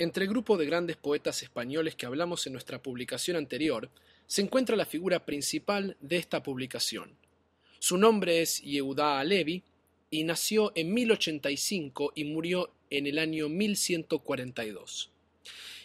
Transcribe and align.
Entre 0.00 0.22
el 0.22 0.30
grupo 0.30 0.56
de 0.56 0.64
grandes 0.64 0.96
poetas 0.96 1.42
españoles 1.42 1.96
que 1.96 2.06
hablamos 2.06 2.46
en 2.46 2.52
nuestra 2.52 2.80
publicación 2.80 3.36
anterior, 3.36 3.90
se 4.28 4.42
encuentra 4.42 4.76
la 4.76 4.86
figura 4.86 5.26
principal 5.26 5.96
de 6.00 6.18
esta 6.18 6.40
publicación. 6.40 7.16
Su 7.80 7.98
nombre 7.98 8.40
es 8.40 8.62
Yehuda 8.62 9.18
Alevi 9.18 9.64
y 10.08 10.22
nació 10.22 10.70
en 10.76 10.94
1085 10.94 12.12
y 12.14 12.24
murió 12.24 12.70
en 12.90 13.08
el 13.08 13.18
año 13.18 13.48
1142. 13.48 15.10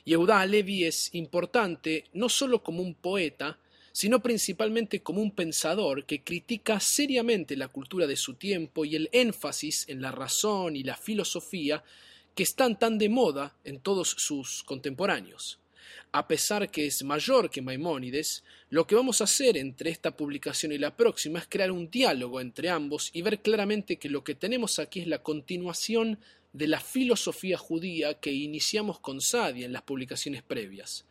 Yehuda 0.05 0.41
Alevi 0.41 0.83
es 0.83 1.09
importante 1.15 2.03
no 2.13 2.29
solo 2.29 2.61
como 2.61 2.83
un 2.83 2.93
poeta, 2.93 3.57
sino 3.91 4.21
principalmente 4.21 5.01
como 5.01 5.23
un 5.23 5.31
pensador 5.31 6.05
que 6.05 6.21
critica 6.21 6.79
seriamente 6.79 7.55
la 7.55 7.67
cultura 7.67 8.05
de 8.05 8.15
su 8.15 8.35
tiempo 8.35 8.85
y 8.85 8.95
el 8.95 9.09
énfasis 9.11 9.89
en 9.89 10.03
la 10.03 10.11
razón 10.11 10.75
y 10.75 10.83
la 10.83 10.97
filosofía 10.97 11.83
que 12.35 12.43
están 12.43 12.79
tan 12.79 12.97
de 12.97 13.09
moda 13.09 13.55
en 13.63 13.79
todos 13.79 14.09
sus 14.09 14.63
contemporáneos. 14.63 15.59
A 16.11 16.27
pesar 16.27 16.69
que 16.69 16.85
es 16.85 17.03
mayor 17.03 17.49
que 17.49 17.61
Maimónides, 17.61 18.43
lo 18.69 18.85
que 18.85 18.95
vamos 18.95 19.19
a 19.19 19.23
hacer 19.23 19.57
entre 19.57 19.89
esta 19.89 20.15
publicación 20.15 20.71
y 20.71 20.77
la 20.77 20.95
próxima 20.95 21.39
es 21.39 21.47
crear 21.47 21.71
un 21.71 21.89
diálogo 21.89 22.39
entre 22.39 22.69
ambos 22.69 23.09
y 23.13 23.21
ver 23.23 23.41
claramente 23.41 23.97
que 23.97 24.09
lo 24.09 24.23
que 24.23 24.35
tenemos 24.35 24.79
aquí 24.79 25.01
es 25.01 25.07
la 25.07 25.23
continuación 25.23 26.19
de 26.53 26.67
la 26.67 26.79
filosofía 26.79 27.57
judía 27.57 28.19
que 28.19 28.31
iniciamos 28.31 28.99
con 28.99 29.21
Sadia 29.21 29.65
en 29.65 29.73
las 29.73 29.81
publicaciones 29.81 30.43
previas. 30.43 31.05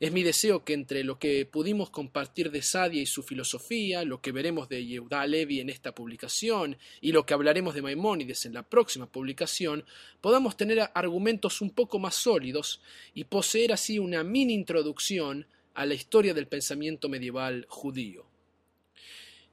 Es 0.00 0.12
mi 0.12 0.22
deseo 0.22 0.64
que 0.64 0.74
entre 0.74 1.02
lo 1.02 1.18
que 1.18 1.44
pudimos 1.44 1.90
compartir 1.90 2.52
de 2.52 2.62
Sadia 2.62 3.02
y 3.02 3.06
su 3.06 3.24
filosofía, 3.24 4.04
lo 4.04 4.20
que 4.20 4.30
veremos 4.30 4.68
de 4.68 4.86
Yehuda 4.86 5.26
Levi 5.26 5.58
en 5.58 5.70
esta 5.70 5.92
publicación 5.92 6.78
y 7.00 7.10
lo 7.10 7.26
que 7.26 7.34
hablaremos 7.34 7.74
de 7.74 7.82
Maimónides 7.82 8.46
en 8.46 8.54
la 8.54 8.62
próxima 8.62 9.10
publicación, 9.10 9.84
podamos 10.20 10.56
tener 10.56 10.88
argumentos 10.94 11.60
un 11.60 11.70
poco 11.70 11.98
más 11.98 12.14
sólidos 12.14 12.80
y 13.12 13.24
poseer 13.24 13.72
así 13.72 13.98
una 13.98 14.22
mini 14.22 14.54
introducción 14.54 15.48
a 15.74 15.84
la 15.84 15.94
historia 15.94 16.32
del 16.32 16.46
pensamiento 16.46 17.08
medieval 17.08 17.66
judío. 17.68 18.24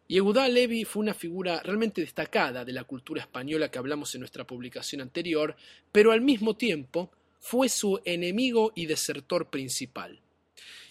Yehuda 0.07 0.47
Levi 0.47 0.85
fue 0.85 1.01
una 1.01 1.15
figura 1.15 1.59
realmente 1.63 2.01
destacada 2.01 2.63
de 2.63 2.73
la 2.73 2.83
cultura 2.83 3.23
española 3.23 3.71
que 3.71 3.79
hablamos 3.79 4.13
en 4.13 4.19
nuestra 4.19 4.45
publicación 4.45 5.01
anterior, 5.01 5.55
pero 5.91 6.11
al 6.11 6.21
mismo 6.21 6.55
tiempo 6.55 7.09
fue 7.39 7.67
su 7.67 7.99
enemigo 8.05 8.73
y 8.75 8.85
desertor 8.85 9.49
principal. 9.49 10.21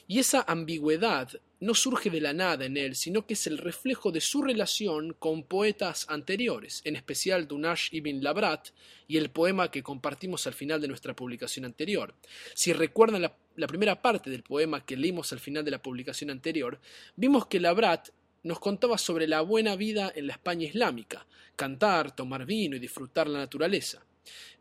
Y 0.06 0.18
esa 0.18 0.44
ambigüedad 0.46 1.30
no 1.60 1.74
surge 1.74 2.10
de 2.10 2.20
la 2.20 2.34
nada 2.34 2.66
en 2.66 2.76
él, 2.76 2.94
sino 2.94 3.26
que 3.26 3.34
es 3.34 3.46
el 3.46 3.56
reflejo 3.56 4.12
de 4.12 4.20
su 4.20 4.42
relación 4.42 5.14
con 5.18 5.44
poetas 5.44 6.04
anteriores, 6.10 6.82
en 6.84 6.94
especial 6.94 7.48
Dunash 7.48 7.88
ibn 7.92 8.22
Labrat 8.22 8.68
y 9.08 9.16
el 9.16 9.30
poema 9.30 9.70
que 9.70 9.82
compartimos 9.82 10.46
al 10.46 10.52
final 10.52 10.80
de 10.80 10.88
nuestra 10.88 11.16
publicación 11.16 11.64
anterior. 11.64 12.14
Si 12.54 12.74
recuerdan 12.74 13.22
la, 13.22 13.34
la 13.56 13.66
primera 13.66 14.02
parte 14.02 14.28
del 14.28 14.42
poema 14.42 14.84
que 14.84 14.96
leímos 14.96 15.32
al 15.32 15.40
final 15.40 15.64
de 15.64 15.70
la 15.70 15.80
publicación 15.80 16.30
anterior, 16.30 16.80
vimos 17.16 17.46
que 17.46 17.60
Labrat 17.60 18.10
nos 18.42 18.60
contaba 18.60 18.98
sobre 18.98 19.26
la 19.26 19.40
buena 19.40 19.74
vida 19.74 20.12
en 20.14 20.26
la 20.26 20.34
España 20.34 20.66
islámica, 20.66 21.26
cantar, 21.56 22.14
tomar 22.14 22.44
vino 22.44 22.76
y 22.76 22.78
disfrutar 22.78 23.26
la 23.26 23.38
naturaleza. 23.38 24.04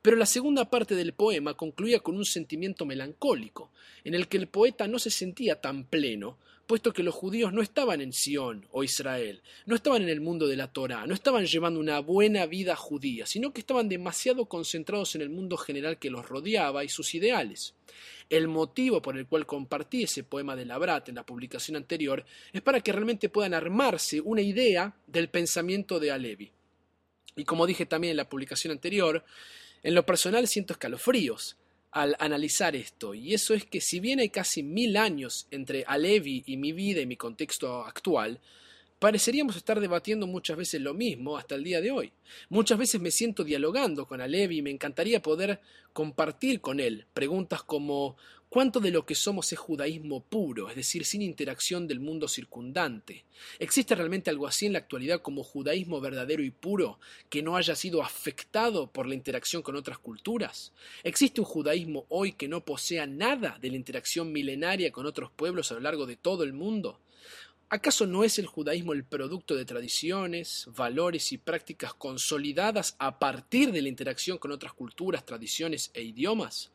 Pero 0.02 0.18
la 0.18 0.26
segunda 0.26 0.70
parte 0.70 0.96
del 0.96 1.14
poema 1.14 1.54
concluía 1.54 2.00
con 2.00 2.16
un 2.16 2.26
sentimiento 2.26 2.86
melancólico, 2.86 3.72
en 4.04 4.16
el 4.16 4.28
que 4.28 4.38
el 4.38 4.48
poeta 4.48 4.88
no 4.88 5.00
se 5.00 5.10
sentía 5.10 5.62
tan 5.62 5.86
pleno, 5.86 6.38
puesto 6.68 6.94
que 6.94 7.04
los 7.04 7.14
judíos 7.14 7.54
no 7.54 7.62
estaban 7.62 8.02
en 8.02 8.14
Sión 8.14 8.66
o 8.72 8.84
Israel, 8.84 9.42
no 9.66 9.76
estaban 9.76 10.02
en 10.02 10.10
el 10.10 10.22
mundo 10.22 10.48
de 10.48 10.56
la 10.56 10.72
Torá, 10.72 11.06
no 11.06 11.14
estaban 11.14 11.46
llevando 11.46 11.80
una 11.80 12.00
buena 12.00 12.46
vida 12.46 12.76
judía, 12.76 13.26
sino 13.26 13.54
que 13.54 13.62
estaban 13.62 13.90
demasiado 13.90 14.46
concentrados 14.46 15.16
en 15.16 15.22
el 15.22 15.30
mundo 15.30 15.58
general 15.58 16.00
que 16.00 16.10
los 16.10 16.28
rodeaba 16.28 16.84
y 16.84 16.90
sus 16.90 17.14
ideales. 17.16 17.76
El 18.30 18.48
motivo 18.48 19.02
por 19.02 19.18
el 19.18 19.28
cual 19.28 19.46
compartí 19.46 20.04
ese 20.04 20.24
poema 20.24 20.56
de 20.56 20.66
Labrat 20.66 21.10
en 21.10 21.16
la 21.16 21.26
publicación 21.26 21.76
anterior 21.76 22.26
es 22.52 22.62
para 22.62 22.80
que 22.82 22.92
realmente 22.92 23.30
puedan 23.30 23.54
armarse 23.54 24.22
una 24.22 24.42
idea 24.42 24.96
del 25.08 25.30
pensamiento 25.30 26.00
de 26.00 26.12
Alevi. 26.12 26.52
Y 27.36 27.44
como 27.46 27.66
dije 27.66 27.86
también 27.86 28.12
en 28.12 28.18
la 28.18 28.30
publicación 28.30 28.72
anterior, 28.72 29.24
en 29.84 29.94
lo 29.96 30.06
personal 30.06 30.48
siento 30.48 30.74
escalofríos 30.74 31.58
al 31.92 32.16
analizar 32.20 32.76
esto, 32.76 33.14
y 33.14 33.34
eso 33.36 33.54
es 33.54 33.66
que 33.66 33.80
si 33.80 34.00
bien 34.00 34.20
hay 34.20 34.30
casi 34.30 34.64
mil 34.64 34.98
años 34.98 35.48
entre 35.52 35.84
Alevi 35.86 36.44
y 36.48 36.58
mi 36.58 36.72
vida 36.72 37.02
y 37.02 37.06
mi 37.06 37.18
contexto 37.18 37.86
actual, 37.86 38.40
pareceríamos 38.98 39.58
estar 39.58 39.82
debatiendo 39.82 40.26
muchas 40.26 40.56
veces 40.56 40.82
lo 40.82 40.94
mismo 40.94 41.38
hasta 41.38 41.56
el 41.56 41.64
día 41.64 41.82
de 41.82 41.92
hoy. 41.92 42.14
Muchas 42.50 42.80
veces 42.80 43.02
me 43.02 43.12
siento 43.12 43.44
dialogando 43.44 44.08
con 44.08 44.22
Alevi 44.22 44.60
y 44.60 44.62
me 44.62 44.72
encantaría 44.72 45.22
poder 45.22 45.60
compartir 45.92 46.62
con 46.62 46.80
él 46.80 47.06
preguntas 47.14 47.64
como 47.64 48.16
¿cuánto 48.54 48.80
de 48.80 48.92
lo 48.92 49.04
que 49.04 49.16
somos 49.16 49.52
es 49.52 49.58
judaísmo 49.58 50.24
puro, 50.26 50.70
es 50.70 50.76
decir, 50.76 51.06
sin 51.06 51.24
interacción 51.24 51.88
del 51.88 52.00
mundo 52.00 52.28
circundante? 52.28 53.26
¿Existe 53.58 53.96
realmente 53.96 54.30
algo 54.30 54.46
así 54.46 54.68
en 54.68 54.74
la 54.74 54.78
actualidad 54.78 55.24
como 55.24 55.44
judaísmo 55.44 56.00
verdadero 56.00 56.44
y 56.44 56.52
puro 56.52 57.00
que 57.32 57.42
no 57.42 57.58
haya 57.58 57.76
sido 57.76 58.04
afectado 58.04 58.92
por 58.92 59.08
la 59.08 59.16
interacción 59.16 59.64
con 59.64 59.76
otras 59.76 59.98
culturas? 59.98 60.72
¿Existe 61.04 61.42
un 61.42 61.46
judaísmo 61.46 62.06
hoy 62.10 62.34
que 62.34 62.48
no 62.48 62.64
posea 62.64 63.08
nada 63.08 63.58
de 63.60 63.72
la 63.72 63.76
interacción 63.76 64.32
milenaria 64.32 64.92
con 64.92 65.08
otros 65.08 65.32
pueblos 65.32 65.72
a 65.72 65.74
lo 65.74 65.80
largo 65.80 66.06
de 66.06 66.18
todo 66.18 66.44
el 66.44 66.54
mundo? 66.54 67.00
¿Acaso 67.70 68.06
no 68.06 68.24
es 68.24 68.38
el 68.38 68.46
judaísmo 68.46 68.94
el 68.94 69.04
producto 69.04 69.56
de 69.56 69.66
tradiciones, 69.66 70.68
valores 70.76 71.32
y 71.32 71.40
prácticas 71.40 71.96
consolidadas 71.96 72.96
a 73.00 73.18
partir 73.18 73.72
de 73.72 73.82
la 73.82 73.90
interacción 73.90 74.38
con 74.38 74.52
otras 74.52 74.74
culturas, 74.74 75.26
tradiciones 75.26 75.90
e 75.96 76.04
idiomas? 76.04 76.72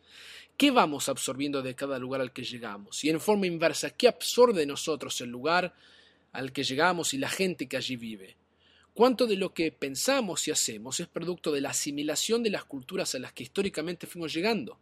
¿Qué 0.58 0.72
vamos 0.72 1.08
absorbiendo 1.08 1.62
de 1.62 1.76
cada 1.76 2.00
lugar 2.00 2.20
al 2.20 2.32
que 2.32 2.42
llegamos? 2.42 3.04
Y 3.04 3.10
en 3.10 3.20
forma 3.20 3.46
inversa, 3.46 3.90
¿qué 3.90 4.08
absorbe 4.08 4.66
nosotros 4.66 5.20
el 5.20 5.30
lugar 5.30 5.72
al 6.32 6.50
que 6.50 6.64
llegamos 6.64 7.14
y 7.14 7.18
la 7.18 7.28
gente 7.28 7.68
que 7.68 7.76
allí 7.76 7.94
vive? 7.94 8.34
¿Cuánto 8.92 9.28
de 9.28 9.36
lo 9.36 9.54
que 9.54 9.70
pensamos 9.70 10.48
y 10.48 10.50
hacemos 10.50 10.98
es 10.98 11.06
producto 11.06 11.52
de 11.52 11.60
la 11.60 11.70
asimilación 11.70 12.42
de 12.42 12.50
las 12.50 12.64
culturas 12.64 13.14
a 13.14 13.20
las 13.20 13.32
que 13.32 13.44
históricamente 13.44 14.08
fuimos 14.08 14.34
llegando? 14.34 14.80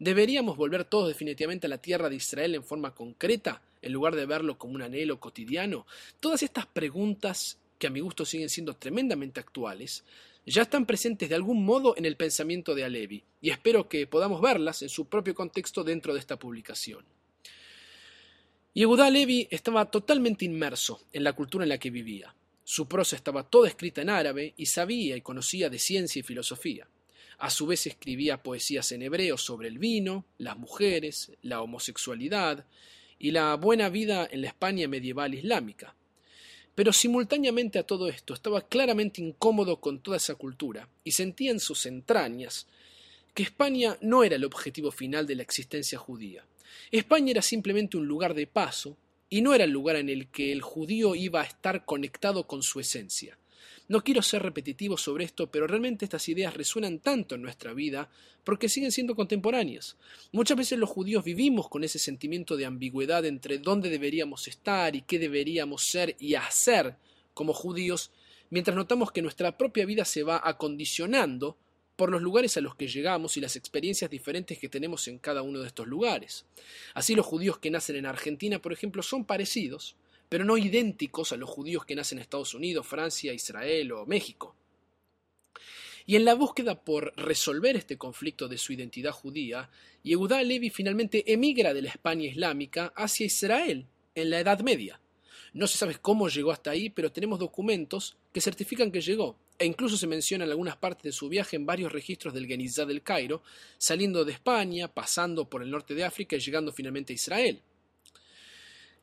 ¿Deberíamos 0.00 0.56
volver 0.56 0.82
todos 0.86 1.06
definitivamente 1.06 1.68
a 1.68 1.70
la 1.70 1.78
tierra 1.78 2.10
de 2.10 2.16
Israel 2.16 2.56
en 2.56 2.64
forma 2.64 2.92
concreta, 2.92 3.62
en 3.80 3.92
lugar 3.92 4.16
de 4.16 4.26
verlo 4.26 4.58
como 4.58 4.74
un 4.74 4.82
anhelo 4.82 5.20
cotidiano? 5.20 5.86
Todas 6.18 6.42
estas 6.42 6.66
preguntas, 6.66 7.58
que 7.78 7.86
a 7.86 7.90
mi 7.90 8.00
gusto 8.00 8.24
siguen 8.24 8.50
siendo 8.50 8.74
tremendamente 8.74 9.38
actuales, 9.38 10.02
ya 10.50 10.62
están 10.62 10.86
presentes 10.86 11.28
de 11.28 11.34
algún 11.34 11.64
modo 11.64 11.96
en 11.96 12.04
el 12.04 12.16
pensamiento 12.16 12.74
de 12.74 12.84
Alevi, 12.84 13.22
y 13.40 13.50
espero 13.50 13.88
que 13.88 14.06
podamos 14.06 14.40
verlas 14.40 14.82
en 14.82 14.88
su 14.88 15.06
propio 15.06 15.34
contexto 15.34 15.84
dentro 15.84 16.12
de 16.12 16.20
esta 16.20 16.38
publicación. 16.38 17.04
Yehuda 18.74 19.06
Alevi 19.06 19.46
estaba 19.50 19.90
totalmente 19.90 20.44
inmerso 20.44 21.02
en 21.12 21.24
la 21.24 21.34
cultura 21.34 21.64
en 21.64 21.68
la 21.68 21.78
que 21.78 21.90
vivía. 21.90 22.34
Su 22.64 22.88
prosa 22.88 23.16
estaba 23.16 23.42
toda 23.42 23.68
escrita 23.68 24.00
en 24.00 24.08
árabe 24.08 24.54
y 24.56 24.66
sabía 24.66 25.16
y 25.16 25.20
conocía 25.20 25.68
de 25.68 25.78
ciencia 25.78 26.20
y 26.20 26.22
filosofía. 26.22 26.88
A 27.38 27.50
su 27.50 27.66
vez 27.66 27.86
escribía 27.86 28.42
poesías 28.42 28.90
en 28.92 29.02
hebreo 29.02 29.36
sobre 29.36 29.68
el 29.68 29.78
vino, 29.78 30.24
las 30.38 30.56
mujeres, 30.56 31.32
la 31.42 31.60
homosexualidad 31.60 32.64
y 33.18 33.32
la 33.32 33.54
buena 33.56 33.88
vida 33.88 34.26
en 34.30 34.42
la 34.42 34.48
España 34.48 34.88
medieval 34.88 35.34
islámica. 35.34 35.94
Pero 36.74 36.92
simultáneamente 36.92 37.78
a 37.78 37.82
todo 37.82 38.08
esto 38.08 38.32
estaba 38.32 38.66
claramente 38.66 39.20
incómodo 39.20 39.80
con 39.80 40.00
toda 40.00 40.16
esa 40.16 40.34
cultura 40.34 40.88
y 41.04 41.12
sentía 41.12 41.50
en 41.50 41.60
sus 41.60 41.84
entrañas 41.86 42.66
que 43.34 43.42
España 43.42 43.96
no 44.00 44.24
era 44.24 44.36
el 44.36 44.44
objetivo 44.44 44.90
final 44.90 45.26
de 45.26 45.36
la 45.36 45.42
existencia 45.42 45.98
judía. 45.98 46.44
España 46.90 47.32
era 47.32 47.42
simplemente 47.42 47.96
un 47.96 48.06
lugar 48.06 48.34
de 48.34 48.46
paso 48.46 48.96
y 49.28 49.42
no 49.42 49.54
era 49.54 49.64
el 49.64 49.70
lugar 49.70 49.96
en 49.96 50.08
el 50.08 50.28
que 50.28 50.52
el 50.52 50.62
judío 50.62 51.14
iba 51.14 51.40
a 51.40 51.44
estar 51.44 51.84
conectado 51.84 52.46
con 52.46 52.62
su 52.62 52.80
esencia. 52.80 53.38
No 53.92 54.02
quiero 54.02 54.22
ser 54.22 54.42
repetitivo 54.42 54.96
sobre 54.96 55.24
esto, 55.24 55.50
pero 55.50 55.66
realmente 55.66 56.06
estas 56.06 56.26
ideas 56.30 56.54
resuenan 56.54 57.00
tanto 57.00 57.34
en 57.34 57.42
nuestra 57.42 57.74
vida 57.74 58.08
porque 58.42 58.70
siguen 58.70 58.90
siendo 58.90 59.14
contemporáneas. 59.14 59.98
Muchas 60.32 60.56
veces 60.56 60.78
los 60.78 60.88
judíos 60.88 61.22
vivimos 61.22 61.68
con 61.68 61.84
ese 61.84 61.98
sentimiento 61.98 62.56
de 62.56 62.64
ambigüedad 62.64 63.22
entre 63.26 63.58
dónde 63.58 63.90
deberíamos 63.90 64.48
estar 64.48 64.96
y 64.96 65.02
qué 65.02 65.18
deberíamos 65.18 65.84
ser 65.84 66.16
y 66.18 66.36
hacer 66.36 66.96
como 67.34 67.52
judíos, 67.52 68.12
mientras 68.48 68.74
notamos 68.74 69.12
que 69.12 69.20
nuestra 69.20 69.58
propia 69.58 69.84
vida 69.84 70.06
se 70.06 70.22
va 70.22 70.40
acondicionando 70.42 71.58
por 71.94 72.10
los 72.10 72.22
lugares 72.22 72.56
a 72.56 72.62
los 72.62 72.74
que 72.74 72.88
llegamos 72.88 73.36
y 73.36 73.42
las 73.42 73.56
experiencias 73.56 74.10
diferentes 74.10 74.58
que 74.58 74.70
tenemos 74.70 75.06
en 75.06 75.18
cada 75.18 75.42
uno 75.42 75.60
de 75.60 75.66
estos 75.66 75.86
lugares. 75.86 76.46
Así 76.94 77.14
los 77.14 77.26
judíos 77.26 77.58
que 77.58 77.70
nacen 77.70 77.96
en 77.96 78.06
Argentina, 78.06 78.58
por 78.58 78.72
ejemplo, 78.72 79.02
son 79.02 79.26
parecidos, 79.26 79.96
pero 80.32 80.46
no 80.46 80.56
idénticos 80.56 81.32
a 81.32 81.36
los 81.36 81.50
judíos 81.50 81.84
que 81.84 81.94
nacen 81.94 82.16
en 82.16 82.22
Estados 82.22 82.54
Unidos, 82.54 82.86
Francia, 82.86 83.34
Israel 83.34 83.92
o 83.92 84.06
México. 84.06 84.56
Y 86.06 86.16
en 86.16 86.24
la 86.24 86.32
búsqueda 86.32 86.82
por 86.82 87.12
resolver 87.18 87.76
este 87.76 87.98
conflicto 87.98 88.48
de 88.48 88.56
su 88.56 88.72
identidad 88.72 89.12
judía, 89.12 89.68
Yehuda 90.02 90.42
Levi 90.42 90.70
finalmente 90.70 91.30
emigra 91.30 91.74
de 91.74 91.82
la 91.82 91.90
España 91.90 92.24
islámica 92.24 92.94
hacia 92.96 93.26
Israel 93.26 93.84
en 94.14 94.30
la 94.30 94.40
Edad 94.40 94.60
Media. 94.60 94.98
No 95.52 95.66
se 95.66 95.76
sabe 95.76 95.98
cómo 96.00 96.30
llegó 96.30 96.50
hasta 96.50 96.70
ahí, 96.70 96.88
pero 96.88 97.12
tenemos 97.12 97.38
documentos 97.38 98.16
que 98.32 98.40
certifican 98.40 98.90
que 98.90 99.02
llegó. 99.02 99.36
e 99.58 99.66
incluso 99.66 99.98
se 99.98 100.06
mencionan 100.06 100.48
algunas 100.48 100.78
partes 100.78 101.02
de 101.02 101.12
su 101.12 101.28
viaje 101.28 101.56
en 101.56 101.66
varios 101.66 101.92
registros 101.92 102.32
del 102.32 102.46
Genizá 102.46 102.86
del 102.86 103.02
Cairo, 103.02 103.42
saliendo 103.76 104.24
de 104.24 104.32
España, 104.32 104.88
pasando 104.88 105.44
por 105.44 105.62
el 105.62 105.70
norte 105.70 105.94
de 105.94 106.04
África 106.04 106.36
y 106.36 106.40
llegando 106.40 106.72
finalmente 106.72 107.12
a 107.12 107.16
Israel. 107.16 107.60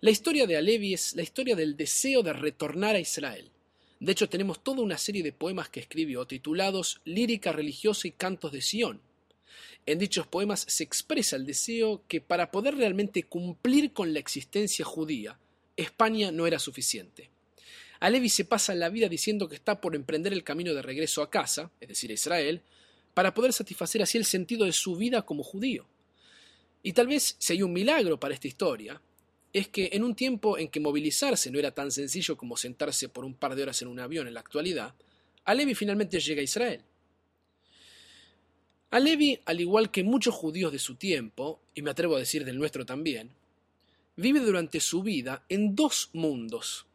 La 0.02 0.12
historia 0.12 0.48
de 0.48 0.56
Alevi 0.56 0.94
es 0.94 1.14
la 1.18 1.24
historia 1.24 1.58
del 1.58 1.76
deseo 1.76 2.24
de 2.24 2.32
retornar 2.32 2.96
a 2.96 3.02
Israel. 3.02 3.52
De 4.00 4.14
hecho, 4.14 4.30
tenemos 4.30 4.64
toda 4.64 4.82
una 4.82 4.98
serie 4.98 5.24
de 5.24 5.34
poemas 5.34 5.68
que 5.68 5.82
escribió 5.82 6.26
titulados 6.26 7.02
Lírica 7.04 7.52
religiosa 7.52 8.08
y 8.08 8.12
cantos 8.12 8.54
de 8.54 8.62
Sion. 8.62 9.02
En 9.86 10.00
dichos 10.00 10.26
poemas 10.26 10.64
se 10.70 10.86
expresa 10.86 11.36
el 11.36 11.46
deseo 11.46 12.04
que 12.08 12.22
para 12.22 12.50
poder 12.50 12.78
realmente 12.78 13.24
cumplir 13.24 13.92
con 13.92 14.14
la 14.14 14.20
existencia 14.20 14.86
judía, 14.86 15.38
España 15.76 16.32
no 16.32 16.48
era 16.48 16.60
suficiente. 16.60 17.30
Alevi 18.00 18.30
se 18.30 18.46
pasa 18.46 18.74
la 18.76 18.88
vida 18.88 19.10
diciendo 19.10 19.50
que 19.50 19.56
está 19.56 19.82
por 19.82 19.98
emprender 19.98 20.32
el 20.32 20.46
camino 20.46 20.74
de 20.74 20.82
regreso 20.82 21.22
a 21.22 21.30
casa, 21.30 21.72
es 21.82 21.90
decir, 21.90 22.10
a 22.12 22.14
Israel, 22.14 22.62
para 23.14 23.34
poder 23.34 23.52
satisfacer 23.52 24.02
así 24.02 24.18
el 24.18 24.24
sentido 24.24 24.64
de 24.64 24.72
su 24.72 24.96
vida 24.96 25.24
como 25.24 25.44
judío. 25.44 25.88
Y 26.84 26.94
tal 26.94 27.08
vez, 27.08 27.36
si 27.38 27.52
hay 27.52 27.64
un 27.64 27.74
milagro 27.74 28.18
para 28.18 28.34
esta 28.34 28.48
historia, 28.48 29.02
es 29.54 29.68
que 29.68 29.90
en 29.94 30.04
un 30.04 30.16
tiempo 30.16 30.58
en 30.58 30.70
que 30.70 30.80
movilizarse 30.80 31.52
no 31.52 31.60
era 31.60 31.72
tan 31.72 31.92
sencillo 31.92 32.38
como 32.38 32.58
sentarse 32.58 33.10
por 33.10 33.26
un 33.26 33.34
par 33.34 33.56
de 33.56 33.64
horas 33.64 33.82
en 33.82 33.88
un 33.88 34.00
avión 34.00 34.28
en 34.28 34.34
la 34.34 34.40
actualidad, 34.40 34.94
Alevi 35.46 35.74
finalmente 35.74 36.20
llega 36.20 36.42
a 36.42 36.44
Israel. 36.44 36.84
Alevi, 38.92 39.40
al 39.46 39.62
igual 39.62 39.92
que 39.92 40.04
muchos 40.04 40.34
judíos 40.34 40.72
de 40.72 40.80
su 40.80 40.96
tiempo, 40.96 41.62
y 41.74 41.82
me 41.82 41.92
atrevo 41.92 42.16
a 42.16 42.20
decir 42.20 42.44
del 42.44 42.58
nuestro 42.58 42.86
también, 42.86 43.32
vive 44.16 44.40
durante 44.40 44.80
su 44.80 45.02
vida 45.02 45.46
en 45.48 45.76
dos 45.76 46.10
mundos 46.14 46.86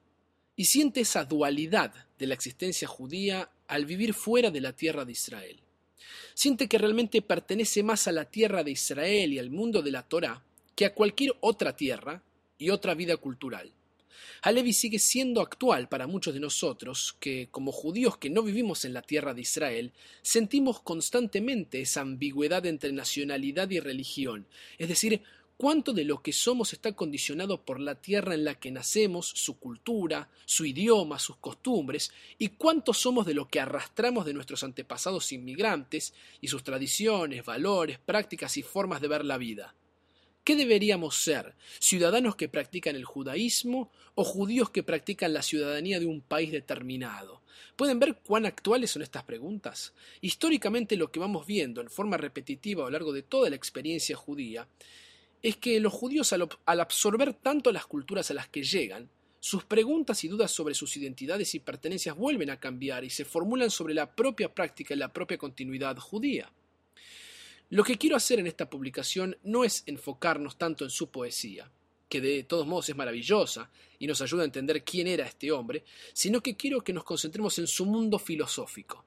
y 0.57 0.67
siente 0.67 1.01
esa 1.01 1.25
dualidad 1.25 1.93
de 2.19 2.27
la 2.27 2.35
existencia 2.35 2.87
judía 2.87 3.51
al 3.67 3.87
vivir 3.87 4.15
fuera 4.15 4.51
de 4.51 4.61
la 4.61 4.75
tierra 4.75 5.05
de 5.05 5.13
Israel. 5.13 5.61
Siente 6.35 6.69
que 6.69 6.79
realmente 6.79 7.23
pertenece 7.23 7.83
más 7.83 8.07
a 8.09 8.13
la 8.13 8.25
tierra 8.27 8.63
de 8.63 8.73
Israel 8.73 9.33
y 9.33 9.39
al 9.39 9.51
mundo 9.51 9.83
de 9.83 9.91
la 9.91 10.03
Torá 10.03 10.45
que 10.75 10.85
a 10.85 10.95
cualquier 10.95 11.33
otra 11.41 11.77
tierra 11.77 12.23
y 12.59 12.71
otra 12.71 12.95
vida 12.95 13.17
cultural. 13.17 13.73
Alevi 14.43 14.73
sigue 14.73 14.99
siendo 14.99 15.41
actual 15.41 15.89
para 15.89 16.07
muchos 16.07 16.35
de 16.35 16.41
nosotros 16.41 17.17
que, 17.19 17.49
como 17.51 17.73
judíos 17.73 18.19
que 18.19 18.31
no 18.31 18.43
vivimos 18.43 18.85
en 18.85 18.93
la 18.93 19.03
tierra 19.03 19.33
de 19.33 19.41
Israel, 19.41 19.93
sentimos 20.23 20.81
constantemente 20.83 21.81
esa 21.81 22.03
ambigüedad 22.03 22.67
entre 22.67 22.93
nacionalidad 22.93 23.71
y 23.71 23.81
religión, 23.81 24.47
es 24.79 24.89
decir, 24.89 25.23
cuánto 25.57 25.93
de 25.93 26.05
lo 26.05 26.21
que 26.21 26.33
somos 26.33 26.73
está 26.73 26.93
condicionado 26.93 27.65
por 27.65 27.81
la 27.81 27.95
tierra 27.95 28.35
en 28.35 28.45
la 28.45 28.57
que 28.57 28.71
nacemos, 28.71 29.27
su 29.27 29.59
cultura, 29.59 30.29
su 30.45 30.65
idioma, 30.65 31.19
sus 31.19 31.37
costumbres, 31.37 32.13
y 32.39 32.49
cuánto 32.49 32.93
somos 32.93 33.25
de 33.27 33.35
lo 33.35 33.49
que 33.49 33.61
arrastramos 33.61 34.27
de 34.27 34.35
nuestros 34.35 34.65
antepasados 34.65 35.33
inmigrantes 35.33 36.13
y 36.41 36.49
sus 36.49 36.65
tradiciones, 36.65 37.45
valores, 37.45 37.99
prácticas 37.99 38.57
y 38.57 38.63
formas 38.63 39.01
de 39.01 39.09
ver 39.09 39.25
la 39.25 39.39
vida. 39.39 39.75
¿Qué 40.45 40.57
deberíamos 40.57 41.17
ser? 41.17 41.55
¿Ciudadanos 41.79 42.37
que 42.37 42.51
practican 42.51 42.97
el 42.97 43.07
judaísmo 43.07 43.91
o 44.15 44.25
judíos 44.25 44.69
que 44.69 44.83
practican 44.83 45.33
la 45.33 45.41
ciudadanía 45.41 45.99
de 45.99 46.05
un 46.05 46.21
país 46.21 46.53
determinado? 46.53 47.41
¿Pueden 47.77 47.99
ver 47.99 48.17
cuán 48.17 48.45
actuales 48.45 48.91
son 48.91 49.01
estas 49.01 49.25
preguntas? 49.25 49.95
Históricamente 50.21 50.99
lo 50.99 51.11
que 51.11 51.19
vamos 51.19 51.47
viendo 51.47 51.81
en 51.81 51.89
forma 51.89 52.19
repetitiva 52.19 52.83
a 52.83 52.87
lo 52.87 52.91
largo 52.91 53.15
de 53.15 53.23
toda 53.23 53.49
la 53.49 53.57
experiencia 53.57 54.17
judía 54.17 54.69
es 55.41 55.57
que 55.57 55.81
los 55.81 55.95
judíos 55.95 56.31
al, 56.35 56.47
absorber 56.81 57.33
tanto 57.33 57.73
las 57.73 57.87
culturas 57.87 58.31
a 58.31 58.35
las 58.35 58.49
que 58.49 58.65
llegan, 58.65 59.09
sus 59.41 59.65
preguntas 59.65 60.25
y 60.25 60.29
dudas 60.29 60.51
sobre 60.51 60.75
sus 60.75 60.95
identidades 60.99 61.55
y 61.55 61.61
pertenencias 61.61 62.17
vuelven 62.17 62.51
a 62.51 62.61
cambiar 62.61 63.03
y 63.05 63.09
se 63.09 63.25
formulan 63.25 63.71
sobre 63.71 63.95
la 63.95 64.15
propia 64.15 64.55
práctica 64.55 64.93
y 64.93 64.99
la 64.99 65.13
propia 65.13 65.39
continuidad 65.39 65.97
judía. 65.97 66.53
Lo 67.75 67.83
que 67.83 67.99
quiero 67.99 68.15
hacer 68.15 68.39
en 68.39 68.47
esta 68.47 68.71
publicación 68.71 69.37
no 69.43 69.65
es 69.65 69.83
enfocarnos 69.87 70.57
tanto 70.57 70.85
en 70.85 70.91
su 70.91 71.11
poesía, 71.11 71.69
que 72.09 72.21
de 72.21 72.45
todos 72.45 72.69
modos 72.69 72.89
es 72.89 72.95
maravillosa 72.95 73.69
y 73.99 74.07
nos 74.07 74.23
ayuda 74.23 74.43
a 74.43 74.45
entender 74.45 74.85
quién 74.85 75.09
era 75.09 75.27
este 75.27 75.51
hombre, 75.51 75.83
sino 76.13 76.41
que 76.41 76.55
quiero 76.57 76.85
que 76.85 76.93
nos 76.93 77.03
concentremos 77.03 77.59
en 77.59 77.67
su 77.67 77.85
mundo 77.85 78.21
filosófico. 78.21 79.05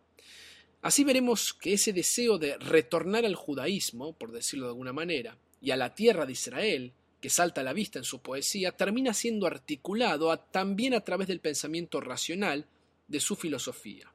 Así 0.82 1.06
veremos 1.06 1.54
que 1.54 1.72
ese 1.72 1.94
deseo 1.94 2.38
de 2.38 2.58
retornar 2.58 3.24
al 3.26 3.36
judaísmo, 3.36 4.12
por 4.12 4.34
decirlo 4.34 4.66
de 4.66 4.72
alguna 4.72 4.92
manera, 4.92 5.38
y 5.62 5.72
a 5.72 5.78
la 5.78 5.96
tierra 5.96 6.26
de 6.26 6.34
Israel, 6.34 6.92
que 7.22 7.30
salta 7.30 7.62
a 7.62 7.64
la 7.64 7.72
vista 7.72 8.00
en 8.00 8.04
su 8.04 8.20
poesía, 8.20 8.74
termina 8.74 9.14
siendo 9.14 9.48
articulado 9.48 10.38
también 10.52 10.94
a 10.94 11.06
través 11.06 11.30
del 11.30 11.40
pensamiento 11.40 12.02
racional 12.02 12.66
de 13.08 13.22
su 13.22 13.38
filosofía. 13.38 14.12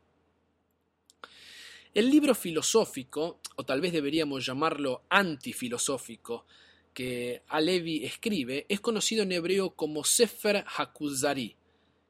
El 1.95 2.11
libro 2.11 2.35
filosófico, 2.35 3.41
o 3.57 3.65
tal 3.65 3.83
vez 3.83 3.93
deberíamos 3.93 4.47
llamarlo 4.47 5.03
antifilosófico, 5.11 6.47
que 6.95 7.43
Alevi 7.49 8.07
escribe, 8.07 8.65
es 8.71 8.81
conocido 8.81 9.25
en 9.25 9.33
hebreo 9.33 9.75
como 9.75 10.03
Sefer 10.03 10.65
Hakuzari, 10.75 11.55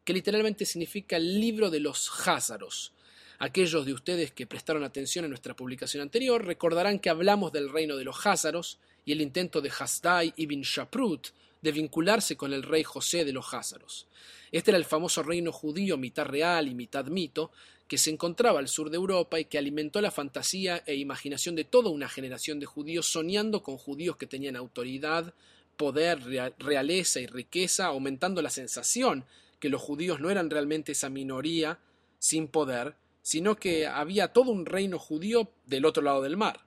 que 0.05 0.13
literalmente 0.13 0.67
significa 0.67 1.17
el 1.17 1.41
libro 1.41 1.69
de 1.69 1.81
los 1.81 2.09
Házaros. 2.29 2.93
Aquellos 3.41 3.85
de 3.85 3.93
ustedes 3.93 4.31
que 4.31 4.47
prestaron 4.47 4.85
atención 4.85 5.25
en 5.25 5.33
nuestra 5.33 5.57
publicación 5.57 6.01
anterior 6.01 6.45
recordarán 6.45 7.01
que 7.01 7.11
hablamos 7.11 7.51
del 7.51 7.69
reino 7.69 7.97
de 7.97 8.05
los 8.05 8.25
Házaros 8.25 8.79
y 9.05 9.11
el 9.11 9.21
intento 9.21 9.61
de 9.61 9.73
Hasdai 9.77 10.33
ibn 10.37 10.63
Shaprut 10.63 11.31
de 11.63 11.73
vincularse 11.73 12.37
con 12.37 12.53
el 12.53 12.63
rey 12.63 12.83
José 12.83 13.25
de 13.25 13.33
los 13.33 13.55
Házaros. 13.55 14.07
Este 14.51 14.71
era 14.71 14.79
el 14.79 14.85
famoso 14.85 15.23
reino 15.23 15.51
judío 15.51 15.97
mitad 15.97 16.27
real 16.27 16.69
y 16.69 16.75
mitad 16.75 17.07
mito, 17.07 17.51
que 17.89 17.99
se 17.99 18.11
encontraba 18.11 18.59
al 18.59 18.69
sur 18.69 18.91
de 18.91 18.97
Europa 18.97 19.39
y 19.39 19.45
que 19.45 19.59
alimentó 19.59 20.01
la 20.01 20.11
fantasía 20.11 20.83
e 20.87 20.95
imaginación 20.95 21.57
de 21.57 21.65
toda 21.65 21.91
una 21.91 22.09
generación 22.09 22.59
de 22.59 22.67
judíos 22.67 23.07
soñando 23.07 23.63
con 23.63 23.77
judíos 23.77 24.17
que 24.17 24.27
tenían 24.27 24.57
autoridad, 24.57 25.35
poder, 25.77 26.21
realeza 26.59 27.21
y 27.21 27.27
riqueza, 27.27 27.87
aumentando 27.87 28.43
la 28.43 28.51
sensación 28.51 29.25
que 29.61 29.69
los 29.69 29.81
judíos 29.81 30.21
no 30.21 30.31
eran 30.31 30.51
realmente 30.51 30.93
esa 30.93 31.09
minoría 31.09 31.79
sin 32.19 32.49
poder, 32.49 32.95
sino 33.23 33.57
que 33.57 33.87
había 33.87 34.29
todo 34.29 34.51
un 34.51 34.67
reino 34.67 34.99
judío 34.99 35.51
del 35.67 35.85
otro 35.85 36.03
lado 36.03 36.23
del 36.23 36.37
mar. 36.37 36.61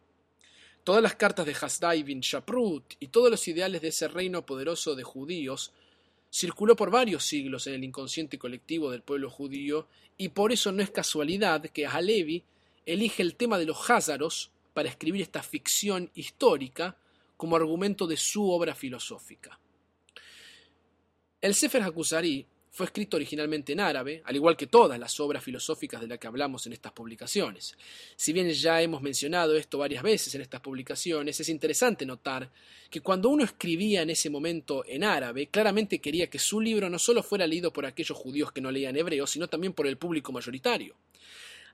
Todas 0.85 1.01
las 1.01 1.15
cartas 1.15 1.47
de 1.47 1.55
Hasdai 1.59 2.03
bin 2.03 2.19
Shaprut 2.19 2.93
y 2.99 3.07
todos 3.07 3.31
los 3.31 3.47
ideales 3.47 3.81
de 3.81 3.87
ese 3.87 4.07
reino 4.07 4.45
poderoso 4.45 4.93
de 4.93 5.01
judíos 5.01 5.73
circuló 6.31 6.75
por 6.75 6.91
varios 6.91 7.25
siglos 7.25 7.65
en 7.65 7.73
el 7.73 7.83
inconsciente 7.83 8.37
colectivo 8.37 8.91
del 8.91 9.01
pueblo 9.01 9.31
judío 9.31 9.87
y 10.15 10.29
por 10.29 10.51
eso 10.51 10.71
no 10.71 10.83
es 10.83 10.91
casualidad 10.91 11.63
que 11.63 11.87
Halevi 11.87 12.43
elige 12.85 13.23
el 13.23 13.35
tema 13.35 13.57
de 13.57 13.65
los 13.65 13.89
Házaros 13.89 14.51
para 14.75 14.87
escribir 14.87 15.23
esta 15.23 15.41
ficción 15.41 16.11
histórica 16.13 16.95
como 17.35 17.55
argumento 17.55 18.05
de 18.05 18.17
su 18.17 18.47
obra 18.51 18.75
filosófica. 18.75 19.59
El 21.41 21.55
Sefer 21.55 21.81
Hakusari 21.81 22.45
fue 22.75 22.87
escrito 22.87 23.15
originalmente 23.15 23.71
en 23.71 23.79
árabe, 23.79 24.21
al 24.25 24.35
igual 24.35 24.57
que 24.57 24.67
todas 24.67 24.99
las 24.99 25.17
obras 25.21 25.41
filosóficas 25.41 26.01
de 26.01 26.07
las 26.07 26.19
que 26.19 26.27
hablamos 26.27 26.67
en 26.67 26.73
estas 26.73 26.91
publicaciones. 26.91 27.73
Si 28.17 28.33
bien 28.33 28.49
ya 28.49 28.81
hemos 28.81 29.01
mencionado 29.01 29.55
esto 29.55 29.77
varias 29.77 30.03
veces 30.03 30.35
en 30.35 30.41
estas 30.41 30.59
publicaciones, 30.59 31.39
es 31.39 31.47
interesante 31.47 32.05
notar 32.05 32.51
que 32.89 32.99
cuando 32.99 33.29
uno 33.29 33.45
escribía 33.45 34.01
en 34.01 34.09
ese 34.09 34.29
momento 34.29 34.83
en 34.85 35.05
árabe, 35.05 35.47
claramente 35.47 35.99
quería 35.99 36.29
que 36.29 36.37
su 36.37 36.59
libro 36.59 36.89
no 36.89 36.99
solo 36.99 37.23
fuera 37.23 37.47
leído 37.47 37.71
por 37.71 37.85
aquellos 37.85 38.17
judíos 38.17 38.51
que 38.51 38.59
no 38.59 38.71
leían 38.71 38.97
hebreo, 38.97 39.25
sino 39.25 39.47
también 39.47 39.71
por 39.71 39.87
el 39.87 39.97
público 39.97 40.33
mayoritario. 40.33 40.97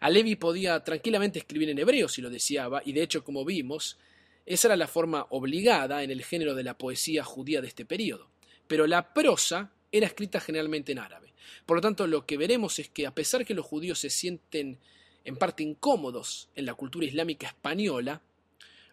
Alevi 0.01 0.35
podía 0.35 0.83
tranquilamente 0.83 1.39
escribir 1.39 1.71
en 1.71 1.79
hebreo 1.79 2.09
si 2.09 2.21
lo 2.21 2.29
deseaba, 2.29 2.83
y 2.85 2.93
de 2.93 3.01
hecho, 3.01 3.23
como 3.23 3.43
vimos, 3.43 3.97
esa 4.45 4.67
era 4.67 4.75
la 4.75 4.87
forma 4.87 5.25
obligada 5.31 6.03
en 6.03 6.11
el 6.11 6.23
género 6.23 6.53
de 6.53 6.63
la 6.63 6.77
poesía 6.77 7.23
judía 7.23 7.59
de 7.59 7.69
este 7.69 7.85
periodo. 7.85 8.29
Pero 8.67 8.85
la 8.85 9.15
prosa 9.15 9.71
era 9.91 10.07
escrita 10.07 10.39
generalmente 10.39 10.91
en 10.91 10.99
árabe. 10.99 11.33
Por 11.65 11.77
lo 11.77 11.81
tanto, 11.81 12.07
lo 12.07 12.25
que 12.25 12.37
veremos 12.37 12.79
es 12.79 12.89
que 12.89 13.05
a 13.05 13.13
pesar 13.13 13.45
que 13.45 13.53
los 13.53 13.65
judíos 13.65 13.99
se 13.99 14.09
sienten 14.09 14.77
en 15.23 15.35
parte 15.35 15.63
incómodos 15.63 16.49
en 16.55 16.65
la 16.65 16.73
cultura 16.73 17.05
islámica 17.05 17.47
española, 17.47 18.21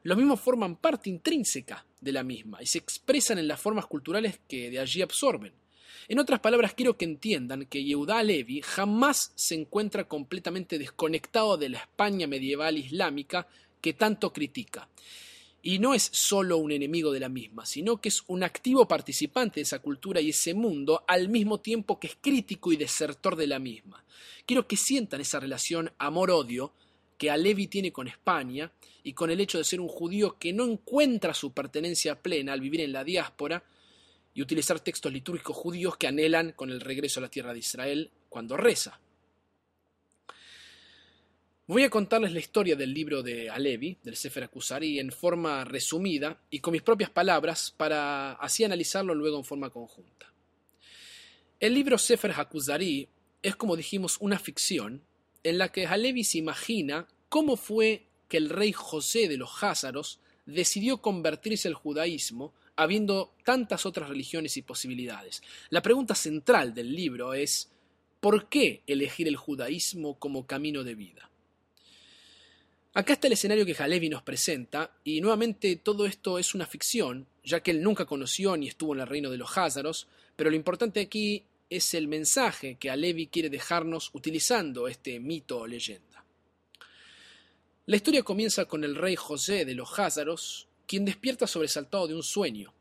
los 0.03 0.17
mismos 0.17 0.41
forman 0.41 0.77
parte 0.77 1.11
intrínseca 1.11 1.85
de 2.01 2.13
la 2.13 2.23
misma 2.23 2.63
y 2.63 2.67
se 2.67 2.79
expresan 2.79 3.39
en 3.39 3.49
las 3.49 3.61
formas 3.61 3.87
culturales 3.87 4.41
que 4.49 4.71
de 4.71 4.79
allí 4.79 5.03
absorben. 5.03 5.53
En 6.07 6.19
otras 6.19 6.41
palabras, 6.41 6.75
quiero 6.75 6.97
que 6.97 7.05
entiendan 7.05 7.67
que 7.67 7.85
Yehuda 7.85 8.23
Levi 8.23 8.63
jamás 8.63 9.33
se 9.35 9.55
encuentra 9.55 10.09
completamente 10.09 10.79
desconectado 10.79 11.57
de 11.57 11.71
la 11.71 11.79
España 11.79 12.27
medieval 12.27 12.79
islámica 12.79 13.47
que 13.81 13.93
tanto 13.93 14.33
critica 14.33 14.89
y 15.63 15.79
no 15.79 15.95
es 15.95 16.09
solo 16.13 16.57
un 16.59 16.73
enemigo 16.73 17.13
de 17.13 17.21
la 17.21 17.29
misma, 17.29 17.67
sino 17.67 18.01
que 18.01 18.09
es 18.09 18.23
un 18.29 18.45
activo 18.45 18.87
participante 18.87 19.57
de 19.57 19.63
esa 19.63 19.81
cultura 19.81 20.21
y 20.21 20.31
ese 20.31 20.55
mundo 20.55 21.05
al 21.07 21.29
mismo 21.29 21.61
tiempo 21.61 21.99
que 21.99 22.09
es 22.09 22.17
crítico 22.21 22.73
y 22.73 22.77
desertor 22.77 23.37
de 23.37 23.47
la 23.47 23.59
misma. 23.59 24.05
Quiero 24.47 24.67
que 24.67 24.77
sientan 24.77 25.21
esa 25.21 25.41
relación 25.41 25.93
amor-odio 25.99 26.73
que 27.19 27.31
Alevi 27.31 27.67
tiene 27.67 27.93
con 27.93 28.07
España 28.07 28.73
y 29.03 29.13
con 29.13 29.31
el 29.31 29.41
hecho 29.41 29.59
de 29.59 29.65
ser 29.65 29.81
un 29.81 29.89
judío 29.89 30.37
que 30.39 30.53
no 30.53 30.65
encuentra 30.65 31.35
su 31.35 31.53
pertenencia 31.53 32.23
plena 32.23 32.53
al 32.53 32.61
vivir 32.61 32.81
en 32.81 32.93
la 32.93 33.05
diáspora 33.05 33.65
y 34.35 34.43
utilizar 34.43 34.79
textos 34.79 35.13
litúrgicos 35.13 35.57
judíos 35.57 35.97
que 35.97 36.07
anhelan 36.07 36.53
con 36.53 36.71
el 36.71 36.81
regreso 36.81 37.19
a 37.19 37.25
la 37.25 37.31
tierra 37.31 37.53
de 37.53 37.59
Israel 37.59 38.11
cuando 38.29 38.57
reza. 38.57 39.01
Voy 41.71 41.83
a 41.83 41.91
contarles 41.91 42.33
la 42.33 42.39
historia 42.39 42.77
del 42.77 42.95
libro 42.95 43.23
de 43.23 43.51
Alevi, 43.51 43.99
del 44.03 44.17
Sefer 44.17 44.45
Akusari, 44.45 44.99
en 44.99 45.13
forma 45.13 45.65
resumida 45.65 46.41
y 46.49 46.61
con 46.61 46.73
mis 46.73 46.81
propias 46.81 47.11
palabras 47.11 47.75
para 47.77 48.33
así 48.33 48.65
analizarlo 48.65 49.15
luego 49.15 49.37
en 49.37 49.45
forma 49.45 49.69
conjunta. 49.69 50.33
El 51.61 51.75
libro 51.75 51.99
Sefer 51.99 52.33
Hakuzari 52.33 53.07
es, 53.43 53.55
como 53.55 53.77
dijimos, 53.77 54.17
una 54.21 54.39
ficción 54.39 55.03
en 55.43 55.59
la 55.59 55.69
que 55.69 55.87
Alevi 55.87 56.25
se 56.25 56.39
imagina 56.39 57.07
cómo 57.29 57.59
fue 57.59 58.07
que 58.31 58.39
el 58.39 58.49
rey 58.49 58.73
José 58.73 59.29
de 59.29 59.37
los 59.37 59.63
Házaros 59.63 60.21
decidió 60.47 61.03
convertirse 61.03 61.69
al 61.69 61.75
judaísmo 61.75 62.55
habiendo 62.77 63.35
tantas 63.45 63.85
otras 63.85 64.09
religiones 64.09 64.57
y 64.57 64.63
posibilidades. 64.63 65.43
La 65.69 65.83
pregunta 65.83 66.15
central 66.15 66.73
del 66.73 66.97
libro 66.97 67.35
es 67.35 67.71
¿por 68.21 68.49
qué 68.49 68.85
elegir 68.87 69.29
el 69.29 69.37
judaísmo 69.37 70.19
como 70.19 70.47
camino 70.47 70.83
de 70.83 70.95
vida? 70.95 71.29
Acá 72.99 73.13
está 73.13 73.29
el 73.29 73.35
escenario 73.35 73.65
que 73.65 73.81
Halevi 73.81 74.09
nos 74.09 74.25
presenta, 74.25 74.91
y 75.05 75.21
nuevamente 75.21 75.77
todo 75.77 76.05
esto 76.05 76.37
es 76.37 76.53
una 76.53 76.67
ficción, 76.67 77.29
ya 77.45 77.61
que 77.61 77.71
él 77.71 77.81
nunca 77.81 78.07
conoció 78.07 78.57
ni 78.57 78.67
estuvo 78.67 78.93
en 78.93 78.99
el 78.99 79.07
reino 79.07 79.31
de 79.31 79.37
los 79.37 79.57
Házaros, 79.57 80.09
pero 80.35 80.51
lo 80.51 80.57
importante 80.57 80.99
aquí 80.99 81.45
es 81.71 81.95
el 81.95 82.09
mensaje 82.09 82.75
que 82.75 82.91
Alevi 82.91 83.29
quiere 83.29 83.51
dejarnos 83.51 84.11
utilizando 84.15 84.89
este 84.89 85.21
mito 85.21 85.59
o 85.59 85.67
leyenda. 85.69 86.25
La 87.87 87.95
historia 87.95 88.25
comienza 88.25 88.65
con 88.65 88.83
el 88.83 88.97
rey 88.97 89.15
José 89.15 89.65
de 89.65 89.77
los 89.77 89.97
Házaros, 89.97 90.67
quien 90.85 91.05
despierta 91.05 91.47
sobresaltado 91.47 92.09
de 92.09 92.17
un 92.17 92.25
sueño. 92.25 92.75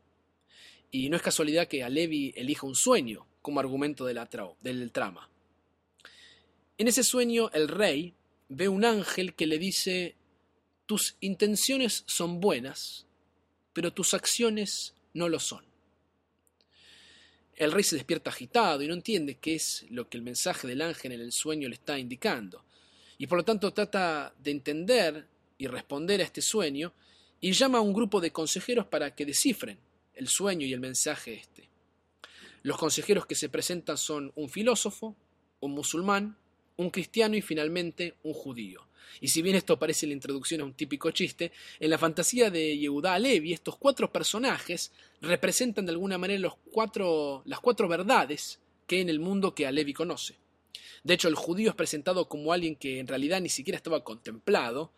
Y 0.90 1.10
no 1.10 1.16
es 1.16 1.22
casualidad 1.22 1.68
que 1.68 1.84
Alevi 1.84 2.34
elija 2.34 2.66
un 2.66 2.74
sueño 2.74 3.24
como 3.40 3.60
argumento 3.60 4.04
de 4.04 4.14
la 4.14 4.28
del 4.62 4.90
trama. 4.90 5.30
En 6.76 6.88
ese 6.88 7.04
sueño, 7.04 7.52
el 7.52 7.68
rey, 7.68 8.14
ve 8.48 8.68
un 8.68 8.84
ángel 8.84 9.34
que 9.34 9.46
le 9.46 9.58
dice, 9.58 10.16
tus 10.86 11.16
intenciones 11.20 12.04
son 12.06 12.40
buenas, 12.40 13.06
pero 13.72 13.92
tus 13.92 14.14
acciones 14.14 14.94
no 15.14 15.28
lo 15.28 15.38
son. 15.38 15.64
El 17.54 17.72
rey 17.72 17.82
se 17.82 17.96
despierta 17.96 18.30
agitado 18.30 18.82
y 18.82 18.88
no 18.88 18.94
entiende 18.94 19.38
qué 19.38 19.56
es 19.56 19.84
lo 19.90 20.08
que 20.08 20.16
el 20.16 20.22
mensaje 20.22 20.66
del 20.66 20.80
ángel 20.80 21.12
en 21.12 21.20
el 21.20 21.32
sueño 21.32 21.68
le 21.68 21.74
está 21.74 21.98
indicando, 21.98 22.64
y 23.18 23.26
por 23.26 23.38
lo 23.38 23.44
tanto 23.44 23.72
trata 23.72 24.32
de 24.38 24.50
entender 24.52 25.26
y 25.58 25.66
responder 25.66 26.20
a 26.20 26.24
este 26.24 26.40
sueño 26.40 26.92
y 27.40 27.52
llama 27.52 27.78
a 27.78 27.82
un 27.82 27.92
grupo 27.92 28.20
de 28.20 28.30
consejeros 28.30 28.86
para 28.86 29.14
que 29.14 29.26
descifren 29.26 29.78
el 30.14 30.28
sueño 30.28 30.66
y 30.66 30.72
el 30.72 30.80
mensaje 30.80 31.34
este. 31.34 31.68
Los 32.62 32.78
consejeros 32.78 33.26
que 33.26 33.34
se 33.34 33.48
presentan 33.48 33.96
son 33.96 34.32
un 34.34 34.48
filósofo, 34.48 35.16
un 35.60 35.72
musulmán, 35.72 36.36
un 36.78 36.90
cristiano 36.90 37.36
y 37.36 37.42
finalmente 37.42 38.14
un 38.22 38.32
judío. 38.32 38.86
Y 39.20 39.28
si 39.28 39.42
bien 39.42 39.56
esto 39.56 39.78
parece 39.78 40.06
la 40.06 40.12
introducción 40.12 40.60
a 40.60 40.64
un 40.64 40.74
típico 40.74 41.10
chiste, 41.10 41.52
en 41.80 41.90
la 41.90 41.98
fantasía 41.98 42.50
de 42.50 42.78
Yehuda 42.78 43.18
Levi 43.18 43.52
estos 43.52 43.76
cuatro 43.76 44.12
personajes 44.12 44.92
representan 45.20 45.86
de 45.86 45.92
alguna 45.92 46.18
manera 46.18 46.40
los 46.40 46.54
cuatro, 46.70 47.42
las 47.44 47.60
cuatro 47.60 47.88
verdades 47.88 48.60
que 48.86 48.96
hay 48.96 49.02
en 49.02 49.08
el 49.08 49.20
mundo 49.20 49.54
que 49.54 49.66
Alevi 49.66 49.92
conoce. 49.92 50.36
De 51.02 51.14
hecho, 51.14 51.28
el 51.28 51.34
judío 51.34 51.70
es 51.70 51.76
presentado 51.76 52.28
como 52.28 52.52
alguien 52.52 52.76
que 52.76 53.00
en 53.00 53.06
realidad 53.06 53.40
ni 53.40 53.48
siquiera 53.48 53.76
estaba 53.76 54.04
contemplado, 54.04 54.92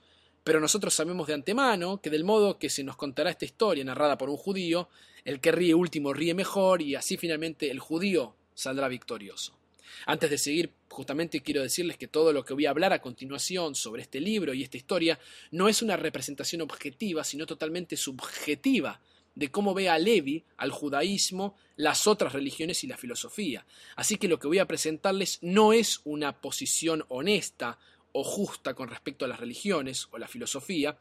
pero 0.44 0.60
nosotros 0.60 0.94
sabemos 0.94 1.26
de 1.28 1.34
antemano 1.34 2.00
que 2.00 2.10
del 2.10 2.25
modo 2.25 2.58
que 2.58 2.70
se 2.70 2.84
nos 2.84 2.96
contará 2.96 3.30
esta 3.30 3.44
historia 3.44 3.84
narrada 3.84 4.18
por 4.18 4.30
un 4.30 4.37
judío, 4.37 4.88
el 5.25 5.40
que 5.40 5.52
ríe 5.52 5.75
último 5.75 6.12
ríe 6.12 6.34
mejor 6.34 6.82
y 6.82 6.94
así 6.94 7.16
finalmente 7.16 7.70
el 7.70 7.78
judío 7.78 8.34
saldrá 8.54 8.88
victorioso. 8.88 9.60
Antes 10.06 10.30
de 10.30 10.38
seguir, 10.38 10.73
justamente 10.88 11.40
quiero 11.40 11.62
decirles 11.62 11.97
que 11.97 12.09
todo 12.09 12.32
lo 12.32 12.44
que 12.44 12.54
voy 12.54 12.66
a 12.66 12.70
hablar 12.70 12.92
a 12.92 13.00
continuación 13.00 13.75
sobre 13.75 14.02
este 14.02 14.20
libro 14.20 14.54
y 14.54 14.62
esta 14.62 14.76
historia 14.76 15.18
no 15.50 15.68
es 15.68 15.82
una 15.82 15.97
representación 15.97 16.61
objetiva, 16.62 17.25
sino 17.25 17.47
totalmente 17.47 17.97
subjetiva 17.97 19.00
de 19.35 19.50
cómo 19.50 19.75
ve 19.75 19.88
a 19.88 19.99
Levi, 19.99 20.44
al 20.56 20.70
judaísmo, 20.70 21.56
las 21.76 22.06
otras 22.06 22.32
religiones 22.32 22.82
y 22.85 22.87
la 22.87 22.97
filosofía. 22.97 23.64
Así 23.97 24.16
que 24.16 24.28
lo 24.28 24.38
que 24.38 24.49
voy 24.49 24.59
a 24.59 24.66
presentarles 24.66 25.38
no 25.40 25.73
es 25.73 26.00
una 26.04 26.40
posición 26.40 27.04
honesta 27.09 27.78
o 28.12 28.25
justa 28.25 28.75
con 28.75 28.88
respecto 28.88 29.25
a 29.25 29.28
las 29.28 29.40
religiones 29.40 30.09
o 30.11 30.18
la 30.18 30.28
filosofía, 30.28 30.99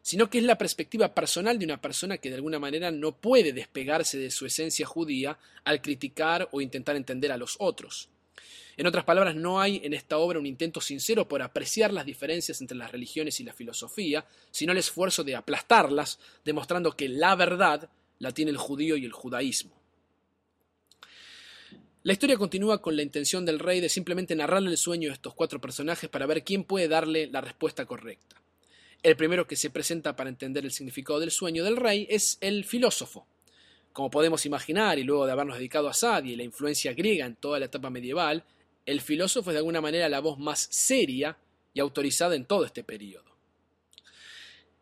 sino 0.00 0.30
que 0.30 0.38
es 0.38 0.44
la 0.44 0.56
perspectiva 0.56 1.12
personal 1.12 1.58
de 1.58 1.64
una 1.64 1.80
persona 1.80 2.18
que 2.18 2.28
de 2.28 2.36
alguna 2.36 2.60
manera 2.60 2.92
no 2.92 3.16
puede 3.16 3.52
despegarse 3.52 4.18
de 4.18 4.30
su 4.30 4.46
esencia 4.46 4.86
judía 4.86 5.36
al 5.64 5.82
criticar 5.82 6.48
o 6.52 6.60
intentar 6.60 6.94
entender 6.94 7.32
a 7.32 7.36
los 7.36 7.56
otros. 7.58 8.08
En 8.76 8.86
otras 8.86 9.04
palabras, 9.04 9.34
no 9.34 9.60
hay 9.60 9.80
en 9.84 9.94
esta 9.94 10.18
obra 10.18 10.38
un 10.38 10.46
intento 10.46 10.80
sincero 10.80 11.26
por 11.26 11.40
apreciar 11.40 11.92
las 11.92 12.04
diferencias 12.04 12.60
entre 12.60 12.76
las 12.76 12.92
religiones 12.92 13.40
y 13.40 13.44
la 13.44 13.54
filosofía, 13.54 14.26
sino 14.50 14.72
el 14.72 14.78
esfuerzo 14.78 15.24
de 15.24 15.34
aplastarlas, 15.34 16.18
demostrando 16.44 16.92
que 16.92 17.08
la 17.08 17.34
verdad 17.34 17.88
la 18.18 18.32
tiene 18.32 18.50
el 18.50 18.58
judío 18.58 18.96
y 18.96 19.04
el 19.04 19.12
judaísmo. 19.12 19.72
La 22.02 22.12
historia 22.12 22.36
continúa 22.36 22.80
con 22.80 22.94
la 22.94 23.02
intención 23.02 23.44
del 23.44 23.58
rey 23.58 23.80
de 23.80 23.88
simplemente 23.88 24.36
narrarle 24.36 24.70
el 24.70 24.76
sueño 24.76 25.10
a 25.10 25.14
estos 25.14 25.34
cuatro 25.34 25.60
personajes 25.60 26.08
para 26.08 26.26
ver 26.26 26.44
quién 26.44 26.62
puede 26.62 26.86
darle 26.86 27.26
la 27.26 27.40
respuesta 27.40 27.84
correcta. 27.84 28.36
El 29.02 29.16
primero 29.16 29.46
que 29.46 29.56
se 29.56 29.70
presenta 29.70 30.14
para 30.14 30.30
entender 30.30 30.64
el 30.64 30.70
significado 30.70 31.18
del 31.18 31.30
sueño 31.30 31.64
del 31.64 31.76
rey 31.76 32.06
es 32.08 32.38
el 32.40 32.64
filósofo. 32.64 33.26
Como 33.96 34.10
podemos 34.10 34.44
imaginar, 34.44 34.98
y 34.98 35.04
luego 35.04 35.24
de 35.24 35.32
habernos 35.32 35.56
dedicado 35.56 35.88
a 35.88 35.94
Sadi 35.94 36.32
y 36.32 36.36
la 36.36 36.42
influencia 36.42 36.92
griega 36.92 37.24
en 37.24 37.36
toda 37.36 37.58
la 37.58 37.64
etapa 37.64 37.88
medieval, 37.88 38.44
el 38.84 39.00
filósofo 39.00 39.48
es 39.48 39.54
de 39.54 39.60
alguna 39.60 39.80
manera 39.80 40.06
la 40.10 40.20
voz 40.20 40.38
más 40.38 40.68
seria 40.70 41.34
y 41.72 41.80
autorizada 41.80 42.34
en 42.34 42.44
todo 42.44 42.66
este 42.66 42.84
periodo. 42.84 43.24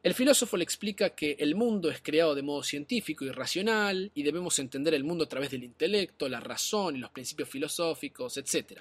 El 0.03 0.15
filósofo 0.15 0.57
le 0.57 0.65
explica 0.65 1.11
que 1.11 1.37
el 1.39 1.55
mundo 1.55 1.93
es 1.93 2.01
creado 2.03 2.35
de 2.35 2.43
modo 2.43 2.65
científico 2.65 3.25
y 3.25 3.31
racional 3.31 4.11
y 4.17 4.25
debemos 4.25 4.59
entender 4.59 4.95
el 4.95 5.05
mundo 5.05 5.27
a 5.27 5.29
través 5.29 5.53
del 5.53 5.63
intelecto, 5.63 6.29
la 6.29 6.41
razón 6.41 6.97
y 6.97 6.99
los 6.99 7.13
principios 7.13 7.49
filosóficos, 7.49 8.37
etc. 8.37 8.81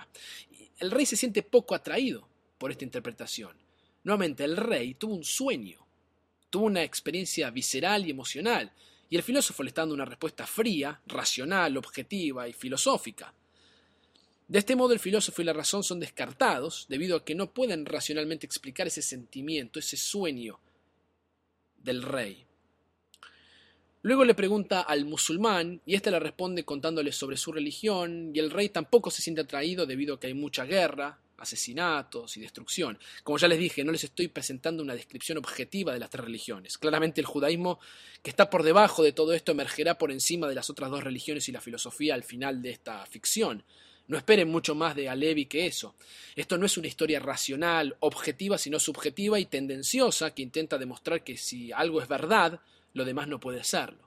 El 0.80 0.90
rey 0.90 1.06
se 1.06 1.16
siente 1.16 1.44
poco 1.44 1.76
atraído 1.76 2.28
por 2.58 2.72
esta 2.72 2.86
interpretación. 2.86 3.56
Nuevamente, 4.04 4.44
el 4.46 4.58
rey 4.58 4.96
tuvo 4.96 5.14
un 5.14 5.26
sueño, 5.26 5.86
tuvo 6.50 6.66
una 6.66 6.82
experiencia 6.82 7.52
visceral 7.52 8.08
y 8.08 8.10
emocional, 8.10 8.72
y 9.14 9.16
el 9.16 9.22
filósofo 9.22 9.62
le 9.62 9.68
está 9.68 9.84
dando 9.84 9.94
una 9.94 10.06
respuesta 10.06 10.48
fría, 10.48 11.00
racional, 11.06 11.78
objetiva 11.78 12.48
y 12.48 12.54
filosófica. 12.54 13.32
De 14.48 14.58
este 14.58 14.76
modo 14.76 14.92
el 14.92 15.00
filósofo 15.00 15.40
y 15.40 15.46
la 15.46 15.54
razón 15.54 15.84
son 15.84 16.00
descartados 16.00 16.88
debido 16.90 17.18
a 17.18 17.24
que 17.24 17.36
no 17.36 17.54
pueden 17.54 17.86
racionalmente 17.86 18.48
explicar 18.48 18.88
ese 18.88 19.04
sentimiento, 19.04 19.78
ese 19.78 19.98
sueño 19.98 20.60
del 21.78 22.02
rey. 22.02 22.44
Luego 24.02 24.26
le 24.26 24.34
pregunta 24.34 24.82
al 24.82 25.06
musulmán 25.06 25.80
y 25.86 25.94
éste 25.94 26.10
le 26.10 26.20
responde 26.20 26.66
contándole 26.66 27.12
sobre 27.12 27.38
su 27.38 27.52
religión 27.52 28.32
y 28.34 28.40
el 28.40 28.50
rey 28.50 28.70
tampoco 28.70 29.12
se 29.12 29.22
siente 29.22 29.42
atraído 29.42 29.86
debido 29.86 30.16
a 30.16 30.20
que 30.20 30.26
hay 30.26 30.34
mucha 30.34 30.66
guerra, 30.66 31.20
asesinatos 31.38 32.38
y 32.38 32.42
destrucción. 32.42 33.00
Como 33.24 33.38
ya 33.38 33.48
les 33.48 33.60
dije, 33.60 33.84
no 33.84 33.92
les 33.92 34.04
estoy 34.04 34.28
presentando 34.28 34.84
una 34.84 34.94
descripción 34.94 35.38
objetiva 35.38 35.94
de 35.94 36.00
las 36.00 36.10
tres 36.10 36.26
religiones. 36.26 36.78
Claramente 36.78 37.22
el 37.22 37.28
judaísmo, 37.28 37.80
que 38.22 38.30
está 38.30 38.50
por 38.50 38.64
debajo 38.64 39.04
de 39.04 39.12
todo 39.12 39.34
esto, 39.34 39.52
emergerá 39.52 39.98
por 39.98 40.12
encima 40.12 40.48
de 40.48 40.56
las 40.56 40.70
otras 40.70 40.90
dos 40.90 41.04
religiones 41.04 41.48
y 41.50 41.52
la 41.52 41.62
filosofía 41.62 42.14
al 42.14 42.24
final 42.24 42.62
de 42.62 42.72
esta 42.72 43.06
ficción. 43.06 43.64
No 44.08 44.18
esperen 44.18 44.50
mucho 44.50 44.76
más 44.76 44.96
de 44.96 45.08
Alevi 45.08 45.46
que 45.46 45.66
eso. 45.66 45.96
Esto 46.36 46.58
no 46.58 46.66
es 46.66 46.78
una 46.78 46.88
historia 46.88 47.20
racional, 47.20 47.96
objetiva, 48.02 48.58
sino 48.58 48.80
subjetiva 48.80 49.40
y 49.40 49.46
tendenciosa 49.46 50.34
que 50.34 50.42
intenta 50.42 50.78
demostrar 50.78 51.24
que 51.24 51.38
si 51.38 51.72
algo 51.72 52.02
es 52.02 52.08
verdad, 52.08 52.60
lo 52.94 53.06
demás 53.06 53.28
no 53.28 53.40
puede 53.40 53.64
serlo. 53.64 54.04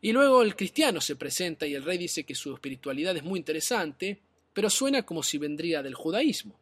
Y 0.00 0.12
luego 0.12 0.42
el 0.42 0.56
cristiano 0.56 1.00
se 1.00 1.16
presenta 1.16 1.66
y 1.66 1.74
el 1.74 1.84
rey 1.84 1.96
dice 1.96 2.24
que 2.24 2.34
su 2.34 2.52
espiritualidad 2.52 3.16
es 3.16 3.22
muy 3.22 3.38
interesante, 3.38 4.20
pero 4.52 4.70
suena 4.70 5.04
como 5.04 5.22
si 5.22 5.38
vendría 5.38 5.82
del 5.82 5.94
judaísmo. 5.94 6.58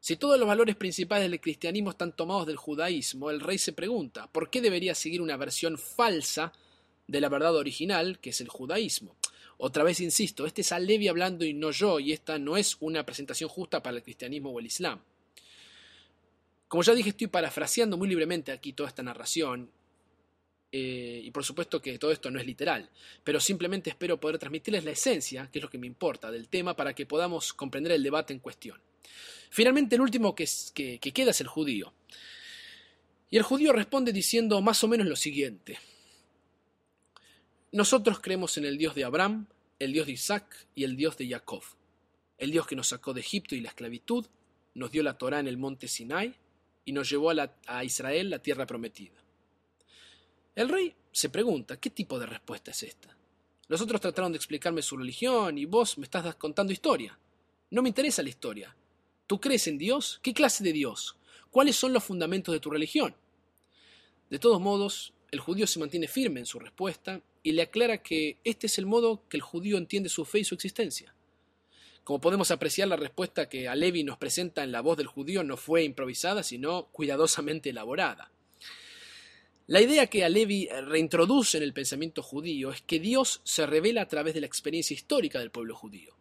Si 0.00 0.16
todos 0.16 0.38
los 0.38 0.46
valores 0.46 0.76
principales 0.76 1.30
del 1.30 1.40
cristianismo 1.40 1.90
están 1.90 2.14
tomados 2.14 2.46
del 2.46 2.56
judaísmo, 2.56 3.30
el 3.30 3.40
rey 3.40 3.58
se 3.58 3.72
pregunta, 3.72 4.28
¿por 4.28 4.48
qué 4.48 4.60
debería 4.60 4.94
seguir 4.94 5.20
una 5.20 5.36
versión 5.36 5.76
falsa 5.76 6.52
de 7.06 7.20
la 7.20 7.28
verdad 7.28 7.56
original, 7.56 8.18
que 8.20 8.30
es 8.30 8.40
el 8.40 8.48
judaísmo? 8.48 9.16
Otra 9.56 9.82
vez 9.82 10.00
insisto, 10.00 10.46
este 10.46 10.60
es 10.60 10.70
Alevi 10.70 11.08
hablando 11.08 11.44
y 11.44 11.52
no 11.52 11.72
yo, 11.72 11.98
y 11.98 12.12
esta 12.12 12.38
no 12.38 12.56
es 12.56 12.76
una 12.78 13.04
presentación 13.04 13.50
justa 13.50 13.82
para 13.82 13.96
el 13.96 14.04
cristianismo 14.04 14.50
o 14.50 14.60
el 14.60 14.66
islam. 14.66 15.00
Como 16.68 16.82
ya 16.84 16.94
dije, 16.94 17.08
estoy 17.08 17.26
parafraseando 17.26 17.96
muy 17.96 18.08
libremente 18.08 18.52
aquí 18.52 18.72
toda 18.72 18.88
esta 18.88 19.02
narración, 19.02 19.70
eh, 20.70 21.20
y 21.24 21.30
por 21.30 21.44
supuesto 21.44 21.80
que 21.80 21.98
todo 21.98 22.12
esto 22.12 22.30
no 22.30 22.38
es 22.38 22.46
literal, 22.46 22.88
pero 23.24 23.40
simplemente 23.40 23.90
espero 23.90 24.20
poder 24.20 24.38
transmitirles 24.38 24.84
la 24.84 24.90
esencia, 24.90 25.48
que 25.50 25.58
es 25.58 25.62
lo 25.62 25.70
que 25.70 25.78
me 25.78 25.86
importa, 25.86 26.30
del 26.30 26.48
tema 26.48 26.76
para 26.76 26.94
que 26.94 27.06
podamos 27.06 27.52
comprender 27.54 27.92
el 27.92 28.02
debate 28.02 28.32
en 28.34 28.40
cuestión. 28.40 28.78
Finalmente, 29.50 29.96
el 29.96 30.02
último 30.02 30.34
que, 30.34 30.46
que 30.74 31.12
queda 31.12 31.30
es 31.30 31.40
el 31.40 31.46
judío. 31.46 31.94
Y 33.30 33.38
el 33.38 33.42
judío 33.42 33.72
responde 33.72 34.12
diciendo 34.12 34.60
más 34.60 34.82
o 34.84 34.88
menos 34.88 35.06
lo 35.06 35.16
siguiente. 35.16 35.78
Nosotros 37.72 38.20
creemos 38.20 38.56
en 38.58 38.64
el 38.64 38.76
Dios 38.76 38.94
de 38.94 39.04
Abraham, 39.04 39.46
el 39.78 39.92
Dios 39.92 40.06
de 40.06 40.12
Isaac 40.12 40.66
y 40.74 40.84
el 40.84 40.96
Dios 40.96 41.16
de 41.16 41.28
Jacob, 41.28 41.62
el 42.36 42.50
Dios 42.50 42.66
que 42.66 42.76
nos 42.76 42.88
sacó 42.88 43.14
de 43.14 43.20
Egipto 43.20 43.54
y 43.54 43.60
la 43.60 43.68
esclavitud, 43.68 44.26
nos 44.74 44.90
dio 44.90 45.02
la 45.02 45.18
Torá 45.18 45.40
en 45.40 45.48
el 45.48 45.56
monte 45.56 45.88
Sinai 45.88 46.34
y 46.84 46.92
nos 46.92 47.08
llevó 47.10 47.30
a 47.30 47.84
Israel 47.84 48.30
la 48.30 48.38
tierra 48.38 48.66
prometida. 48.66 49.18
El 50.58 50.68
rey 50.68 50.92
se 51.12 51.28
pregunta, 51.28 51.76
¿qué 51.76 51.88
tipo 51.88 52.18
de 52.18 52.26
respuesta 52.26 52.72
es 52.72 52.82
esta? 52.82 53.16
Los 53.68 53.80
otros 53.80 54.00
trataron 54.00 54.32
de 54.32 54.38
explicarme 54.38 54.82
su 54.82 54.96
religión 54.96 55.56
y 55.56 55.66
vos 55.66 55.96
me 55.98 56.02
estás 56.02 56.34
contando 56.34 56.72
historia. 56.72 57.16
No 57.70 57.80
me 57.80 57.90
interesa 57.90 58.24
la 58.24 58.30
historia. 58.30 58.74
¿Tú 59.28 59.40
crees 59.40 59.68
en 59.68 59.78
Dios? 59.78 60.18
¿Qué 60.20 60.34
clase 60.34 60.64
de 60.64 60.72
Dios? 60.72 61.16
¿Cuáles 61.52 61.76
son 61.76 61.92
los 61.92 62.02
fundamentos 62.02 62.52
de 62.52 62.58
tu 62.58 62.70
religión? 62.70 63.14
De 64.30 64.40
todos 64.40 64.60
modos, 64.60 65.12
el 65.30 65.38
judío 65.38 65.64
se 65.68 65.78
mantiene 65.78 66.08
firme 66.08 66.40
en 66.40 66.46
su 66.46 66.58
respuesta 66.58 67.20
y 67.44 67.52
le 67.52 67.62
aclara 67.62 68.02
que 68.02 68.38
este 68.42 68.66
es 68.66 68.78
el 68.78 68.86
modo 68.86 69.22
que 69.28 69.36
el 69.36 69.44
judío 69.44 69.78
entiende 69.78 70.08
su 70.08 70.24
fe 70.24 70.40
y 70.40 70.44
su 70.44 70.56
existencia. 70.56 71.14
Como 72.02 72.20
podemos 72.20 72.50
apreciar, 72.50 72.88
la 72.88 72.96
respuesta 72.96 73.48
que 73.48 73.68
Alevi 73.68 74.02
nos 74.02 74.18
presenta 74.18 74.64
en 74.64 74.72
la 74.72 74.80
voz 74.80 74.96
del 74.96 75.06
judío 75.06 75.44
no 75.44 75.56
fue 75.56 75.84
improvisada, 75.84 76.42
sino 76.42 76.86
cuidadosamente 76.86 77.70
elaborada. 77.70 78.32
La 79.68 79.82
idea 79.82 80.06
que 80.06 80.24
Alevi 80.24 80.66
reintroduce 80.86 81.58
en 81.58 81.62
el 81.62 81.74
pensamiento 81.74 82.22
judío 82.22 82.70
es 82.70 82.80
que 82.80 82.98
Dios 82.98 83.42
se 83.44 83.66
revela 83.66 84.00
a 84.00 84.08
través 84.08 84.32
de 84.32 84.40
la 84.40 84.46
experiencia 84.46 84.94
histórica 84.94 85.40
del 85.40 85.50
pueblo 85.50 85.76
judío. 85.76 86.14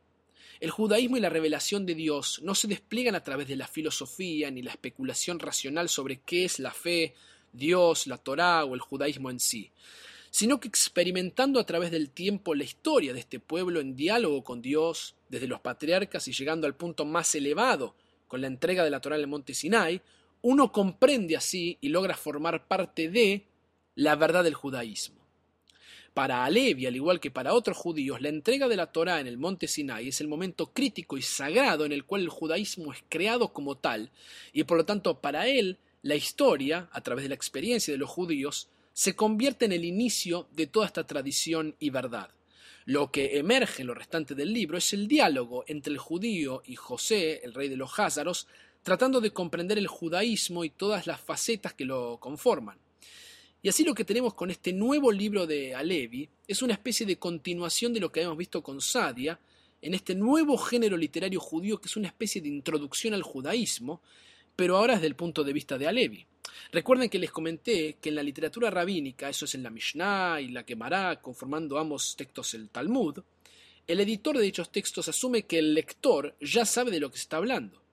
El 0.59 0.69
judaísmo 0.69 1.15
y 1.15 1.21
la 1.21 1.29
revelación 1.29 1.85
de 1.85 1.95
Dios 1.95 2.41
no 2.43 2.55
se 2.55 2.67
despliegan 2.67 3.15
a 3.15 3.23
través 3.23 3.47
de 3.47 3.55
la 3.55 3.65
filosofía 3.65 4.51
ni 4.51 4.63
la 4.63 4.71
especulación 4.71 5.39
racional 5.39 5.87
sobre 5.87 6.19
qué 6.25 6.43
es 6.43 6.59
la 6.59 6.71
fe, 6.71 7.13
Dios, 7.53 8.05
la 8.07 8.17
Torá 8.17 8.65
o 8.65 8.75
el 8.75 8.81
judaísmo 8.81 9.31
en 9.31 9.39
sí, 9.39 9.71
sino 10.29 10.59
que 10.59 10.67
experimentando 10.67 11.61
a 11.61 11.65
través 11.65 11.89
del 11.89 12.09
tiempo 12.09 12.53
la 12.53 12.65
historia 12.65 13.13
de 13.13 13.21
este 13.21 13.39
pueblo 13.39 13.79
en 13.79 13.95
diálogo 13.95 14.43
con 14.43 14.61
Dios, 14.61 15.15
desde 15.29 15.47
los 15.47 15.61
patriarcas 15.61 16.27
y 16.27 16.33
llegando 16.33 16.67
al 16.67 16.75
punto 16.75 17.05
más 17.05 17.33
elevado 17.33 17.95
con 18.27 18.41
la 18.41 18.47
entrega 18.47 18.83
de 18.83 18.89
la 18.89 18.99
Torá 18.99 19.15
en 19.15 19.21
el 19.21 19.27
monte 19.27 19.53
Sinai, 19.53 20.01
uno 20.41 20.71
comprende 20.71 21.35
así 21.35 21.77
y 21.81 21.89
logra 21.89 22.15
formar 22.15 22.67
parte 22.67 23.09
de 23.09 23.45
la 23.95 24.15
verdad 24.15 24.43
del 24.43 24.53
judaísmo. 24.53 25.17
Para 26.13 26.45
Alevi, 26.45 26.87
al 26.87 26.95
igual 26.95 27.19
que 27.19 27.29
para 27.29 27.53
otros 27.53 27.77
judíos, 27.77 28.21
la 28.21 28.29
entrega 28.29 28.67
de 28.67 28.75
la 28.75 28.91
Torá 28.91 29.19
en 29.19 29.27
el 29.27 29.37
monte 29.37 29.67
Sinai 29.67 30.07
es 30.07 30.19
el 30.19 30.27
momento 30.27 30.73
crítico 30.73 31.15
y 31.15 31.21
sagrado 31.21 31.85
en 31.85 31.91
el 31.91 32.05
cual 32.05 32.23
el 32.23 32.29
judaísmo 32.29 32.91
es 32.91 33.03
creado 33.07 33.53
como 33.53 33.77
tal, 33.77 34.09
y 34.51 34.63
por 34.63 34.77
lo 34.77 34.85
tanto 34.85 35.21
para 35.21 35.47
él 35.47 35.77
la 36.01 36.15
historia, 36.15 36.89
a 36.91 37.01
través 37.01 37.23
de 37.23 37.29
la 37.29 37.35
experiencia 37.35 37.93
de 37.93 37.99
los 37.99 38.09
judíos, 38.09 38.69
se 38.93 39.15
convierte 39.15 39.65
en 39.65 39.73
el 39.73 39.85
inicio 39.85 40.47
de 40.53 40.65
toda 40.65 40.87
esta 40.87 41.05
tradición 41.05 41.75
y 41.79 41.91
verdad. 41.91 42.31
Lo 42.85 43.11
que 43.11 43.37
emerge 43.37 43.81
en 43.81 43.87
lo 43.89 43.93
restante 43.93 44.33
del 44.33 44.53
libro 44.53 44.77
es 44.77 44.93
el 44.93 45.07
diálogo 45.07 45.65
entre 45.67 45.91
el 45.93 45.99
judío 45.99 46.63
y 46.65 46.75
José, 46.75 47.41
el 47.43 47.53
rey 47.53 47.67
de 47.69 47.75
los 47.77 47.99
Házaros, 47.99 48.47
tratando 48.87 49.19
de 49.19 49.31
comprender 49.31 49.77
el 49.77 49.87
judaísmo 49.87 50.63
y 50.63 50.69
todas 50.69 51.07
las 51.07 51.19
facetas 51.19 51.73
que 51.73 51.83
lo 51.83 52.21
conforman. 52.21 52.79
Y 53.61 53.67
así 53.67 53.83
lo 53.83 53.93
que 53.93 54.05
tenemos 54.05 54.33
con 54.33 54.49
este 54.49 54.71
nuevo 54.71 55.11
libro 55.11 55.45
de 55.45 55.75
Alevi 55.75 56.29
es 56.47 56.61
una 56.61 56.71
especie 56.71 57.05
de 57.05 57.17
continuación 57.19 57.93
de 57.93 57.99
lo 57.99 58.09
que 58.09 58.21
habíamos 58.21 58.37
visto 58.37 58.63
con 58.63 58.79
Sadia, 58.79 59.37
en 59.81 59.93
este 59.93 60.15
nuevo 60.15 60.57
género 60.57 60.95
literario 60.95 61.41
judío 61.41 61.81
que 61.81 61.87
es 61.89 61.97
una 61.97 62.07
especie 62.07 62.41
de 62.41 62.47
introducción 62.47 63.13
al 63.13 63.23
judaísmo, 63.23 64.01
pero 64.55 64.77
ahora 64.77 64.93
desde 64.93 65.07
el 65.07 65.17
punto 65.17 65.43
de 65.43 65.51
vista 65.51 65.77
de 65.77 65.85
Alevi. 65.85 66.25
Recuerden 66.71 67.09
que 67.09 67.19
les 67.19 67.31
comenté 67.31 67.97
que 67.99 68.07
en 68.07 68.15
la 68.15 68.23
literatura 68.23 68.69
rabínica, 68.69 69.27
eso 69.27 69.43
es 69.43 69.53
en 69.53 69.63
la 69.63 69.69
Mishnah 69.69 70.39
y 70.39 70.47
la 70.47 70.63
Gemara, 70.63 71.21
conformando 71.21 71.77
ambos 71.77 72.15
textos 72.15 72.53
el 72.53 72.69
Talmud, 72.69 73.19
el 73.85 73.99
editor 73.99 74.37
de 74.37 74.45
dichos 74.45 74.71
textos 74.71 75.09
asume 75.09 75.41
que 75.43 75.59
el 75.59 75.73
lector 75.73 76.37
ya 76.39 76.63
sabe 76.63 76.89
de 76.89 77.01
lo 77.01 77.11
que 77.11 77.17
se 77.17 77.23
está 77.23 77.35
hablando. 77.35 77.85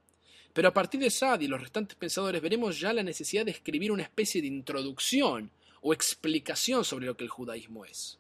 Pero 0.55 0.69
a 0.69 0.73
partir 0.73 1.01
de 1.01 1.11
Sadi 1.11 1.45
y 1.45 1.49
los 1.49 1.61
restantes 1.61 1.99
pensadores 1.99 2.41
veremos 2.41 2.81
ya 2.81 2.93
la 2.93 3.03
necesidad 3.03 3.45
de 3.45 3.51
escribir 3.51 3.93
una 3.93 4.05
especie 4.05 4.41
de 4.41 4.47
introducción 4.47 5.51
o 5.83 5.93
explicación 5.93 6.85
sobre 6.85 7.07
lo 7.07 7.17
que 7.17 7.25
el 7.25 7.31
judaísmo 7.31 7.85
es. 7.85 8.19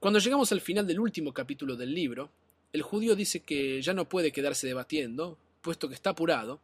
Cuando 0.00 0.18
llegamos 0.18 0.52
al 0.52 0.60
final 0.60 0.86
del 0.86 1.00
último 1.00 1.32
capítulo 1.32 1.76
del 1.76 1.94
libro, 1.94 2.30
el 2.72 2.82
judío 2.82 3.16
dice 3.16 3.40
que 3.40 3.80
ya 3.80 3.94
no 3.94 4.08
puede 4.08 4.32
quedarse 4.32 4.66
debatiendo, 4.66 5.38
puesto 5.62 5.88
que 5.88 5.94
está 5.94 6.10
apurado, 6.10 6.60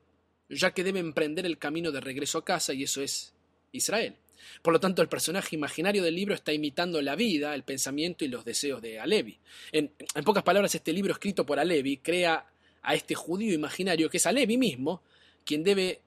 ya 0.48 0.72
que 0.72 0.84
debe 0.84 0.98
emprender 0.98 1.46
el 1.46 1.58
camino 1.58 1.90
de 1.92 2.00
regreso 2.00 2.38
a 2.38 2.44
casa 2.44 2.74
y 2.74 2.82
eso 2.82 3.02
es 3.02 3.32
Israel. 3.72 4.16
Por 4.62 4.72
lo 4.72 4.80
tanto, 4.80 5.00
el 5.00 5.08
personaje 5.08 5.56
imaginario 5.56 6.02
del 6.02 6.14
libro 6.14 6.34
está 6.34 6.52
imitando 6.52 7.00
la 7.00 7.16
vida, 7.16 7.54
el 7.54 7.62
pensamiento 7.62 8.24
y 8.24 8.28
los 8.28 8.44
deseos 8.44 8.82
de 8.82 9.00
Alevi. 9.00 9.38
En, 9.72 9.90
pocas 10.24 10.42
palabras, 10.42 10.74
este 10.74 10.92
libro 10.92 11.12
escrito 11.12 11.46
por 11.46 11.58
Alevi 11.58 11.98
crea 11.98 12.46
a 12.84 12.94
este 12.94 13.14
judío 13.14 13.52
imaginario 13.52 14.08
que 14.08 14.18
es 14.18 14.26
Alevi 14.26 14.56
mismo, 14.56 15.02
quien 15.44 15.64
debe, 15.64 16.00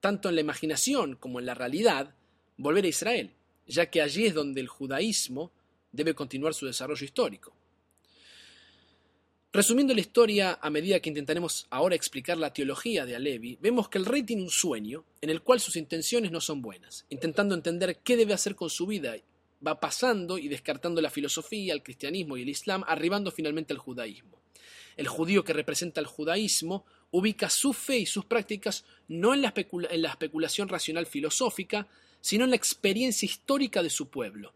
tanto 0.00 0.28
en 0.28 0.36
la 0.36 0.40
imaginación 0.40 1.16
como 1.16 1.40
en 1.40 1.46
la 1.46 1.54
realidad, 1.54 2.14
volver 2.56 2.84
a 2.84 2.88
Israel, 2.88 3.30
ya 3.66 3.90
que 3.90 4.00
allí 4.00 4.26
es 4.26 4.34
donde 4.34 4.60
el 4.60 4.68
judaísmo 4.68 5.52
debe 5.90 6.14
continuar 6.14 6.54
su 6.54 6.66
desarrollo 6.66 7.04
histórico. 7.04 7.52
Resumiendo 9.52 9.92
la 9.92 10.00
historia 10.00 10.58
a 10.62 10.70
medida 10.70 10.98
que 11.00 11.10
intentaremos 11.10 11.66
ahora 11.68 11.94
explicar 11.94 12.38
la 12.38 12.54
teología 12.54 13.04
de 13.04 13.14
Alevi, 13.14 13.58
vemos 13.60 13.90
que 13.90 13.98
el 13.98 14.06
rey 14.06 14.22
tiene 14.22 14.42
un 14.42 14.50
sueño 14.50 15.04
en 15.20 15.28
el 15.28 15.42
cual 15.42 15.60
sus 15.60 15.76
intenciones 15.76 16.30
no 16.30 16.40
son 16.40 16.62
buenas, 16.62 17.04
intentando 17.10 17.54
entender 17.54 17.98
qué 17.98 18.16
debe 18.16 18.32
hacer 18.32 18.54
con 18.54 18.70
su 18.70 18.86
vida, 18.86 19.14
va 19.64 19.78
pasando 19.78 20.38
y 20.38 20.48
descartando 20.48 21.02
la 21.02 21.10
filosofía, 21.10 21.74
el 21.74 21.82
cristianismo 21.82 22.38
y 22.38 22.42
el 22.42 22.48
islam, 22.48 22.82
arribando 22.86 23.30
finalmente 23.30 23.74
al 23.74 23.78
judaísmo. 23.78 24.41
El 24.96 25.08
judío 25.08 25.44
que 25.44 25.52
representa 25.52 26.00
el 26.00 26.06
judaísmo 26.06 26.84
ubica 27.10 27.50
su 27.50 27.72
fe 27.72 27.98
y 27.98 28.06
sus 28.06 28.24
prácticas 28.24 28.84
no 29.08 29.34
en 29.34 29.42
la, 29.42 29.54
en 29.56 30.02
la 30.02 30.08
especulación 30.08 30.68
racional 30.68 31.06
filosófica, 31.06 31.88
sino 32.20 32.44
en 32.44 32.50
la 32.50 32.56
experiencia 32.56 33.26
histórica 33.26 33.82
de 33.82 33.90
su 33.90 34.08
pueblo. 34.08 34.54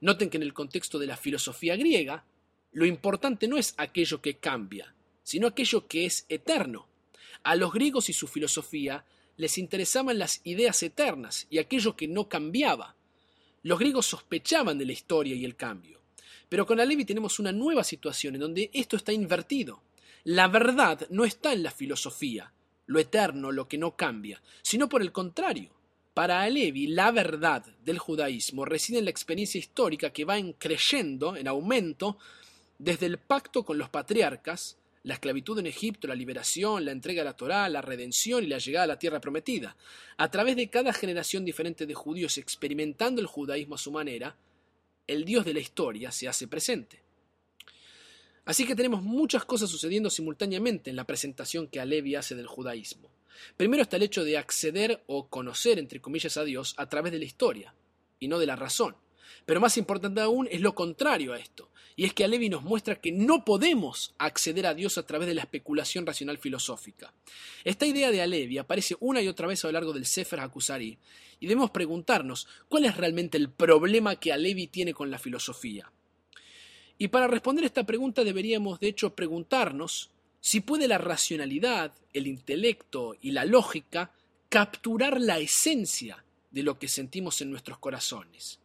Noten 0.00 0.30
que 0.30 0.36
en 0.36 0.42
el 0.42 0.52
contexto 0.52 0.98
de 0.98 1.06
la 1.06 1.16
filosofía 1.16 1.76
griega, 1.76 2.24
lo 2.72 2.86
importante 2.86 3.48
no 3.48 3.56
es 3.56 3.74
aquello 3.76 4.20
que 4.20 4.36
cambia, 4.36 4.94
sino 5.22 5.46
aquello 5.46 5.86
que 5.86 6.06
es 6.06 6.26
eterno. 6.28 6.88
A 7.42 7.56
los 7.56 7.72
griegos 7.72 8.08
y 8.08 8.12
su 8.12 8.26
filosofía 8.26 9.04
les 9.36 9.58
interesaban 9.58 10.18
las 10.18 10.40
ideas 10.44 10.82
eternas 10.82 11.46
y 11.50 11.58
aquello 11.58 11.96
que 11.96 12.06
no 12.06 12.28
cambiaba. 12.28 12.96
Los 13.62 13.78
griegos 13.78 14.06
sospechaban 14.06 14.78
de 14.78 14.86
la 14.86 14.92
historia 14.92 15.34
y 15.34 15.44
el 15.44 15.56
cambio. 15.56 16.03
Pero 16.48 16.66
con 16.66 16.80
Alevi 16.80 17.04
tenemos 17.04 17.38
una 17.38 17.52
nueva 17.52 17.84
situación 17.84 18.34
en 18.34 18.40
donde 18.40 18.70
esto 18.72 18.96
está 18.96 19.12
invertido. 19.12 19.82
La 20.24 20.48
verdad 20.48 21.06
no 21.10 21.24
está 21.24 21.52
en 21.52 21.62
la 21.62 21.70
filosofía, 21.70 22.52
lo 22.86 22.98
eterno, 22.98 23.52
lo 23.52 23.68
que 23.68 23.78
no 23.78 23.96
cambia, 23.96 24.42
sino 24.62 24.88
por 24.88 25.02
el 25.02 25.12
contrario. 25.12 25.70
Para 26.14 26.42
Alevi, 26.42 26.86
la 26.86 27.10
verdad 27.10 27.64
del 27.84 27.98
judaísmo 27.98 28.64
reside 28.64 28.98
en 28.98 29.04
la 29.04 29.10
experiencia 29.10 29.58
histórica 29.58 30.10
que 30.10 30.24
va 30.24 30.38
en 30.38 30.52
creyendo, 30.52 31.36
en 31.36 31.48
aumento, 31.48 32.18
desde 32.78 33.06
el 33.06 33.18
pacto 33.18 33.64
con 33.64 33.78
los 33.78 33.88
patriarcas, 33.88 34.78
la 35.02 35.14
esclavitud 35.14 35.58
en 35.58 35.66
Egipto, 35.66 36.08
la 36.08 36.14
liberación, 36.14 36.84
la 36.84 36.92
entrega 36.92 37.22
de 37.22 37.26
la 37.26 37.36
Torá, 37.36 37.68
la 37.68 37.82
redención 37.82 38.42
y 38.42 38.46
la 38.46 38.58
llegada 38.58 38.84
a 38.84 38.88
la 38.88 38.98
tierra 38.98 39.20
prometida, 39.20 39.76
a 40.16 40.30
través 40.30 40.56
de 40.56 40.70
cada 40.70 40.92
generación 40.92 41.44
diferente 41.44 41.84
de 41.84 41.94
judíos 41.94 42.38
experimentando 42.38 43.20
el 43.20 43.26
judaísmo 43.26 43.74
a 43.74 43.78
su 43.78 43.92
manera, 43.92 44.36
el 45.06 45.24
Dios 45.24 45.44
de 45.44 45.54
la 45.54 45.60
historia 45.60 46.10
se 46.10 46.28
hace 46.28 46.48
presente. 46.48 47.02
Así 48.44 48.66
que 48.66 48.74
tenemos 48.74 49.02
muchas 49.02 49.44
cosas 49.44 49.70
sucediendo 49.70 50.10
simultáneamente 50.10 50.90
en 50.90 50.96
la 50.96 51.04
presentación 51.04 51.66
que 51.68 51.80
Alevi 51.80 52.14
hace 52.14 52.34
del 52.34 52.46
judaísmo. 52.46 53.10
Primero 53.56 53.82
está 53.82 53.96
el 53.96 54.02
hecho 54.02 54.24
de 54.24 54.36
acceder 54.36 55.02
o 55.06 55.28
conocer, 55.28 55.78
entre 55.78 56.00
comillas, 56.00 56.36
a 56.36 56.44
Dios 56.44 56.74
a 56.76 56.88
través 56.88 57.12
de 57.12 57.18
la 57.18 57.24
historia, 57.24 57.74
y 58.20 58.28
no 58.28 58.38
de 58.38 58.46
la 58.46 58.56
razón. 58.56 58.96
Pero 59.46 59.60
más 59.60 59.76
importante 59.76 60.20
aún 60.20 60.48
es 60.50 60.60
lo 60.60 60.74
contrario 60.74 61.32
a 61.32 61.38
esto, 61.38 61.70
y 61.96 62.04
es 62.04 62.12
que 62.12 62.24
Alevi 62.24 62.48
nos 62.48 62.62
muestra 62.62 63.00
que 63.00 63.12
no 63.12 63.44
podemos 63.44 64.14
acceder 64.18 64.66
a 64.66 64.74
Dios 64.74 64.98
a 64.98 65.06
través 65.06 65.28
de 65.28 65.34
la 65.34 65.42
especulación 65.42 66.06
racional 66.06 66.38
filosófica. 66.38 67.12
Esta 67.62 67.86
idea 67.86 68.10
de 68.10 68.22
Alevi 68.22 68.58
aparece 68.58 68.96
una 69.00 69.22
y 69.22 69.28
otra 69.28 69.46
vez 69.46 69.64
a 69.64 69.68
lo 69.68 69.72
largo 69.72 69.92
del 69.92 70.06
Sefer 70.06 70.40
Hakusari, 70.40 70.98
y 71.40 71.46
debemos 71.46 71.70
preguntarnos 71.70 72.48
cuál 72.68 72.86
es 72.86 72.96
realmente 72.96 73.36
el 73.36 73.50
problema 73.50 74.16
que 74.16 74.32
Alevi 74.32 74.66
tiene 74.66 74.94
con 74.94 75.10
la 75.10 75.18
filosofía. 75.18 75.90
Y 76.96 77.08
para 77.08 77.26
responder 77.26 77.64
esta 77.64 77.84
pregunta 77.84 78.24
deberíamos 78.24 78.80
de 78.80 78.88
hecho 78.88 79.14
preguntarnos 79.14 80.10
si 80.40 80.60
puede 80.60 80.88
la 80.88 80.98
racionalidad, 80.98 81.92
el 82.12 82.26
intelecto 82.26 83.16
y 83.20 83.32
la 83.32 83.44
lógica 83.44 84.12
capturar 84.48 85.20
la 85.20 85.38
esencia 85.38 86.24
de 86.50 86.62
lo 86.62 86.78
que 86.78 86.86
sentimos 86.86 87.40
en 87.40 87.50
nuestros 87.50 87.78
corazones. 87.78 88.60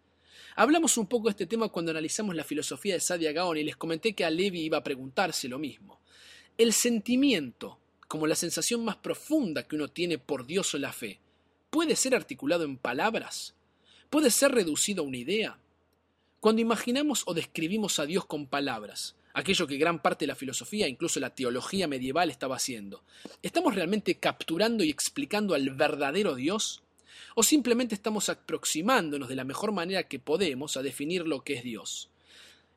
Hablamos 0.60 0.98
un 0.98 1.08
poco 1.08 1.30
de 1.30 1.30
este 1.30 1.46
tema 1.46 1.70
cuando 1.70 1.92
analizamos 1.92 2.36
la 2.36 2.44
filosofía 2.44 2.96
de 2.96 3.00
Sadia 3.00 3.32
Gaon 3.32 3.56
y 3.56 3.64
les 3.64 3.78
comenté 3.78 4.12
que 4.12 4.26
a 4.26 4.30
Levi 4.30 4.60
iba 4.60 4.78
a 4.78 4.84
preguntarse 4.84 5.48
lo 5.48 5.58
mismo. 5.58 6.02
El 6.58 6.74
sentimiento, 6.74 7.80
como 8.10 8.28
la 8.28 8.36
sensación 8.36 8.84
más 8.84 8.98
profunda 8.98 9.66
que 9.66 9.78
uno 9.78 9.88
tiene 9.88 10.18
por 10.18 10.46
Dios 10.46 10.74
o 10.74 10.78
la 10.78 10.92
fe, 10.92 11.22
¿puede 11.70 11.96
ser 11.96 12.14
articulado 12.14 12.66
en 12.66 12.76
palabras? 12.76 13.56
¿Puede 14.10 14.32
ser 14.32 14.52
reducido 14.52 15.02
a 15.02 15.08
una 15.08 15.16
idea? 15.16 15.58
Cuando 16.42 16.62
imaginamos 16.62 17.24
o 17.26 17.34
describimos 17.34 17.98
a 17.98 18.06
Dios 18.06 18.26
con 18.26 18.46
palabras, 18.46 19.16
aquello 19.32 19.66
que 19.66 19.78
gran 19.78 20.02
parte 20.02 20.26
de 20.26 20.28
la 20.28 20.36
filosofía, 20.36 20.90
incluso 20.90 21.22
la 21.22 21.34
teología 21.34 21.88
medieval, 21.88 22.30
estaba 22.30 22.58
haciendo. 22.58 23.06
¿Estamos 23.42 23.76
realmente 23.76 24.16
capturando 24.16 24.84
y 24.84 24.90
explicando 24.90 25.56
al 25.56 25.70
verdadero 25.70 26.36
Dios? 26.36 26.84
¿O 27.36 27.44
simplemente 27.44 27.96
estamos 27.96 28.30
aproximándonos 28.30 29.30
de 29.30 29.36
la 29.36 29.44
mejor 29.44 29.72
manera 29.72 30.08
que 30.08 30.20
podemos 30.20 30.78
a 30.78 30.82
definir 30.82 31.28
lo 31.28 31.44
que 31.44 31.54
es 31.54 31.64
Dios? 31.64 32.10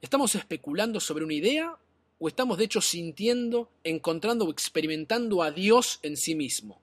¿Estamos 0.00 0.34
especulando 0.34 1.00
sobre 1.00 1.24
una 1.24 1.34
idea 1.34 1.76
o 2.18 2.28
estamos 2.28 2.58
de 2.58 2.64
hecho 2.64 2.80
sintiendo, 2.80 3.70
encontrando 3.84 4.44
o 4.44 4.50
experimentando 4.50 5.42
a 5.42 5.50
Dios 5.50 6.00
en 6.02 6.16
sí 6.16 6.34
mismo? 6.34 6.80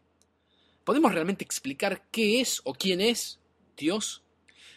¿Podemos 0.83 1.13
realmente 1.13 1.43
explicar 1.43 2.03
qué 2.11 2.41
es 2.41 2.61
o 2.63 2.73
quién 2.73 3.01
es 3.01 3.39
Dios? 3.77 4.23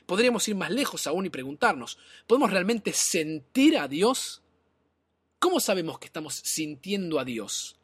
Podríamos 0.07 0.47
ir 0.49 0.57
más 0.57 0.71
lejos 0.71 1.07
aún 1.07 1.27
y 1.27 1.31
preguntarnos, 1.31 1.99
¿podemos 2.27 2.51
realmente 2.51 2.93
sentir 2.93 3.79
a 3.79 3.89
Dios? 3.89 4.43
¿Cómo 5.39 5.61
sabemos 5.61 5.99
que 5.99 6.07
estamos 6.07 6.35
sintiendo 6.35 7.19
a 7.19 7.25
Dios? 7.25 7.77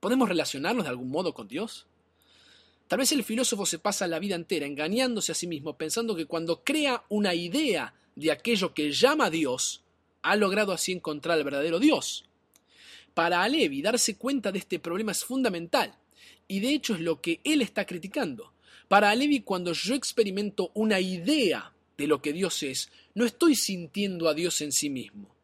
¿Podemos 0.00 0.28
relacionarnos 0.28 0.84
de 0.84 0.90
algún 0.90 1.10
modo 1.10 1.32
con 1.32 1.48
Dios? 1.48 1.86
Tal 2.92 2.98
vez 2.98 3.10
el 3.12 3.24
filósofo 3.24 3.64
se 3.64 3.78
pasa 3.78 4.06
la 4.06 4.18
vida 4.18 4.34
entera 4.34 4.66
engañándose 4.66 5.32
a 5.32 5.34
sí 5.34 5.46
mismo, 5.46 5.78
pensando 5.78 6.14
que 6.14 6.26
cuando 6.26 6.62
crea 6.62 7.04
una 7.08 7.34
idea 7.34 7.94
de 8.16 8.30
aquello 8.30 8.74
que 8.74 8.92
llama 8.92 9.30
Dios, 9.30 9.82
ha 10.20 10.36
logrado 10.36 10.72
así 10.72 10.92
encontrar 10.92 11.38
al 11.38 11.44
verdadero 11.44 11.78
Dios. 11.78 12.26
Para 13.14 13.44
Alevi, 13.44 13.80
darse 13.80 14.18
cuenta 14.18 14.52
de 14.52 14.58
este 14.58 14.78
problema 14.78 15.12
es 15.12 15.24
fundamental, 15.24 15.94
y 16.46 16.60
de 16.60 16.74
hecho 16.74 16.92
es 16.92 17.00
lo 17.00 17.22
que 17.22 17.40
él 17.44 17.62
está 17.62 17.86
criticando. 17.86 18.52
Para 18.88 19.08
Alevi, 19.08 19.40
cuando 19.40 19.72
yo 19.72 19.94
experimento 19.94 20.70
una 20.74 21.00
idea 21.00 21.72
de 21.96 22.06
lo 22.06 22.20
que 22.20 22.34
Dios 22.34 22.62
es, 22.62 22.90
no 23.14 23.24
estoy 23.24 23.56
sintiendo 23.56 24.28
a 24.28 24.34
Dios 24.34 24.60
en 24.60 24.70
sí 24.70 24.90
mismo. 24.90 25.34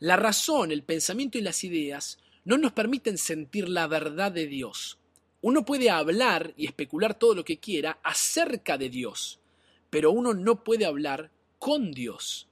La 0.00 0.16
razón, 0.16 0.72
el 0.72 0.82
pensamiento 0.82 1.38
y 1.38 1.42
las 1.42 1.62
ideas 1.62 2.18
no 2.44 2.58
nos 2.58 2.72
permiten 2.72 3.16
sentir 3.16 3.68
la 3.68 3.86
verdad 3.86 4.32
de 4.32 4.48
Dios. 4.48 4.98
Uno 5.42 5.64
puede 5.64 5.88
hablar 5.88 6.52
y 6.56 6.66
especular 6.66 7.18
todo 7.18 7.34
lo 7.34 7.44
que 7.44 7.58
quiera 7.58 7.98
acerca 8.02 8.76
de 8.76 8.90
Dios, 8.90 9.40
pero 9.88 10.10
uno 10.10 10.34
no 10.34 10.62
puede 10.62 10.84
hablar 10.84 11.30
con 11.58 11.92
Dios. 11.92 12.49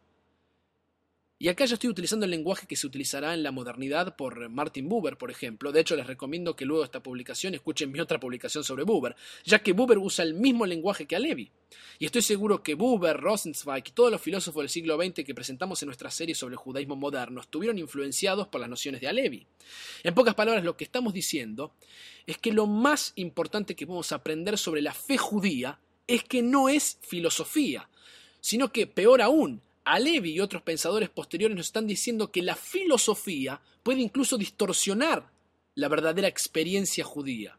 Y 1.41 1.47
acá 1.47 1.67
yo 1.67 1.75
estoy 1.75 1.89
utilizando 1.89 2.25
el 2.25 2.33
lenguaje 2.33 2.67
que 2.67 2.75
se 2.75 2.85
utilizará 2.85 3.33
en 3.33 3.45
la 3.45 3.53
modernidad 3.53 4.17
por 4.17 4.49
Martin 4.49 4.89
Buber, 4.89 5.17
por 5.17 5.31
ejemplo. 5.31 5.71
De 5.71 5.79
hecho, 5.79 5.95
les 5.95 6.09
recomiendo 6.09 6.57
que 6.57 6.65
luego 6.65 6.83
de 6.83 6.87
esta 6.87 7.01
publicación 7.01 7.55
escuchen 7.55 7.93
mi 7.93 8.01
otra 8.01 8.19
publicación 8.19 8.65
sobre 8.65 8.83
Buber, 8.83 9.15
ya 9.45 9.61
que 9.61 9.73
Buber 9.73 9.99
usa 9.99 10.25
el 10.25 10.35
mismo 10.35 10.67
lenguaje 10.67 11.07
que 11.07 11.15
Alevi. 11.15 11.53
Y 12.01 12.07
estoy 12.07 12.23
seguro 12.23 12.65
que 12.65 12.75
Buber, 12.75 13.17
Rosenzweig 13.17 13.85
y 13.87 13.93
todos 13.93 14.11
los 14.11 14.21
filósofos 14.21 14.63
del 14.63 14.69
siglo 14.69 15.01
XX 15.01 15.25
que 15.25 15.33
presentamos 15.33 15.81
en 15.81 15.87
nuestra 15.87 16.11
serie 16.11 16.35
sobre 16.35 16.55
el 16.55 16.59
judaísmo 16.59 16.97
moderno 16.97 17.41
estuvieron 17.41 17.79
influenciados 17.79 18.49
por 18.49 18.61
las 18.61 18.69
nociones 18.69 19.01
de 19.01 19.07
Alevi. 19.07 19.47
En 20.03 20.15
pocas 20.15 20.35
palabras, 20.35 20.65
lo 20.65 20.77
que 20.77 20.83
estamos 20.83 21.15
diciendo 21.15 21.73
es 22.27 22.39
que 22.39 22.51
lo 22.51 22.67
más 22.67 23.13
importante 23.15 23.77
que 23.77 23.87
podemos 23.87 24.11
aprender 24.11 24.59
sobre 24.59 24.83
la 24.83 24.93
fe 24.93 25.17
judía 25.17 25.79
es 26.09 26.25
que 26.25 26.43
no 26.43 26.69
es 26.69 26.99
filosofía, 27.03 27.89
sino 28.41 28.73
que, 28.73 28.89
peor 28.89 29.23
aún, 29.23 29.63
Alevi 29.89 30.33
y 30.33 30.41
otros 30.41 30.61
pensadores 30.61 31.09
posteriores 31.09 31.57
nos 31.57 31.67
están 31.67 31.87
diciendo 31.87 32.31
que 32.31 32.43
la 32.43 32.55
filosofía 32.57 33.63
puede 33.83 34.03
incluso 34.03 34.37
distorsionar 34.37 35.31
la 35.75 35.89
verdadera 35.89 36.29
experiencia 36.29 37.05
judía. 37.05 37.57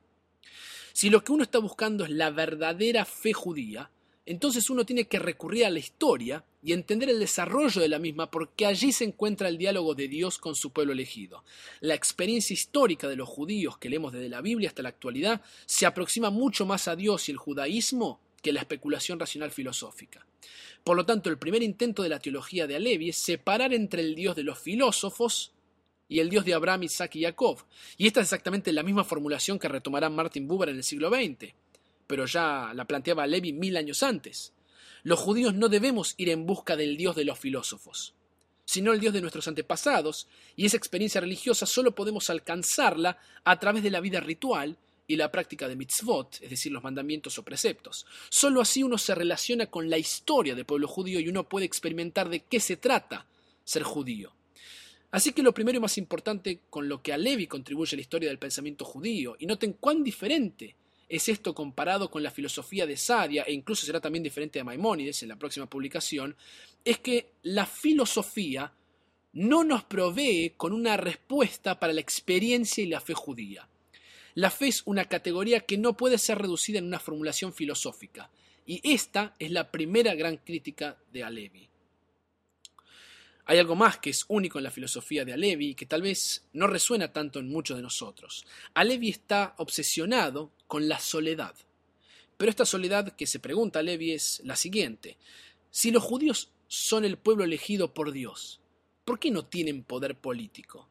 Si 0.93 1.09
lo 1.09 1.23
que 1.23 1.31
uno 1.31 1.41
está 1.41 1.57
buscando 1.57 2.03
es 2.03 2.11
la 2.11 2.29
verdadera 2.29 3.03
fe 3.05 3.33
judía, 3.33 3.89
entonces 4.27 4.69
uno 4.69 4.85
tiene 4.85 5.07
que 5.07 5.17
recurrir 5.17 5.65
a 5.65 5.71
la 5.71 5.79
historia 5.79 6.45
y 6.61 6.73
entender 6.73 7.09
el 7.09 7.19
desarrollo 7.19 7.81
de 7.81 7.87
la 7.87 7.97
misma 7.97 8.29
porque 8.29 8.67
allí 8.67 8.91
se 8.91 9.05
encuentra 9.05 9.47
el 9.47 9.57
diálogo 9.57 9.95
de 9.95 10.07
Dios 10.07 10.37
con 10.37 10.53
su 10.53 10.71
pueblo 10.71 10.93
elegido. 10.93 11.43
La 11.79 11.95
experiencia 11.95 12.53
histórica 12.53 13.07
de 13.07 13.15
los 13.15 13.27
judíos 13.27 13.79
que 13.79 13.89
leemos 13.89 14.13
desde 14.13 14.29
la 14.29 14.41
Biblia 14.41 14.69
hasta 14.69 14.83
la 14.83 14.89
actualidad 14.89 15.41
se 15.65 15.87
aproxima 15.87 16.29
mucho 16.29 16.67
más 16.67 16.87
a 16.87 16.95
Dios 16.95 17.27
y 17.27 17.31
el 17.31 17.37
judaísmo 17.39 18.19
que 18.41 18.53
la 18.53 18.61
especulación 18.61 19.19
racional 19.19 19.51
filosófica. 19.51 20.25
Por 20.83 20.95
lo 20.95 21.05
tanto, 21.05 21.29
el 21.29 21.37
primer 21.37 21.63
intento 21.63 22.03
de 22.03 22.09
la 22.09 22.19
teología 22.19 22.67
de 22.67 22.75
Alevi 22.75 23.09
es 23.09 23.17
separar 23.17 23.73
entre 23.73 24.01
el 24.01 24.15
Dios 24.15 24.35
de 24.35 24.43
los 24.43 24.59
filósofos 24.59 25.53
y 26.07 26.19
el 26.19 26.29
Dios 26.29 26.45
de 26.45 26.53
Abraham, 26.53 26.83
Isaac 26.83 27.15
y 27.15 27.23
Jacob. 27.23 27.59
Y 27.97 28.07
esta 28.07 28.21
es 28.21 28.25
exactamente 28.25 28.73
la 28.73 28.83
misma 28.83 29.03
formulación 29.03 29.59
que 29.59 29.67
retomará 29.67 30.09
Martin 30.09 30.47
Buber 30.47 30.69
en 30.69 30.77
el 30.77 30.83
siglo 30.83 31.09
XX, 31.09 31.53
pero 32.07 32.25
ya 32.25 32.71
la 32.73 32.85
planteaba 32.85 33.23
Alevi 33.23 33.53
mil 33.53 33.77
años 33.77 34.01
antes. 34.03 34.53
Los 35.03 35.19
judíos 35.19 35.53
no 35.53 35.69
debemos 35.69 36.15
ir 36.17 36.29
en 36.29 36.45
busca 36.45 36.75
del 36.75 36.97
Dios 36.97 37.15
de 37.15 37.25
los 37.25 37.39
filósofos, 37.39 38.15
sino 38.65 38.91
el 38.91 38.99
Dios 38.99 39.13
de 39.13 39.21
nuestros 39.21 39.47
antepasados, 39.47 40.27
y 40.55 40.65
esa 40.65 40.77
experiencia 40.77 41.21
religiosa 41.21 41.65
solo 41.65 41.93
podemos 41.93 42.29
alcanzarla 42.29 43.17
a 43.43 43.59
través 43.59 43.83
de 43.83 43.91
la 43.91 44.01
vida 44.01 44.19
ritual 44.19 44.77
y 45.09 45.15
la 45.15 45.31
práctica 45.31 45.67
de 45.67 45.75
mitzvot, 45.75 46.37
es 46.39 46.51
decir, 46.51 46.71
los 46.71 46.83
mandamientos 46.83 47.35
o 47.39 47.43
preceptos. 47.43 48.05
Solo 48.29 48.61
así 48.61 48.83
uno 48.83 48.99
se 48.99 49.15
relaciona 49.15 49.65
con 49.65 49.89
la 49.89 49.97
historia 49.97 50.53
del 50.53 50.67
pueblo 50.67 50.87
judío 50.87 51.19
y 51.19 51.27
uno 51.27 51.49
puede 51.49 51.65
experimentar 51.65 52.29
de 52.29 52.41
qué 52.41 52.59
se 52.59 52.77
trata 52.77 53.25
ser 53.63 53.81
judío. 53.81 54.31
Así 55.09 55.33
que 55.33 55.41
lo 55.41 55.51
primero 55.51 55.79
y 55.79 55.81
más 55.81 55.97
importante 55.97 56.61
con 56.69 56.87
lo 56.87 57.01
que 57.01 57.11
a 57.11 57.17
Levi 57.17 57.47
contribuye 57.47 57.95
a 57.95 57.97
la 57.97 58.01
historia 58.01 58.29
del 58.29 58.37
pensamiento 58.37 58.85
judío, 58.85 59.35
y 59.39 59.47
noten 59.47 59.73
cuán 59.73 60.03
diferente 60.03 60.75
es 61.09 61.27
esto 61.27 61.55
comparado 61.55 62.11
con 62.11 62.21
la 62.21 62.29
filosofía 62.29 62.85
de 62.85 62.95
Sadia, 62.95 63.41
e 63.41 63.53
incluso 63.53 63.87
será 63.87 63.99
también 63.99 64.21
diferente 64.21 64.59
de 64.59 64.63
Maimónides 64.63 65.23
en 65.23 65.29
la 65.29 65.37
próxima 65.37 65.67
publicación, 65.67 66.35
es 66.85 66.99
que 66.99 67.31
la 67.41 67.65
filosofía 67.65 68.71
no 69.33 69.63
nos 69.63 69.85
provee 69.85 70.53
con 70.55 70.71
una 70.71 70.97
respuesta 70.97 71.79
para 71.79 71.93
la 71.93 72.01
experiencia 72.01 72.83
y 72.83 72.87
la 72.87 73.01
fe 73.01 73.15
judía. 73.15 73.67
La 74.39 74.49
fe 74.49 74.69
es 74.69 74.83
una 74.85 75.03
categoría 75.03 75.65
que 75.65 75.77
no 75.77 75.97
puede 75.97 76.17
ser 76.17 76.37
reducida 76.37 76.79
en 76.79 76.85
una 76.85 77.01
formulación 77.01 77.51
filosófica, 77.51 78.31
y 78.65 78.79
esta 78.89 79.35
es 79.37 79.51
la 79.51 79.69
primera 79.69 80.15
gran 80.15 80.37
crítica 80.37 80.97
de 81.11 81.25
Alevi. 81.25 81.67
Hay 83.43 83.59
algo 83.59 83.75
más 83.75 83.97
que 83.97 84.11
es 84.11 84.23
único 84.29 84.57
en 84.57 84.63
la 84.63 84.71
filosofía 84.71 85.25
de 85.25 85.33
Alevi 85.33 85.71
y 85.71 85.75
que 85.75 85.85
tal 85.85 86.03
vez 86.03 86.47
no 86.53 86.67
resuena 86.67 87.11
tanto 87.11 87.39
en 87.39 87.49
muchos 87.49 87.75
de 87.75 87.83
nosotros. 87.83 88.45
Alevi 88.75 89.09
está 89.09 89.55
obsesionado 89.57 90.53
con 90.67 90.87
la 90.87 90.99
soledad. 90.99 91.55
Pero 92.37 92.49
esta 92.49 92.65
soledad 92.65 93.17
que 93.17 93.27
se 93.27 93.39
pregunta 93.39 93.79
Alevi 93.79 94.13
es 94.13 94.41
la 94.45 94.55
siguiente. 94.55 95.17
Si 95.69 95.91
los 95.91 96.01
judíos 96.01 96.53
son 96.69 97.03
el 97.03 97.17
pueblo 97.17 97.43
elegido 97.43 97.93
por 97.93 98.13
Dios, 98.13 98.61
¿por 99.03 99.19
qué 99.19 99.31
no 99.31 99.43
tienen 99.43 99.83
poder 99.83 100.15
político? 100.17 100.87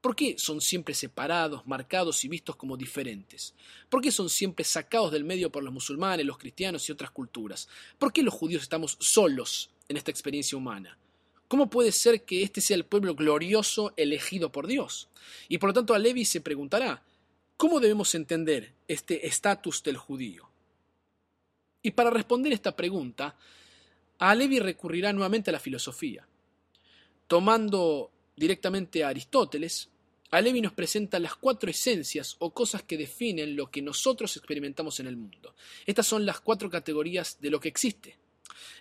¿Por 0.00 0.16
qué 0.16 0.36
son 0.38 0.62
siempre 0.62 0.94
separados, 0.94 1.66
marcados 1.66 2.24
y 2.24 2.28
vistos 2.28 2.56
como 2.56 2.76
diferentes? 2.76 3.54
¿Por 3.90 4.00
qué 4.00 4.10
son 4.10 4.30
siempre 4.30 4.64
sacados 4.64 5.12
del 5.12 5.24
medio 5.24 5.52
por 5.52 5.62
los 5.62 5.72
musulmanes, 5.72 6.24
los 6.24 6.38
cristianos 6.38 6.88
y 6.88 6.92
otras 6.92 7.10
culturas? 7.10 7.68
¿Por 7.98 8.12
qué 8.12 8.22
los 8.22 8.32
judíos 8.32 8.62
estamos 8.62 8.96
solos 8.98 9.70
en 9.88 9.98
esta 9.98 10.10
experiencia 10.10 10.56
humana? 10.56 10.96
¿Cómo 11.48 11.68
puede 11.68 11.92
ser 11.92 12.24
que 12.24 12.42
este 12.42 12.62
sea 12.62 12.76
el 12.76 12.86
pueblo 12.86 13.14
glorioso 13.14 13.92
elegido 13.96 14.50
por 14.50 14.66
Dios? 14.66 15.08
Y 15.48 15.58
por 15.58 15.70
lo 15.70 15.74
tanto 15.74 15.92
a 15.92 15.98
Levi 15.98 16.24
se 16.24 16.40
preguntará, 16.40 17.02
¿cómo 17.58 17.78
debemos 17.78 18.14
entender 18.14 18.72
este 18.88 19.26
estatus 19.26 19.82
del 19.82 19.98
judío? 19.98 20.48
Y 21.82 21.90
para 21.90 22.08
responder 22.08 22.54
esta 22.54 22.74
pregunta, 22.74 23.36
a 24.18 24.34
Levi 24.34 24.60
recurrirá 24.60 25.12
nuevamente 25.12 25.50
a 25.50 25.52
la 25.52 25.60
filosofía, 25.60 26.26
tomando 27.26 28.10
directamente 28.36 29.04
a 29.04 29.08
Aristóteles, 29.08 29.89
Alevi 30.30 30.60
nos 30.60 30.72
presenta 30.72 31.18
las 31.18 31.34
cuatro 31.34 31.70
esencias 31.70 32.36
o 32.38 32.54
cosas 32.54 32.82
que 32.84 32.96
definen 32.96 33.56
lo 33.56 33.70
que 33.70 33.82
nosotros 33.82 34.36
experimentamos 34.36 35.00
en 35.00 35.08
el 35.08 35.16
mundo. 35.16 35.54
Estas 35.86 36.06
son 36.06 36.24
las 36.24 36.40
cuatro 36.40 36.70
categorías 36.70 37.38
de 37.40 37.50
lo 37.50 37.58
que 37.58 37.68
existe. 37.68 38.16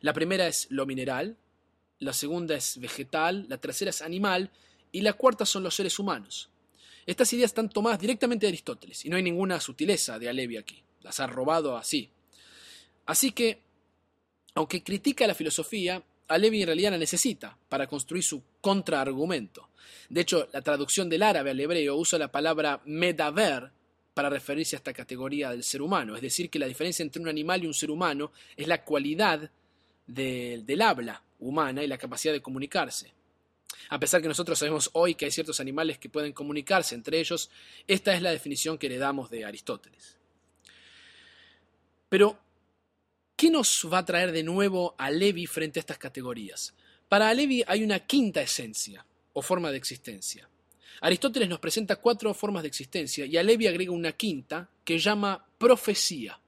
La 0.01 0.13
primera 0.13 0.47
es 0.47 0.67
lo 0.69 0.85
mineral, 0.85 1.37
la 1.97 2.13
segunda 2.13 2.55
es 2.55 2.79
vegetal, 2.79 3.47
la 3.49 3.57
tercera 3.57 3.89
es 3.89 4.01
animal 4.01 4.51
y 4.91 5.01
la 5.01 5.13
cuarta 5.13 5.45
son 5.45 5.63
los 5.63 5.75
seres 5.75 5.97
humanos. 5.97 6.49
Estas 7.05 7.33
ideas 7.33 7.49
están 7.49 7.69
tomadas 7.69 7.99
directamente 7.99 8.45
de 8.45 8.49
Aristóteles 8.49 9.03
y 9.05 9.09
no 9.09 9.17
hay 9.17 9.23
ninguna 9.23 9.59
sutileza 9.59 10.19
de 10.19 10.29
Alevi 10.29 10.57
aquí. 10.57 10.83
Las 11.01 11.19
ha 11.19 11.25
robado 11.25 11.75
así. 11.75 12.11
Así 13.07 13.31
que, 13.31 13.59
aunque 14.53 14.83
critica 14.83 15.25
la 15.25 15.33
filosofía, 15.33 16.03
Alevi 16.27 16.61
en 16.61 16.67
realidad 16.67 16.91
la 16.91 16.99
necesita 16.99 17.57
para 17.67 17.87
construir 17.87 18.23
su 18.23 18.43
contraargumento. 18.61 19.69
De 20.09 20.21
hecho, 20.21 20.47
la 20.53 20.61
traducción 20.61 21.09
del 21.09 21.23
árabe 21.23 21.51
al 21.51 21.59
hebreo 21.59 21.95
usa 21.95 22.19
la 22.19 22.31
palabra 22.31 22.81
medaver 22.85 23.71
para 24.13 24.29
referirse 24.29 24.75
a 24.75 24.79
esta 24.79 24.93
categoría 24.93 25.51
del 25.51 25.63
ser 25.63 25.81
humano, 25.81 26.15
es 26.15 26.21
decir, 26.21 26.49
que 26.49 26.59
la 26.59 26.65
diferencia 26.65 27.03
entre 27.03 27.21
un 27.21 27.29
animal 27.29 27.63
y 27.63 27.67
un 27.67 27.73
ser 27.73 27.91
humano 27.91 28.31
es 28.57 28.67
la 28.67 28.83
cualidad 28.83 29.49
del 30.05 30.81
habla 30.81 31.23
humana 31.39 31.83
y 31.83 31.87
la 31.87 31.97
capacidad 31.97 32.33
de 32.33 32.41
comunicarse. 32.41 33.13
A 33.89 33.99
pesar 33.99 34.21
que 34.21 34.27
nosotros 34.27 34.59
sabemos 34.59 34.89
hoy 34.93 35.15
que 35.15 35.25
hay 35.25 35.31
ciertos 35.31 35.59
animales 35.59 35.99
que 35.99 36.09
pueden 36.09 36.33
comunicarse 36.33 36.95
entre 36.95 37.19
ellos, 37.19 37.49
esta 37.87 38.13
es 38.13 38.21
la 38.21 38.31
definición 38.31 38.77
que 38.77 38.87
heredamos 38.87 39.29
de 39.29 39.45
Aristóteles. 39.45 40.17
Pero 42.09 42.39
¿Qué 43.39 43.49
nos 43.49 43.87
va 43.89 43.99
a 43.99 44.05
traer 44.05 44.33
de 44.33 44.43
nuevo 44.43 44.95
a 44.97 45.09
Levi 45.09 45.47
frente 45.47 45.79
a 45.79 45.81
estas 45.81 45.97
categorías? 45.97 46.73
Para 47.09 47.33
Levi 47.33 47.63
hay 47.65 47.83
una 47.83 47.99
quinta 48.01 48.39
esencia, 48.39 49.03
o 49.33 49.41
forma 49.41 49.71
de 49.71 49.77
existencia. 49.77 50.47
Aristóteles 51.01 51.49
nos 51.49 51.59
presenta 51.59 51.95
cuatro 51.95 52.33
formas 52.35 52.61
de 52.61 52.67
existencia 52.67 53.25
y 53.25 53.35
Alevi 53.35 53.65
agrega 53.65 53.91
una 53.91 54.11
quinta 54.11 54.69
que 54.83 54.99
llama 54.99 55.43
profecía. 55.57 56.39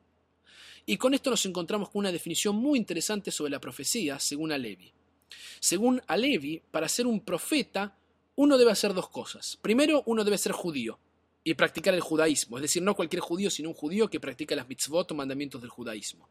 Y 0.86 0.98
con 0.98 1.16
esto 1.16 1.32
nos 1.32 1.46
encontramos 1.48 1.90
con 1.90 2.00
una 2.00 2.12
definición 2.12 2.56
muy 2.58 2.78
interesante 2.78 3.32
sobre 3.32 3.52
la 3.52 3.60
profecía, 3.60 4.20
según 4.20 4.52
Alevi. 4.52 4.92
Según 5.60 6.00
Alevi, 6.06 6.62
para 6.70 6.88
ser 6.88 7.08
un 7.08 7.22
profeta, 7.22 7.98
uno 8.36 8.58
debe 8.58 8.72
hacer 8.72 8.94
dos 8.94 9.10
cosas. 9.10 9.58
Primero, 9.62 10.04
uno 10.06 10.24
debe 10.24 10.38
ser 10.38 10.52
judío 10.52 11.00
y 11.44 11.56
practicar 11.56 11.94
el 11.94 12.02
judaísmo, 12.02 12.58
es 12.58 12.62
decir, 12.62 12.84
no 12.84 12.96
cualquier 12.96 13.22
judío, 13.22 13.50
sino 13.50 13.70
un 13.70 13.76
judío 13.76 14.10
que 14.10 14.20
practica 14.20 14.56
las 14.56 14.68
mitzvot 14.68 15.12
o 15.12 15.16
mandamientos 15.16 15.60
del 15.62 15.72
judaísmo. 15.72 16.30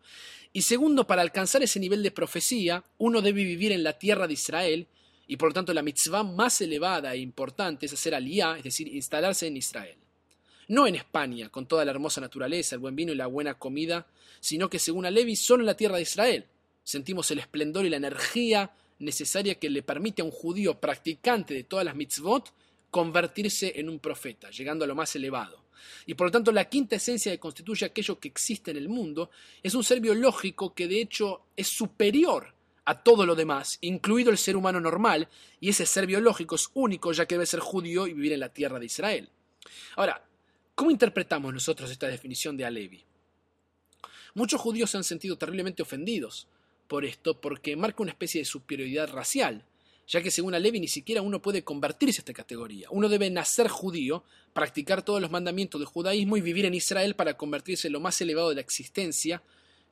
Y 0.53 0.63
segundo, 0.63 1.07
para 1.07 1.23
alcanzar 1.23 1.63
ese 1.63 1.81
nivel 1.81 2.03
de 2.03 2.13
profecía, 2.13 2.85
uno 2.99 3.21
debe 3.21 3.43
vivir 3.43 3.73
en 3.73 3.83
la 3.83 3.99
tierra 3.99 4.29
de 4.29 4.35
Israel 4.35 4.87
y 5.27 5.37
por 5.37 5.51
lo 5.51 5.55
tanto 5.55 5.73
la 5.73 5.83
mitzvah 5.83 6.23
más 6.23 6.61
elevada 6.61 7.15
e 7.15 7.19
importante 7.19 7.87
es 7.87 7.93
hacer 7.93 8.15
aliyah, 8.15 8.59
es 8.59 8.65
decir, 8.65 8.89
instalarse 8.89 9.47
en 9.47 9.57
Israel. 9.57 9.97
No 10.69 10.87
en 10.87 10.95
España, 10.95 11.49
con 11.49 11.67
toda 11.67 11.85
la 11.85 11.91
hermosa 11.91 12.21
naturaleza, 12.21 12.77
el 12.77 12.81
buen 12.81 12.95
vino 12.95 13.13
y 13.13 13.17
la 13.17 13.27
buena 13.27 13.55
comida, 13.55 14.07
sino 14.39 14.71
que 14.71 14.79
según 14.79 15.07
Alevi, 15.07 15.35
solo 15.35 15.63
en 15.63 15.67
la 15.67 15.77
tierra 15.77 15.97
de 15.97 16.03
Israel. 16.03 16.47
Sentimos 16.85 17.31
el 17.33 17.41
esplendor 17.41 17.85
y 17.85 17.91
la 17.91 17.97
energía 17.97 18.73
necesaria 19.01 19.57
que 19.57 19.71
le 19.71 19.83
permite 19.83 20.23
a 20.23 20.25
un 20.25 20.31
judío 20.31 20.81
practicante 20.81 21.55
de 21.55 21.65
todas 21.65 21.85
las 21.85 21.97
mitzvot 21.97 22.53
convertirse 22.91 23.79
en 23.79 23.89
un 23.89 23.99
profeta, 23.99 24.51
llegando 24.51 24.85
a 24.85 24.89
lo 24.89 24.95
más 24.95 25.15
elevado. 25.17 25.65
Y 26.07 26.15
por 26.15 26.27
lo 26.27 26.31
tanto 26.31 26.53
la 26.53 26.69
quinta 26.69 26.97
esencia 26.97 27.33
que 27.33 27.39
constituye 27.39 27.87
aquello 27.87 28.19
que 28.19 28.29
existe 28.29 28.71
en 28.71 28.77
el 28.77 28.89
mundo 28.89 29.31
es 29.63 29.75
un 29.75 29.85
ser 29.85 30.01
biológico 30.01 30.75
que 30.75 30.87
de 30.87 31.01
hecho 31.01 31.43
es 31.57 31.69
superior 31.69 32.55
a 32.85 33.03
todo 33.03 33.25
lo 33.25 33.35
demás, 33.35 33.79
incluido 33.83 34.31
el 34.31 34.39
ser 34.39 34.57
humano 34.57 34.81
normal, 34.81 35.29
y 35.61 35.69
ese 35.69 35.87
ser 35.87 36.07
biológico 36.07 36.57
es 36.57 36.71
único 36.75 37.13
ya 37.13 37.27
que 37.27 37.37
debe 37.37 37.47
ser 37.47 37.61
judío 37.61 38.07
y 38.07 38.15
vivir 38.15 38.33
en 38.33 38.41
la 38.41 38.53
tierra 38.53 38.79
de 38.79 38.87
Israel. 38.87 39.29
Ahora, 39.97 40.25
¿cómo 40.75 40.91
interpretamos 40.91 41.55
nosotros 41.55 41.91
esta 41.91 42.09
definición 42.09 42.57
de 42.57 42.65
Alevi? 42.65 43.05
Muchos 44.35 44.61
judíos 44.61 44.91
se 44.91 44.97
han 44.97 45.05
sentido 45.05 45.37
terriblemente 45.37 45.83
ofendidos 45.83 46.49
por 46.89 47.05
esto 47.05 47.41
porque 47.41 47.77
marca 47.77 48.03
una 48.03 48.13
especie 48.13 48.41
de 48.41 48.45
superioridad 48.45 49.09
racial, 49.13 49.65
ya 50.11 50.21
que 50.21 50.33
según 50.33 50.57
Alevi 50.57 50.81
ni 50.81 50.89
siquiera 50.89 51.23
uno 51.23 51.41
puede 51.41 51.63
convertirse 51.63 52.19
a 52.19 52.23
esta 52.23 52.33
categoría. 52.33 52.89
Uno 52.91 53.09
debe 53.09 53.31
nacer 53.31 53.69
judío, 53.69 54.25
practicar 54.53 55.03
todos 55.03 55.23
los 55.23 55.31
mandamientos 55.31 55.81
del 55.81 55.87
judaísmo 55.87 56.37
y 56.37 56.41
vivir 56.41 56.65
en 56.65 56.75
Israel 56.75 57.15
para 57.15 57.35
convertirse 57.35 57.87
en 57.87 57.93
lo 57.93 58.01
más 58.01 58.21
elevado 58.21 58.49
de 58.49 58.57
la 58.57 58.61
existencia 58.61 59.41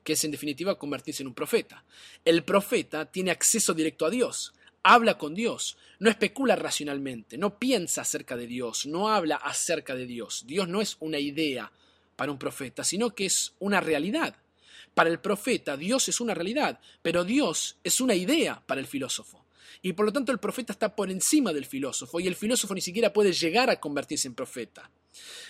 que 0.02 0.14
es 0.14 0.24
en 0.24 0.33
definitiva 0.33 0.78
convertirse 0.78 1.22
en 1.22 1.28
un 1.28 1.35
profeta. 1.35 1.85
El 2.24 2.42
profeta 2.42 3.04
tiene 3.07 3.31
acceso 3.31 3.74
directo 3.74 4.07
a 4.07 4.11
Dios, 4.11 4.54
habla 4.83 5.18
con 5.18 5.35
Dios, 5.35 5.76
no 6.00 6.11
especula 6.11 6.57
racionalmente, 6.57 7.38
no 7.38 7.59
piensa 7.59 8.00
acerca 8.00 8.37
de 8.37 8.48
Dios, 8.48 8.87
no 8.87 9.11
habla 9.11 9.37
acerca 9.37 9.94
de 9.94 10.07
Dios. 10.07 10.44
Dios 10.46 10.66
no 10.66 10.81
es 10.81 10.96
una 10.98 11.18
idea 11.18 11.70
para 12.16 12.33
un 12.33 12.38
profeta, 12.38 12.83
sino 12.83 13.14
que 13.14 13.26
es 13.26 13.52
una 13.61 13.81
realidad. 13.81 14.35
Para 14.94 15.11
el 15.11 15.20
profeta 15.20 15.76
Dios 15.76 16.09
es 16.09 16.20
una 16.20 16.35
realidad, 16.35 16.81
pero 17.02 17.22
Dios 17.22 17.76
es 17.85 18.00
una 18.00 18.16
idea 18.16 18.62
para 18.66 18.81
el 18.81 18.87
filósofo. 18.87 19.44
Y 19.83 19.92
por 19.92 20.07
lo 20.07 20.12
tanto 20.12 20.33
el 20.33 20.38
profeta 20.38 20.72
está 20.72 20.94
por 20.94 21.11
encima 21.11 21.52
del 21.52 21.66
filósofo 21.66 22.20
y 22.20 22.26
el 22.26 22.37
filósofo 22.37 22.74
ni 22.74 22.81
siquiera 22.81 23.12
puede 23.12 23.33
llegar 23.33 23.70
a 23.70 23.81
convertirse 23.81 24.28
en 24.28 24.35
profeta. 24.35 24.90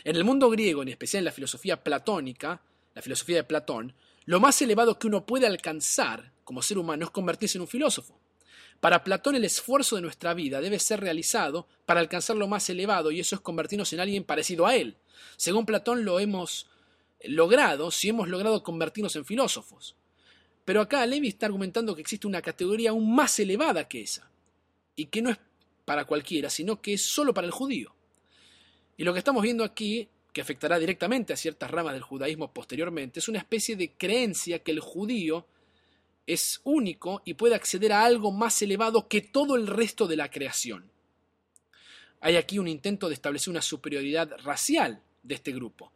En 0.04 0.16
el 0.16 0.24
mundo 0.24 0.50
griego, 0.50 0.82
en 0.82 0.88
especial 0.88 1.20
en 1.20 1.26
la 1.26 1.32
filosofía 1.32 1.82
platónica, 1.82 2.60
la 2.94 3.02
filosofía 3.02 3.36
de 3.36 3.44
Platón, 3.44 3.94
lo 4.24 4.40
más 4.40 4.60
elevado 4.60 4.98
que 4.98 5.06
uno 5.06 5.24
puede 5.24 5.46
alcanzar 5.46 6.32
como 6.44 6.62
ser 6.62 6.78
humano 6.78 7.04
es 7.04 7.10
convertirse 7.10 7.58
en 7.58 7.62
un 7.62 7.68
filósofo. 7.68 8.18
Para 8.80 9.02
Platón 9.02 9.34
el 9.34 9.44
esfuerzo 9.44 9.96
de 9.96 10.02
nuestra 10.02 10.34
vida 10.34 10.60
debe 10.60 10.78
ser 10.78 11.00
realizado 11.00 11.66
para 11.84 12.00
alcanzar 12.00 12.36
lo 12.36 12.46
más 12.46 12.68
elevado 12.70 13.10
y 13.10 13.20
eso 13.20 13.34
es 13.34 13.40
convertirnos 13.40 13.92
en 13.92 14.00
alguien 14.00 14.24
parecido 14.24 14.66
a 14.66 14.76
él. 14.76 14.96
Según 15.36 15.66
Platón 15.66 16.04
lo 16.04 16.20
hemos 16.20 16.66
logrado 17.24 17.90
si 17.90 18.10
hemos 18.10 18.28
logrado 18.28 18.62
convertirnos 18.62 19.16
en 19.16 19.24
filósofos. 19.24 19.96
Pero 20.68 20.82
acá 20.82 21.06
Levi 21.06 21.28
está 21.28 21.46
argumentando 21.46 21.94
que 21.94 22.02
existe 22.02 22.26
una 22.26 22.42
categoría 22.42 22.90
aún 22.90 23.14
más 23.14 23.38
elevada 23.38 23.88
que 23.88 24.02
esa, 24.02 24.30
y 24.94 25.06
que 25.06 25.22
no 25.22 25.30
es 25.30 25.38
para 25.86 26.04
cualquiera, 26.04 26.50
sino 26.50 26.82
que 26.82 26.92
es 26.92 27.02
solo 27.02 27.32
para 27.32 27.46
el 27.46 27.54
judío. 27.54 27.94
Y 28.98 29.04
lo 29.04 29.14
que 29.14 29.20
estamos 29.20 29.42
viendo 29.42 29.64
aquí 29.64 30.06
que 30.30 30.42
afectará 30.42 30.78
directamente 30.78 31.32
a 31.32 31.38
ciertas 31.38 31.70
ramas 31.70 31.94
del 31.94 32.02
judaísmo 32.02 32.52
posteriormente, 32.52 33.18
es 33.18 33.28
una 33.28 33.38
especie 33.38 33.76
de 33.76 33.92
creencia 33.92 34.58
que 34.58 34.72
el 34.72 34.80
judío 34.80 35.46
es 36.26 36.60
único 36.64 37.22
y 37.24 37.32
puede 37.32 37.54
acceder 37.54 37.94
a 37.94 38.04
algo 38.04 38.30
más 38.30 38.60
elevado 38.60 39.08
que 39.08 39.22
todo 39.22 39.56
el 39.56 39.68
resto 39.68 40.06
de 40.06 40.16
la 40.16 40.30
creación. 40.30 40.90
Hay 42.20 42.36
aquí 42.36 42.58
un 42.58 42.68
intento 42.68 43.08
de 43.08 43.14
establecer 43.14 43.50
una 43.50 43.62
superioridad 43.62 44.32
racial 44.44 45.00
de 45.22 45.34
este 45.34 45.50
grupo. 45.50 45.92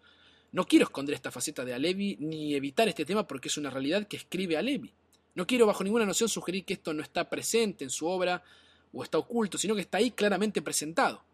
No 0.53 0.67
quiero 0.67 0.85
esconder 0.85 1.15
esta 1.15 1.31
faceta 1.31 1.65
de 1.65 1.73
Alevi 1.73 2.19
ni 2.21 2.55
evitar 2.55 2.87
este 2.87 3.07
tema 3.07 3.27
porque 3.27 3.49
es 3.49 3.57
una 3.57 3.71
realidad 3.71 4.07
que 4.07 4.19
escribe 4.19 4.59
Alevi. 4.59 4.93
No 5.35 5.47
quiero 5.47 5.67
bajo 5.67 5.83
ninguna 5.83 6.05
noción 6.05 6.29
sugerir 6.29 6.67
que 6.67 6.75
esto 6.75 6.93
no 6.93 7.03
está 7.03 7.31
presente 7.31 7.85
en 7.85 7.91
su 7.91 8.07
obra 8.07 8.43
o 8.93 9.03
está 9.03 9.17
oculto, 9.17 9.57
sino 9.57 9.75
que 9.75 9.81
está 9.81 9.97
ahí 9.97 10.11
claramente 10.11 10.61
presentado. 10.61 11.25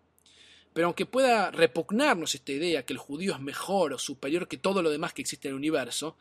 Pero 0.73 0.87
aunque 0.87 1.05
pueda 1.05 1.51
repugnarnos 1.51 2.37
esta 2.37 2.53
idea 2.53 2.87
que 2.87 2.93
el 2.93 3.01
judío 3.01 3.35
es 3.35 3.41
mejor 3.41 3.93
o 3.93 3.99
superior 3.99 4.47
que 4.47 4.57
todo 4.57 4.83
lo 4.83 4.91
demás 4.91 5.13
que 5.13 5.23
existe 5.23 5.49
en 5.49 5.55
el 5.55 5.59
universo, 5.59 6.17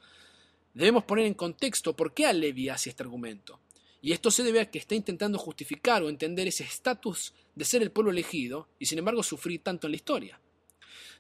debemos 0.74 1.04
poner 1.04 1.28
en 1.28 1.36
contexto 1.36 1.96
por 1.96 2.16
qué 2.16 2.26
Alevi 2.26 2.70
hace 2.70 2.90
este 2.90 3.04
argumento. 3.04 3.60
Y 4.02 4.12
esto 4.12 4.32
se 4.32 4.42
debe 4.42 4.62
a 4.62 4.72
que 4.72 4.80
está 4.80 4.96
intentando 4.96 5.38
justificar 5.38 6.02
o 6.02 6.10
entender 6.10 6.48
ese 6.48 6.64
estatus 6.64 7.36
de 7.54 7.66
ser 7.66 7.84
el 7.84 7.92
pueblo 7.92 8.10
elegido 8.10 8.68
y 8.80 8.88
sin 8.88 8.98
embargo 8.98 9.22
sufrir 9.22 9.62
tanto 9.62 9.86
en 9.86 9.92
la 9.92 9.98
historia. 9.98 10.40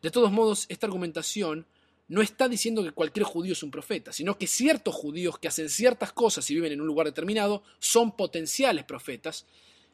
De 0.01 0.11
todos 0.11 0.31
modos, 0.31 0.65
esta 0.69 0.87
argumentación 0.87 1.65
no 2.07 2.21
está 2.21 2.47
diciendo 2.47 2.83
que 2.83 2.91
cualquier 2.91 3.25
judío 3.25 3.53
es 3.53 3.63
un 3.63 3.71
profeta, 3.71 4.13
sino 4.13 4.37
que 4.37 4.47
ciertos 4.47 4.95
judíos 4.95 5.37
que 5.39 5.47
hacen 5.47 5.69
ciertas 5.69 6.13
cosas 6.13 6.49
y 6.49 6.55
viven 6.55 6.71
en 6.71 6.81
un 6.81 6.87
lugar 6.87 7.07
determinado 7.07 7.63
son 7.79 8.15
potenciales 8.15 8.85
profetas 8.85 9.45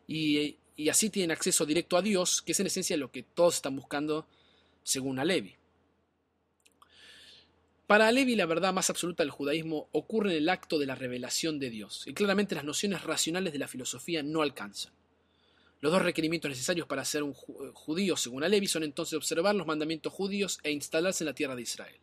y 0.07 0.57
así 0.89 1.09
tienen 1.09 1.31
acceso 1.31 1.65
directo 1.65 1.97
a 1.97 2.01
Dios, 2.01 2.41
que 2.41 2.51
es 2.51 2.59
en 2.59 2.67
esencia 2.67 2.97
lo 2.97 3.11
que 3.11 3.23
todos 3.23 3.55
están 3.55 3.75
buscando 3.75 4.27
según 4.83 5.17
Alevi. 5.17 5.55
Para 7.87 8.07
Alevi 8.07 8.35
la 8.35 8.45
verdad 8.45 8.73
más 8.73 8.89
absoluta 8.89 9.23
del 9.23 9.31
judaísmo 9.31 9.89
ocurre 9.91 10.31
en 10.31 10.37
el 10.37 10.49
acto 10.49 10.79
de 10.79 10.85
la 10.85 10.95
revelación 10.95 11.59
de 11.59 11.69
Dios, 11.69 12.05
y 12.07 12.13
claramente 12.13 12.55
las 12.55 12.63
nociones 12.63 13.03
racionales 13.03 13.53
de 13.53 13.59
la 13.59 13.67
filosofía 13.67 14.23
no 14.23 14.41
alcanzan. 14.41 14.93
Los 15.83 15.91
dos 15.91 16.01
requerimientos 16.01 16.47
necesarios 16.47 16.87
para 16.87 17.03
ser 17.03 17.23
un 17.23 17.33
judío, 17.33 18.15
según 18.15 18.45
Alevi, 18.45 18.67
son 18.67 18.83
entonces 18.83 19.17
observar 19.17 19.53
los 19.53 19.67
mandamientos 19.67 20.13
judíos 20.13 20.59
e 20.63 20.71
instalarse 20.71 21.25
en 21.25 21.27
la 21.27 21.35
tierra 21.35 21.57
de 21.57 21.61
Israel. 21.61 21.97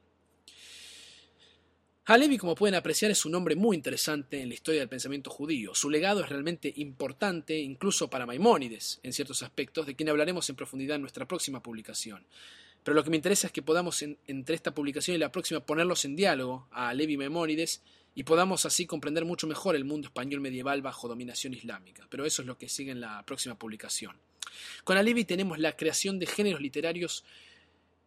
Halevi, 2.04 2.36
como 2.36 2.54
pueden 2.54 2.74
apreciar, 2.74 3.10
es 3.10 3.24
un 3.24 3.34
hombre 3.34 3.56
muy 3.56 3.74
interesante 3.74 4.42
en 4.42 4.50
la 4.50 4.54
historia 4.54 4.80
del 4.80 4.90
pensamiento 4.90 5.30
judío. 5.30 5.74
Su 5.74 5.88
legado 5.88 6.22
es 6.22 6.28
realmente 6.28 6.70
importante, 6.76 7.58
incluso 7.58 8.10
para 8.10 8.26
Maimónides, 8.26 9.00
en 9.02 9.14
ciertos 9.14 9.42
aspectos, 9.42 9.86
de 9.86 9.96
quien 9.96 10.10
hablaremos 10.10 10.50
en 10.50 10.56
profundidad 10.56 10.96
en 10.96 11.00
nuestra 11.00 11.26
próxima 11.26 11.62
publicación. 11.62 12.26
Pero 12.84 12.94
lo 12.94 13.02
que 13.02 13.08
me 13.08 13.16
interesa 13.16 13.46
es 13.46 13.52
que 13.54 13.62
podamos, 13.62 14.02
entre 14.02 14.56
esta 14.56 14.74
publicación 14.74 15.14
y 15.14 15.20
la 15.20 15.32
próxima, 15.32 15.60
ponerlos 15.60 16.04
en 16.04 16.16
diálogo 16.16 16.68
a 16.70 16.92
Levi 16.92 17.14
y 17.14 17.16
Maimónides 17.16 17.80
y 18.14 18.24
podamos 18.24 18.66
así 18.66 18.86
comprender 18.86 19.24
mucho 19.24 19.46
mejor 19.46 19.76
el 19.76 19.84
mundo 19.84 20.08
español 20.08 20.40
medieval 20.40 20.82
bajo 20.82 21.08
dominación 21.08 21.54
islámica. 21.54 22.06
Pero 22.10 22.24
eso 22.24 22.42
es 22.42 22.48
lo 22.48 22.58
que 22.58 22.68
sigue 22.68 22.90
en 22.90 23.00
la 23.00 23.24
próxima 23.24 23.56
publicación. 23.56 24.16
Con 24.84 24.96
Alevi 24.96 25.24
tenemos 25.24 25.58
la 25.58 25.76
creación 25.76 26.18
de 26.18 26.26
géneros 26.26 26.60
literarios 26.60 27.24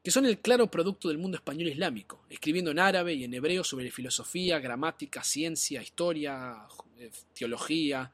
que 0.03 0.11
son 0.11 0.25
el 0.25 0.39
claro 0.39 0.67
producto 0.67 1.07
del 1.07 1.17
mundo 1.17 1.37
español 1.37 1.69
islámico, 1.69 2.25
escribiendo 2.29 2.71
en 2.71 2.79
árabe 2.79 3.13
y 3.13 3.23
en 3.23 3.33
hebreo 3.33 3.63
sobre 3.63 3.89
filosofía, 3.89 4.59
gramática, 4.59 5.23
ciencia, 5.23 5.81
historia, 5.81 6.57
eh, 6.99 7.09
teología. 7.33 8.11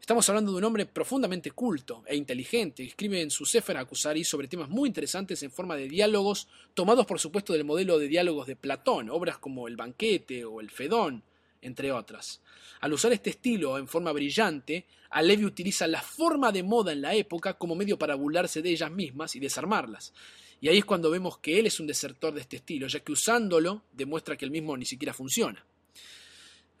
Estamos 0.00 0.28
hablando 0.28 0.50
de 0.50 0.58
un 0.58 0.64
hombre 0.64 0.86
profundamente 0.86 1.52
culto 1.52 2.02
e 2.08 2.16
inteligente. 2.16 2.82
Escribe 2.82 3.22
en 3.22 3.30
su 3.30 3.46
Sefer 3.46 3.76
Akusari 3.76 4.24
sobre 4.24 4.48
temas 4.48 4.68
muy 4.68 4.88
interesantes 4.88 5.40
en 5.44 5.52
forma 5.52 5.76
de 5.76 5.88
diálogos, 5.88 6.48
tomados 6.74 7.06
por 7.06 7.20
supuesto 7.20 7.52
del 7.52 7.64
modelo 7.64 8.00
de 8.00 8.08
diálogos 8.08 8.48
de 8.48 8.56
Platón, 8.56 9.08
obras 9.08 9.38
como 9.38 9.68
El 9.68 9.76
banquete 9.76 10.44
o 10.44 10.60
El 10.60 10.70
Fedón, 10.70 11.22
entre 11.62 11.92
otras. 11.92 12.40
Al 12.80 12.92
usar 12.92 13.12
este 13.12 13.30
estilo 13.30 13.78
en 13.78 13.88
forma 13.88 14.12
brillante, 14.12 14.86
Alevi 15.10 15.44
utiliza 15.44 15.86
la 15.86 16.02
forma 16.02 16.52
de 16.52 16.62
moda 16.62 16.92
en 16.92 17.02
la 17.02 17.14
época 17.14 17.54
como 17.54 17.74
medio 17.74 17.98
para 17.98 18.14
burlarse 18.14 18.62
de 18.62 18.70
ellas 18.70 18.90
mismas 18.90 19.34
y 19.34 19.40
desarmarlas. 19.40 20.12
Y 20.60 20.68
ahí 20.68 20.78
es 20.78 20.84
cuando 20.84 21.10
vemos 21.10 21.38
que 21.38 21.58
él 21.58 21.66
es 21.66 21.80
un 21.80 21.86
desertor 21.86 22.34
de 22.34 22.40
este 22.40 22.56
estilo, 22.56 22.86
ya 22.88 23.00
que 23.00 23.12
usándolo 23.12 23.82
demuestra 23.92 24.36
que 24.36 24.44
el 24.44 24.50
mismo 24.50 24.76
ni 24.76 24.84
siquiera 24.84 25.14
funciona. 25.14 25.64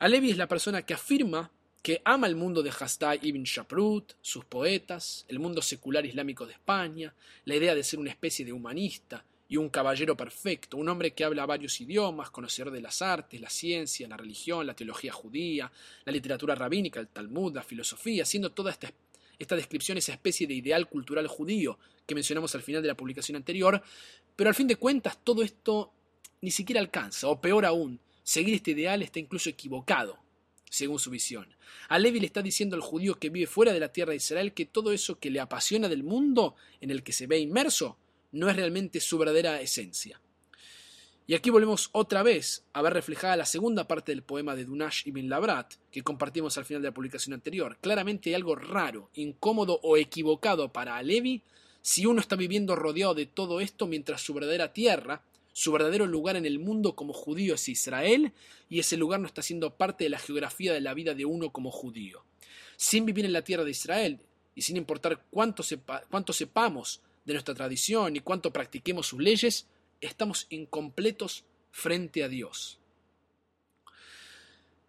Alevi 0.00 0.30
es 0.30 0.36
la 0.36 0.48
persona 0.48 0.82
que 0.82 0.94
afirma 0.94 1.50
que 1.82 2.02
ama 2.04 2.26
el 2.26 2.36
mundo 2.36 2.62
de 2.62 2.70
Hastai 2.70 3.20
ibn 3.22 3.44
Shaprut, 3.44 4.12
sus 4.20 4.44
poetas, 4.44 5.24
el 5.28 5.38
mundo 5.38 5.62
secular 5.62 6.04
islámico 6.04 6.44
de 6.44 6.52
España, 6.52 7.14
la 7.44 7.54
idea 7.54 7.74
de 7.74 7.84
ser 7.84 7.98
una 7.98 8.10
especie 8.10 8.44
de 8.44 8.52
humanista 8.52 9.24
y 9.48 9.56
un 9.56 9.70
caballero 9.70 10.16
perfecto, 10.16 10.76
un 10.76 10.88
hombre 10.88 11.12
que 11.12 11.24
habla 11.24 11.46
varios 11.46 11.80
idiomas, 11.80 12.30
conocedor 12.30 12.70
de 12.70 12.82
las 12.82 13.00
artes, 13.00 13.40
la 13.40 13.48
ciencia, 13.48 14.06
la 14.06 14.16
religión, 14.16 14.66
la 14.66 14.74
teología 14.74 15.12
judía, 15.12 15.72
la 16.04 16.12
literatura 16.12 16.54
rabínica, 16.54 17.00
el 17.00 17.08
Talmud, 17.08 17.54
la 17.54 17.62
filosofía, 17.62 18.24
siendo 18.24 18.52
toda 18.52 18.70
esta 18.70 18.92
esta 19.38 19.56
descripción, 19.56 19.98
esa 19.98 20.12
especie 20.12 20.46
de 20.46 20.54
ideal 20.54 20.88
cultural 20.88 21.26
judío 21.28 21.78
que 22.06 22.14
mencionamos 22.14 22.54
al 22.54 22.62
final 22.62 22.82
de 22.82 22.88
la 22.88 22.96
publicación 22.96 23.36
anterior, 23.36 23.82
pero 24.34 24.48
al 24.48 24.54
fin 24.54 24.66
de 24.66 24.76
cuentas 24.76 25.18
todo 25.22 25.42
esto 25.42 25.92
ni 26.40 26.50
siquiera 26.50 26.80
alcanza, 26.80 27.28
o 27.28 27.40
peor 27.40 27.64
aún, 27.64 28.00
seguir 28.22 28.54
este 28.54 28.72
ideal 28.72 29.02
está 29.02 29.18
incluso 29.18 29.50
equivocado, 29.50 30.18
según 30.70 30.98
su 30.98 31.10
visión. 31.10 31.54
A 31.88 31.98
le 31.98 32.08
está 32.18 32.42
diciendo 32.42 32.76
al 32.76 32.82
judío 32.82 33.18
que 33.18 33.30
vive 33.30 33.46
fuera 33.46 33.72
de 33.72 33.80
la 33.80 33.92
tierra 33.92 34.10
de 34.10 34.16
Israel 34.16 34.52
que 34.52 34.66
todo 34.66 34.92
eso 34.92 35.18
que 35.18 35.30
le 35.30 35.40
apasiona 35.40 35.88
del 35.88 36.02
mundo 36.02 36.54
en 36.80 36.90
el 36.90 37.02
que 37.02 37.12
se 37.12 37.26
ve 37.26 37.38
inmerso 37.38 37.96
no 38.32 38.48
es 38.48 38.56
realmente 38.56 39.00
su 39.00 39.18
verdadera 39.18 39.60
esencia. 39.60 40.20
Y 41.26 41.34
aquí 41.34 41.50
volvemos 41.50 41.90
otra 41.92 42.22
vez 42.22 42.64
a 42.72 42.80
ver 42.80 42.94
reflejada 42.94 43.36
la 43.36 43.44
segunda 43.44 43.86
parte 43.86 44.12
del 44.12 44.22
poema 44.22 44.56
de 44.56 44.64
Dunash 44.64 45.06
ibn 45.06 45.28
Labrat, 45.28 45.74
que 45.90 46.02
compartimos 46.02 46.56
al 46.56 46.64
final 46.64 46.80
de 46.80 46.88
la 46.88 46.94
publicación 46.94 47.34
anterior. 47.34 47.76
Claramente 47.82 48.30
hay 48.30 48.34
algo 48.34 48.56
raro, 48.56 49.10
incómodo 49.14 49.78
o 49.82 49.98
equivocado 49.98 50.72
para 50.72 50.96
Alevi 50.96 51.42
si 51.82 52.06
uno 52.06 52.20
está 52.20 52.36
viviendo 52.36 52.76
rodeado 52.76 53.14
de 53.14 53.26
todo 53.26 53.60
esto 53.60 53.86
mientras 53.86 54.22
su 54.22 54.34
verdadera 54.34 54.72
tierra, 54.72 55.22
su 55.52 55.72
verdadero 55.72 56.06
lugar 56.06 56.36
en 56.36 56.46
el 56.46 56.58
mundo 56.58 56.94
como 56.94 57.12
judío 57.12 57.54
es 57.54 57.68
Israel, 57.68 58.32
y 58.68 58.78
ese 58.78 58.96
lugar 58.96 59.20
no 59.20 59.26
está 59.26 59.42
siendo 59.42 59.74
parte 59.74 60.04
de 60.04 60.10
la 60.10 60.18
geografía 60.18 60.72
de 60.72 60.80
la 60.80 60.94
vida 60.94 61.14
de 61.14 61.24
uno 61.24 61.50
como 61.50 61.70
judío. 61.70 62.24
Sin 62.76 63.04
vivir 63.04 63.24
en 63.24 63.32
la 63.32 63.42
tierra 63.42 63.64
de 63.64 63.70
Israel, 63.70 64.20
y 64.54 64.62
sin 64.62 64.76
importar 64.76 65.24
cuánto, 65.30 65.62
cuánto 66.10 66.32
sepamos 66.32 67.00
de 67.28 67.34
nuestra 67.34 67.54
tradición 67.54 68.16
y 68.16 68.20
cuánto 68.20 68.52
practiquemos 68.52 69.06
sus 69.06 69.20
leyes, 69.20 69.66
estamos 70.00 70.46
incompletos 70.48 71.44
frente 71.70 72.24
a 72.24 72.28
Dios. 72.28 72.78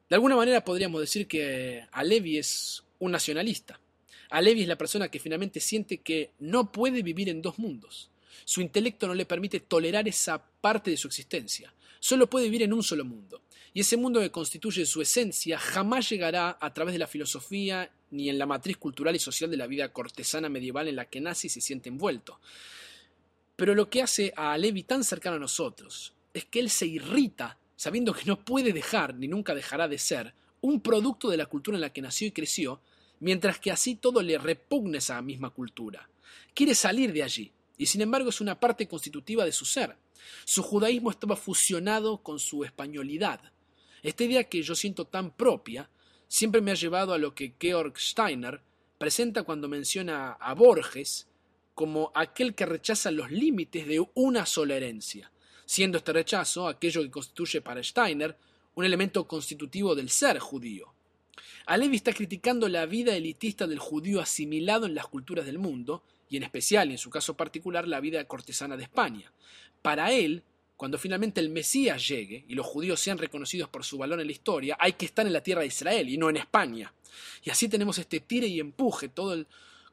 De 0.10 0.15
alguna 0.15 0.38
manera 0.38 0.63
podríamos 0.63 1.02
decir 1.02 1.28
que 1.28 1.86
Alevi 1.91 2.38
es 2.38 2.84
un 2.97 3.12
nacionalista. 3.12 3.82
Alevi 4.30 4.62
es 4.62 4.69
la 4.69 4.78
persona 4.78 5.10
que 5.10 5.19
finalmente 5.19 5.60
siente 5.60 5.97
que 5.97 6.32
no 6.39 6.71
puede 6.71 7.04
vivir 7.04 7.28
en 7.28 7.41
dos 7.41 7.60
mundos. 7.60 8.10
Su 8.45 8.62
intelecto 8.62 9.06
no 9.06 9.15
le 9.15 9.25
permite 9.25 9.60
tolerar 9.60 10.08
esa 10.08 10.41
parte 10.41 10.91
de 10.91 10.97
su 10.97 11.08
existencia. 11.08 11.73
Solo 11.99 12.30
puede 12.30 12.45
vivir 12.45 12.63
en 12.63 12.71
un 12.71 12.84
solo 12.84 13.04
mundo. 13.04 13.41
Y 13.73 13.82
ese 13.82 13.97
mundo 13.97 14.21
que 14.21 14.32
constituye 14.32 14.86
su 14.86 15.02
esencia 15.02 15.60
jamás 15.60 16.10
llegará 16.10 16.58
a 16.62 16.73
través 16.73 16.93
de 16.93 16.99
la 16.99 17.08
filosofía 17.08 17.91
ni 18.12 18.30
en 18.30 18.38
la 18.38 18.45
matriz 18.45 18.78
cultural 18.78 19.15
y 19.15 19.19
social 19.19 19.50
de 19.50 19.58
la 19.58 19.67
vida 19.67 19.91
cortesana 19.91 20.50
medieval 20.50 20.88
en 20.88 20.95
la 20.95 21.06
que 21.06 21.22
nace 21.22 21.48
y 21.48 21.50
se 21.50 21.62
siente 21.62 21.89
envuelto. 21.89 22.39
Pero 23.56 23.76
lo 23.76 23.89
que 23.89 24.02
hace 24.02 24.34
a 24.36 24.58
Levi 24.58 24.84
tan 24.84 25.04
cercano 25.04 25.36
a 25.36 25.39
nosotros 25.39 26.13
es 26.34 26.45
que 26.45 26.60
él 26.60 26.69
se 26.69 26.86
irrita 26.86 27.58
sabiendo 27.76 28.13
que 28.13 28.26
no 28.26 28.43
puede 28.43 28.74
dejar 28.74 29.15
ni 29.15 29.28
nunca 29.28 29.56
dejará 29.56 29.88
de 29.88 29.98
ser 29.98 30.34
un 30.62 30.82
producto 30.82 31.30
de 31.30 31.38
la 31.38 31.45
cultura 31.45 31.78
en 31.78 31.82
la 31.82 31.93
que 31.93 32.02
nació 32.02 32.28
y 32.28 32.32
creció, 32.32 32.82
mientras 33.22 33.60
que 33.60 33.72
así 33.72 33.95
todo 33.95 34.22
le 34.22 34.38
repugna 34.38 34.98
esa 34.98 35.22
misma 35.22 35.50
cultura. 35.52 36.10
Quiere 36.54 36.76
salir 36.76 37.13
de 37.13 37.24
allí, 37.24 37.54
y 37.78 37.86
sin 37.86 38.02
embargo 38.02 38.30
es 38.32 38.41
una 38.41 38.60
parte 38.60 38.88
constitutiva 38.88 39.45
de 39.45 39.54
su 39.54 39.63
ser. 39.63 39.95
Su 40.43 40.62
judaísmo 40.62 41.10
estaba 41.10 41.38
fusionado 41.38 42.17
con 42.17 42.39
su 42.39 42.65
españolidad. 42.65 43.39
Esta 44.04 44.26
idea 44.26 44.43
que 44.43 44.62
yo 44.62 44.76
siento 44.76 45.06
tan 45.06 45.32
propia 45.32 45.89
siempre 46.30 46.62
me 46.62 46.72
ha 46.72 46.76
llevado 46.76 47.13
a 47.13 47.18
lo 47.18 47.36
que 47.36 47.56
Georg 47.60 48.00
Steiner 48.00 48.62
presenta 48.98 49.44
cuando 49.44 49.68
menciona 49.68 50.34
a 50.34 50.54
Borges 50.54 51.28
como 51.74 52.12
aquel 52.13 52.56
que 52.56 52.65
rechaza 52.65 53.12
los 53.12 53.32
límites 53.32 53.88
de 53.88 54.06
una 54.13 54.46
sola 54.46 54.76
herencia, 54.76 55.32
siendo 55.65 55.98
este 55.98 56.13
rechazo 56.13 56.68
aquello 56.68 57.02
que 57.02 57.12
constituye 57.12 57.62
para 57.62 57.84
Steiner 57.84 58.38
un 58.76 58.86
elemento 58.86 59.28
constitutivo 59.28 59.96
del 59.96 60.10
ser 60.10 60.39
judío. 60.39 60.94
Alevi 61.65 61.98
está 61.98 62.13
criticando 62.13 62.70
la 62.70 62.86
vida 62.86 63.15
elitista 63.15 63.65
del 63.65 63.80
judío 63.80 64.22
asimilado 64.22 64.86
en 64.86 64.96
las 64.96 65.08
culturas 65.08 65.46
del 65.46 65.58
mundo, 65.58 66.04
y 66.30 66.38
en 66.38 66.44
especial, 66.44 66.92
en 66.92 66.98
su 66.98 67.10
caso 67.10 67.36
particular, 67.36 67.88
la 67.88 68.00
vida 68.00 68.24
cortesana 68.26 68.78
de 68.78 68.84
España. 68.84 69.32
Para 69.82 70.12
él, 70.12 70.44
cuando 70.80 70.98
finalmente 70.98 71.42
el 71.42 71.50
Mesías 71.50 72.08
llegue 72.08 72.46
y 72.48 72.56
los 72.56 72.65
judíos 72.65 73.02
sean 73.02 73.18
reconocidos 73.18 73.68
por 73.68 73.84
su 73.84 73.98
valor 73.98 74.22
en 74.22 74.28
la 74.28 74.32
historia, 74.32 74.78
hay 74.80 74.94
que 74.94 75.08
estar 75.08 75.28
en 75.28 75.34
la 75.34 75.44
tierra 75.44 75.60
de 75.60 75.68
Israel 75.68 76.08
y 76.08 76.18
no 76.18 76.30
en 76.30 76.38
España. 76.38 76.94
Y 77.44 77.50
así 77.50 77.68
tenemos 77.68 77.98
este 77.98 78.22
tire 78.22 78.48
y 78.48 78.62
empuje, 78.62 79.12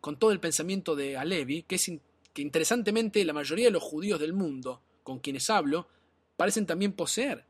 con 0.00 0.16
todo 0.16 0.30
el 0.30 0.38
pensamiento 0.38 0.94
de 0.94 1.16
Alevi, 1.16 1.64
que 1.64 2.00
interesantemente 2.36 3.24
la 3.24 3.32
mayoría 3.32 3.64
de 3.64 3.72
los 3.72 3.82
judíos 3.82 4.20
del 4.20 4.32
mundo 4.32 4.80
con 5.02 5.18
quienes 5.18 5.50
hablo 5.50 5.88
parecen 6.36 6.66
también 6.66 6.92
poseer. 6.92 7.44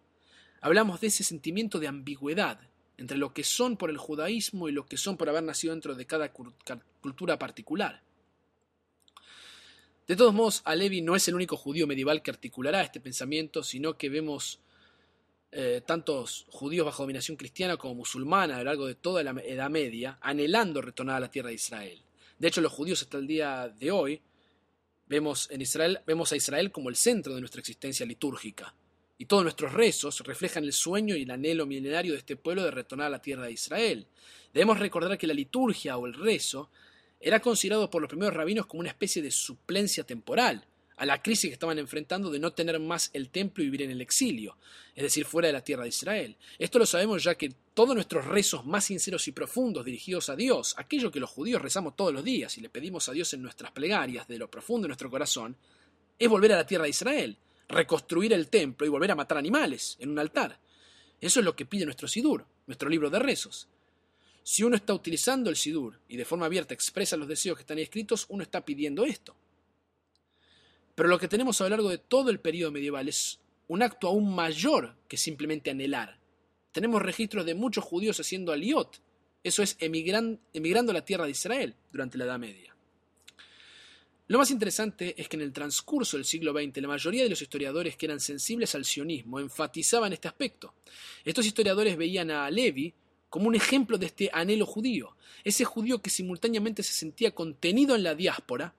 Hablamos 0.63 1.03
de 1.03 1.09
ese 1.09 1.23
sentimiento 1.23 1.79
de 1.79 1.89
ambigüedad 1.89 2.59
entre 2.97 3.19
lo 3.19 3.35
que 3.35 3.45
son 3.45 3.77
por 3.77 3.91
el 3.91 3.99
judaísmo 3.99 4.71
y 4.71 4.73
lo 4.73 4.87
que 4.87 4.97
son 4.97 5.19
por 5.19 5.29
haber 5.29 5.43
nacido 5.43 5.75
dentro 5.75 5.95
de 5.95 6.07
cada 6.07 6.33
cultura 6.33 7.39
particular. 7.39 8.01
De 10.07 10.15
todos 10.15 10.33
modos, 10.33 10.63
Alevi 10.65 11.03
no 11.03 11.17
es 11.17 11.27
el 11.27 11.35
único 11.35 11.57
judío 11.57 11.89
medieval 11.89 12.23
que 12.23 12.31
articulará 12.31 12.81
este 12.83 13.01
pensamiento, 13.01 13.65
sino 13.65 13.99
que 13.99 14.09
vemos 14.09 14.61
eh, 15.51 15.83
tantos 15.85 16.47
judíos 16.49 16.87
bajo 16.87 17.03
dominación 17.03 17.37
cristiana 17.37 17.77
como 17.77 17.97
musulmana 17.97 18.55
a 18.55 18.59
lo 18.59 18.65
largo 18.65 18.87
de 18.87 18.95
toda 18.95 19.25
la 19.25 19.33
Edad 19.43 19.69
Media, 19.69 20.19
anhelando 20.21 20.81
retornar 20.81 21.17
a 21.17 21.21
la 21.21 21.31
tierra 21.31 21.49
de 21.49 21.57
Israel. 21.57 22.01
De 22.39 22.47
hecho, 22.47 22.61
los 22.61 22.73
judíos 22.73 23.03
hasta 23.03 23.19
el 23.19 23.27
día 23.27 23.69
de 23.69 23.91
hoy 23.91 24.23
vemos, 25.09 25.51
en 25.51 25.63
Israel, 25.63 25.99
vemos 26.07 26.31
a 26.31 26.37
Israel 26.37 26.71
como 26.71 26.89
el 26.89 26.97
centro 26.97 27.35
de 27.35 27.41
nuestra 27.41 27.61
existencia 27.61 28.07
litúrgica. 28.07 28.75
Y 29.19 29.25
todos 29.25 29.43
nuestros 29.43 29.73
rezos 29.73 30.21
reflejan 30.21 30.63
el 30.63 30.73
sueño 30.73 31.17
y 31.17 31.23
el 31.23 31.31
anhelo 31.33 31.67
milenario 31.67 32.13
de 32.13 32.19
este 32.19 32.37
pueblo 32.37 32.63
de 32.63 32.71
retornar 32.71 33.09
a 33.09 33.11
la 33.11 33.23
tierra 33.23 33.47
de 33.47 33.53
Israel. 33.53 34.07
Debemos 34.53 34.79
recordar 34.79 35.19
que 35.19 35.27
la 35.27 35.35
liturgia 35.35 35.97
o 35.97 36.07
el 36.07 36.15
rezo 36.15 36.71
era 37.21 37.41
considerado 37.41 37.91
por 37.91 38.03
los 38.03 38.09
primeros 38.09 38.35
rabinos 38.35 38.67
como 38.67 38.81
una 38.81 38.91
especie 38.91 39.23
de 39.23 39.31
suplencia 39.31 40.05
temporal, 40.05 40.67
a 40.97 41.05
la 41.05 41.23
crisis 41.23 41.51
que 41.51 41.55
estaban 41.55 41.79
enfrentando 41.79 42.31
de 42.31 42.39
no 42.39 42.53
tener 42.53 42.81
más 42.81 43.11
el 43.13 43.29
templo 43.29 43.63
y 43.63 43.67
vivir 43.67 43.83
en 43.83 43.91
el 43.91 44.01
exilio, 44.01 44.57
es 44.95 45.03
decir, 45.03 45.27
fuera 45.27 45.49
de 45.49 45.53
la 45.53 45.63
tierra 45.63 45.83
de 45.83 45.91
Israel. 45.91 46.37
Esto 46.59 46.79
lo 46.79 46.87
sabemos 46.87 47.23
ya 47.23 47.35
que 47.35 47.53
todos 47.75 47.95
nuestros 47.95 48.25
rezos 48.25 48.65
más 48.65 48.87
sinceros 48.87 49.29
y 49.29 49.33
profundos 49.33 49.85
dirigidos 49.85 50.31
a 50.31 50.37
Dios, 50.37 50.75
aquello 50.79 51.11
que 51.11 51.21
los 51.21 51.31
judíos 51.31 51.61
rezamos 51.61 51.97
todos 51.97 52.15
los 52.15 52.25
días 52.25 52.57
y 52.57 52.63
le 52.63 52.71
pedimos 52.71 53.09
a 53.09 53.13
Dios 53.13 53.33
en 53.35 53.43
nuestras 53.43 53.73
plegarias 53.73 54.27
de 54.27 54.39
lo 54.39 54.51
profundo 54.51 54.87
de 54.87 54.89
nuestro 54.89 55.11
corazón, 55.11 55.57
es 56.19 56.29
volver 56.29 56.53
a 56.53 56.57
la 56.57 56.67
tierra 56.67 56.85
de 56.85 56.91
Israel, 56.91 57.37
reconstruir 57.69 58.33
el 58.33 58.49
templo 58.49 58.87
y 58.87 58.91
volver 58.91 59.11
a 59.11 59.17
matar 59.17 59.37
animales 59.37 59.97
en 60.01 60.11
un 60.11 60.19
altar. 60.19 60.59
Eso 61.21 61.41
es 61.41 61.45
lo 61.45 61.57
que 61.57 61.67
pide 61.67 61.85
nuestro 61.85 62.09
Sidur, 62.09 62.47
nuestro 62.67 62.89
libro 62.89 63.11
de 63.11 63.19
rezos. 63.19 63.69
Si 64.49 64.63
uno 64.63 64.77
está 64.77 64.95
utilizando 64.95 65.51
el 65.51 65.57
Sidur 65.57 65.99
y 66.07 66.17
de 66.17 66.25
forma 66.25 66.47
abierta 66.47 66.73
expresa 66.73 67.17
los 67.17 67.27
deseos 67.27 67.57
que 67.57 67.63
están 67.63 67.79
ahí 67.79 67.83
escritos, 67.83 68.27
uno 68.29 68.45
está 68.45 68.65
pidiendo 68.65 69.05
esto. 69.05 69.35
Pero 70.95 71.09
lo 71.09 71.19
que 71.19 71.27
tenemos 71.27 71.61
a 71.61 71.65
lo 71.65 71.71
largo 71.71 71.89
de 71.89 71.99
todo 71.99 72.31
el 72.31 72.39
periodo 72.39 72.71
medieval 72.71 73.09
es 73.09 73.41
un 73.67 73.83
acto 73.83 74.07
aún 74.07 74.33
mayor 74.33 74.95
que 75.09 75.17
simplemente 75.17 75.73
anhelar. 75.73 76.21
Tenemos 76.71 77.03
registros 77.03 77.45
de 77.45 77.57
muchos 77.57 77.83
judíos 77.83 78.21
haciendo 78.21 78.53
aliot, 78.53 79.01
eso 79.43 79.65
es, 79.65 79.77
emigrando 79.81 80.93
a 80.93 80.95
la 80.95 81.05
tierra 81.05 81.25
de 81.25 81.33
Israel 81.33 81.75
durante 81.91 82.17
la 82.17 82.27
Edad 82.27 82.39
Media. 82.39 82.73
Lo 84.29 84.39
más 84.39 84.53
interesante 84.53 85.21
es 85.21 85.29
que 85.29 85.35
en 85.35 85.43
el 85.43 85.53
transcurso 85.53 86.19
del 86.19 86.25
siglo 86.25 86.53
XX 86.53 86.83
la 86.83 86.89
mayoría 86.89 87.25
de 87.25 87.31
los 87.31 87.43
historiadores 87.43 87.97
que 87.97 88.07
eran 88.07 88.21
sensibles 88.21 88.77
al 88.77 88.85
sionismo 88.85 89.41
enfatizaban 89.41 90.13
este 90.13 90.29
aspecto. 90.29 90.75
Estos 91.25 91.47
historiadores 91.47 91.97
veían 91.97 92.31
a 92.31 92.49
Levi 92.49 92.95
como 93.29 93.49
un 93.49 93.55
ejemplo 93.55 93.99
de 93.99 94.07
este 94.07 94.31
anhelo 94.33 94.67
judío, 94.67 95.17
ese 95.45 95.65
judío 95.65 96.01
que 96.01 96.11
simultáneamente 96.11 96.83
se 96.83 96.93
sentía 96.93 97.35
contenido 97.35 97.95
en 97.95 98.03
la 98.03 98.15
diáspora, 98.15 98.75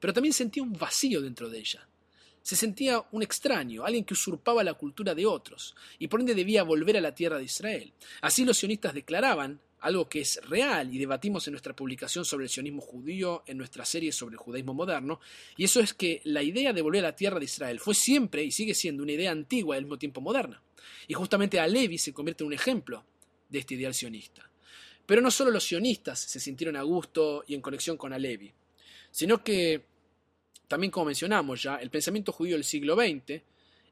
pero 0.00 0.12
también 0.12 0.32
sentía 0.32 0.62
un 0.62 0.72
vacío 0.72 1.20
dentro 1.20 1.48
de 1.48 1.58
ella. 1.58 1.88
Se 2.42 2.54
sentía 2.54 3.04
un 3.10 3.22
extraño, 3.22 3.84
alguien 3.84 4.04
que 4.04 4.14
usurpaba 4.14 4.62
la 4.62 4.74
cultura 4.74 5.14
de 5.14 5.26
otros, 5.26 5.74
y 5.98 6.06
por 6.06 6.20
ende 6.20 6.34
debía 6.34 6.62
volver 6.62 6.96
a 6.96 7.00
la 7.00 7.14
tierra 7.14 7.38
de 7.38 7.44
Israel. 7.44 7.92
Así 8.20 8.44
los 8.44 8.58
sionistas 8.58 8.94
declaraban, 8.94 9.60
algo 9.80 10.08
que 10.08 10.20
es 10.20 10.40
real 10.48 10.92
y 10.94 10.98
debatimos 10.98 11.46
en 11.46 11.52
nuestra 11.52 11.74
publicación 11.74 12.24
sobre 12.24 12.44
el 12.44 12.50
sionismo 12.50 12.80
judío, 12.80 13.42
en 13.46 13.58
nuestra 13.58 13.84
serie 13.84 14.10
sobre 14.12 14.34
el 14.34 14.38
judaísmo 14.38 14.74
moderno, 14.74 15.20
y 15.56 15.64
eso 15.64 15.80
es 15.80 15.92
que 15.92 16.20
la 16.24 16.42
idea 16.42 16.72
de 16.72 16.82
volver 16.82 17.04
a 17.04 17.08
la 17.08 17.16
tierra 17.16 17.38
de 17.38 17.44
Israel 17.44 17.80
fue 17.80 17.94
siempre 17.94 18.44
y 18.44 18.50
sigue 18.50 18.74
siendo 18.74 19.02
una 19.02 19.12
idea 19.12 19.32
antigua 19.32 19.74
y 19.74 19.78
al 19.78 19.84
mismo 19.84 19.98
tiempo 19.98 20.20
moderna. 20.20 20.62
Y 21.08 21.14
justamente 21.14 21.60
a 21.60 21.66
Levi 21.66 21.98
se 21.98 22.12
convierte 22.12 22.44
en 22.44 22.48
un 22.48 22.52
ejemplo 22.52 23.04
de 23.48 23.58
este 23.58 23.74
ideal 23.74 23.94
sionista. 23.94 24.48
Pero 25.04 25.20
no 25.20 25.30
solo 25.30 25.50
los 25.50 25.64
sionistas 25.64 26.18
se 26.18 26.40
sintieron 26.40 26.76
a 26.76 26.82
gusto 26.82 27.44
y 27.46 27.54
en 27.54 27.60
conexión 27.60 27.96
con 27.96 28.12
Alevi 28.12 28.52
sino 29.16 29.42
que 29.42 29.82
también 30.68 30.90
como 30.90 31.06
mencionamos 31.06 31.62
ya, 31.62 31.76
el 31.76 31.88
pensamiento 31.88 32.32
judío 32.32 32.54
del 32.54 32.64
siglo 32.64 32.94
XX, 32.94 33.30
en 33.30 33.42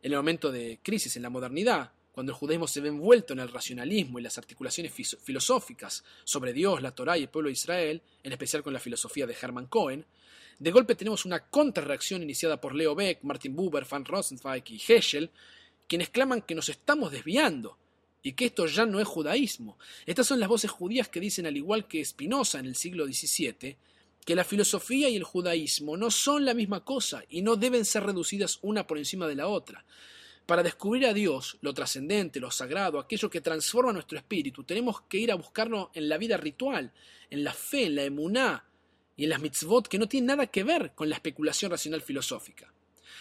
el 0.03 0.17
momento 0.17 0.53
de 0.53 0.81
crisis 0.83 1.17
en 1.17 1.23
la 1.23 1.31
modernidad, 1.31 1.93
cuando 2.13 2.33
el 2.33 2.37
judaísmo 2.37 2.69
se 2.69 2.83
ve 2.83 2.89
envuelto 2.91 3.33
en 3.33 3.39
el 3.39 3.49
racionalismo 3.49 4.19
y 4.19 4.23
las 4.23 4.37
articulaciones 4.37 4.93
filosóficas 4.93 6.05
sobre 6.25 6.53
Dios, 6.53 6.83
la 6.83 6.95
Torá 6.95 7.17
y 7.17 7.23
el 7.23 7.31
pueblo 7.31 7.49
de 7.49 7.55
Israel, 7.55 8.03
en 8.23 8.33
especial 8.33 8.63
con 8.63 8.75
la 8.75 8.81
filosofía 8.81 9.27
de 9.27 9.35
Hermann 9.41 9.69
Cohen, 9.69 10.05
de 10.59 10.71
golpe 10.71 10.95
tenemos 10.95 11.25
una 11.25 11.49
contrarreacción 11.49 12.23
iniciada 12.23 12.61
por 12.61 12.75
Leo 12.75 12.95
Beck, 12.95 13.23
Martin 13.23 13.57
Buber, 13.57 13.87
Van 13.91 14.05
Rosenzweig 14.05 14.65
y 14.73 14.93
Heschel, 14.93 15.31
quienes 15.89 16.11
claman 16.11 16.43
que 16.43 16.55
nos 16.55 16.69
estamos 16.69 17.13
desviando 17.13 17.79
y 18.25 18.33
que 18.33 18.47
esto 18.47 18.67
ya 18.67 18.87
no 18.87 18.99
es 19.01 19.07
judaísmo. 19.07 19.79
Estas 20.07 20.27
son 20.27 20.41
las 20.41 20.49
voces 20.49 20.71
judías 20.71 21.09
que 21.09 21.21
dicen, 21.21 21.47
al 21.47 21.59
igual 21.59 21.87
que 21.87 22.05
Spinoza 22.05 22.59
en 22.59 22.65
el 22.65 22.75
siglo 22.75 23.07
XVII, 23.07 23.77
que 24.25 24.35
la 24.35 24.45
filosofía 24.45 25.11
y 25.11 25.17
el 25.17 25.25
judaísmo 25.25 25.97
no 25.99 26.11
son 26.11 26.47
la 26.47 26.55
misma 26.55 26.83
cosa 26.83 27.23
y 27.29 27.43
no 27.43 27.57
deben 27.57 27.85
ser 27.85 28.05
reducidas 28.05 28.59
una 28.63 28.87
por 28.87 28.97
encima 28.97 29.29
de 29.29 29.37
la 29.37 29.47
otra. 29.47 29.85
Para 30.47 30.63
descubrir 30.63 31.07
a 31.07 31.13
Dios, 31.13 31.59
lo 31.61 31.75
trascendente, 31.75 32.41
lo 32.41 32.51
sagrado, 32.51 32.99
aquello 32.99 33.29
que 33.29 33.43
transforma 33.43 33.93
nuestro 33.93 34.17
espíritu, 34.17 34.65
tenemos 34.65 35.03
que 35.03 35.19
ir 35.19 35.31
a 35.31 35.37
buscarlo 35.37 35.91
en 35.93 36.09
la 36.09 36.17
vida 36.17 36.39
ritual, 36.39 36.93
en 37.29 37.45
la 37.45 37.53
fe, 37.53 37.85
en 37.85 37.95
la 37.95 38.05
emuná 38.05 38.65
y 39.17 39.25
en 39.25 39.31
las 39.31 39.41
mitzvot 39.41 39.87
que 39.87 39.99
no 39.99 40.09
tienen 40.09 40.29
nada 40.29 40.47
que 40.47 40.65
ver 40.65 40.93
con 40.95 41.11
la 41.11 41.17
especulación 41.17 41.71
racional 41.71 42.01
filosófica. 42.01 42.74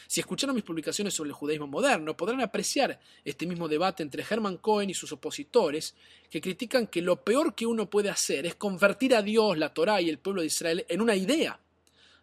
Si 0.07 0.19
escucharon 0.19 0.55
mis 0.55 0.63
publicaciones 0.63 1.13
sobre 1.13 1.29
el 1.29 1.35
judaísmo 1.35 1.67
moderno, 1.67 2.15
podrán 2.15 2.41
apreciar 2.41 2.99
este 3.23 3.45
mismo 3.45 3.67
debate 3.67 4.03
entre 4.03 4.23
Hermann 4.29 4.57
Cohen 4.57 4.89
y 4.89 4.93
sus 4.93 5.11
opositores, 5.11 5.95
que 6.29 6.41
critican 6.41 6.87
que 6.87 7.01
lo 7.01 7.23
peor 7.23 7.55
que 7.55 7.65
uno 7.65 7.89
puede 7.89 8.09
hacer 8.09 8.45
es 8.45 8.55
convertir 8.55 9.15
a 9.15 9.21
Dios, 9.21 9.57
la 9.57 9.73
Torá 9.73 10.01
y 10.01 10.09
el 10.09 10.19
pueblo 10.19 10.41
de 10.41 10.47
Israel 10.47 10.85
en 10.89 11.01
una 11.01 11.15
idea. 11.15 11.59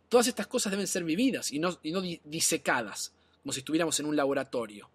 Todas 0.09 0.27
estas 0.27 0.47
cosas 0.47 0.73
deben 0.73 0.87
ser 0.87 1.05
vividas 1.05 1.53
y 1.53 1.59
no, 1.59 1.79
y 1.83 1.93
no 1.93 2.01
disecadas, 2.01 3.13
como 3.43 3.53
si 3.53 3.61
estuviéramos 3.61 3.99
en 4.01 4.07
un 4.07 4.17
laboratorio. 4.17 4.91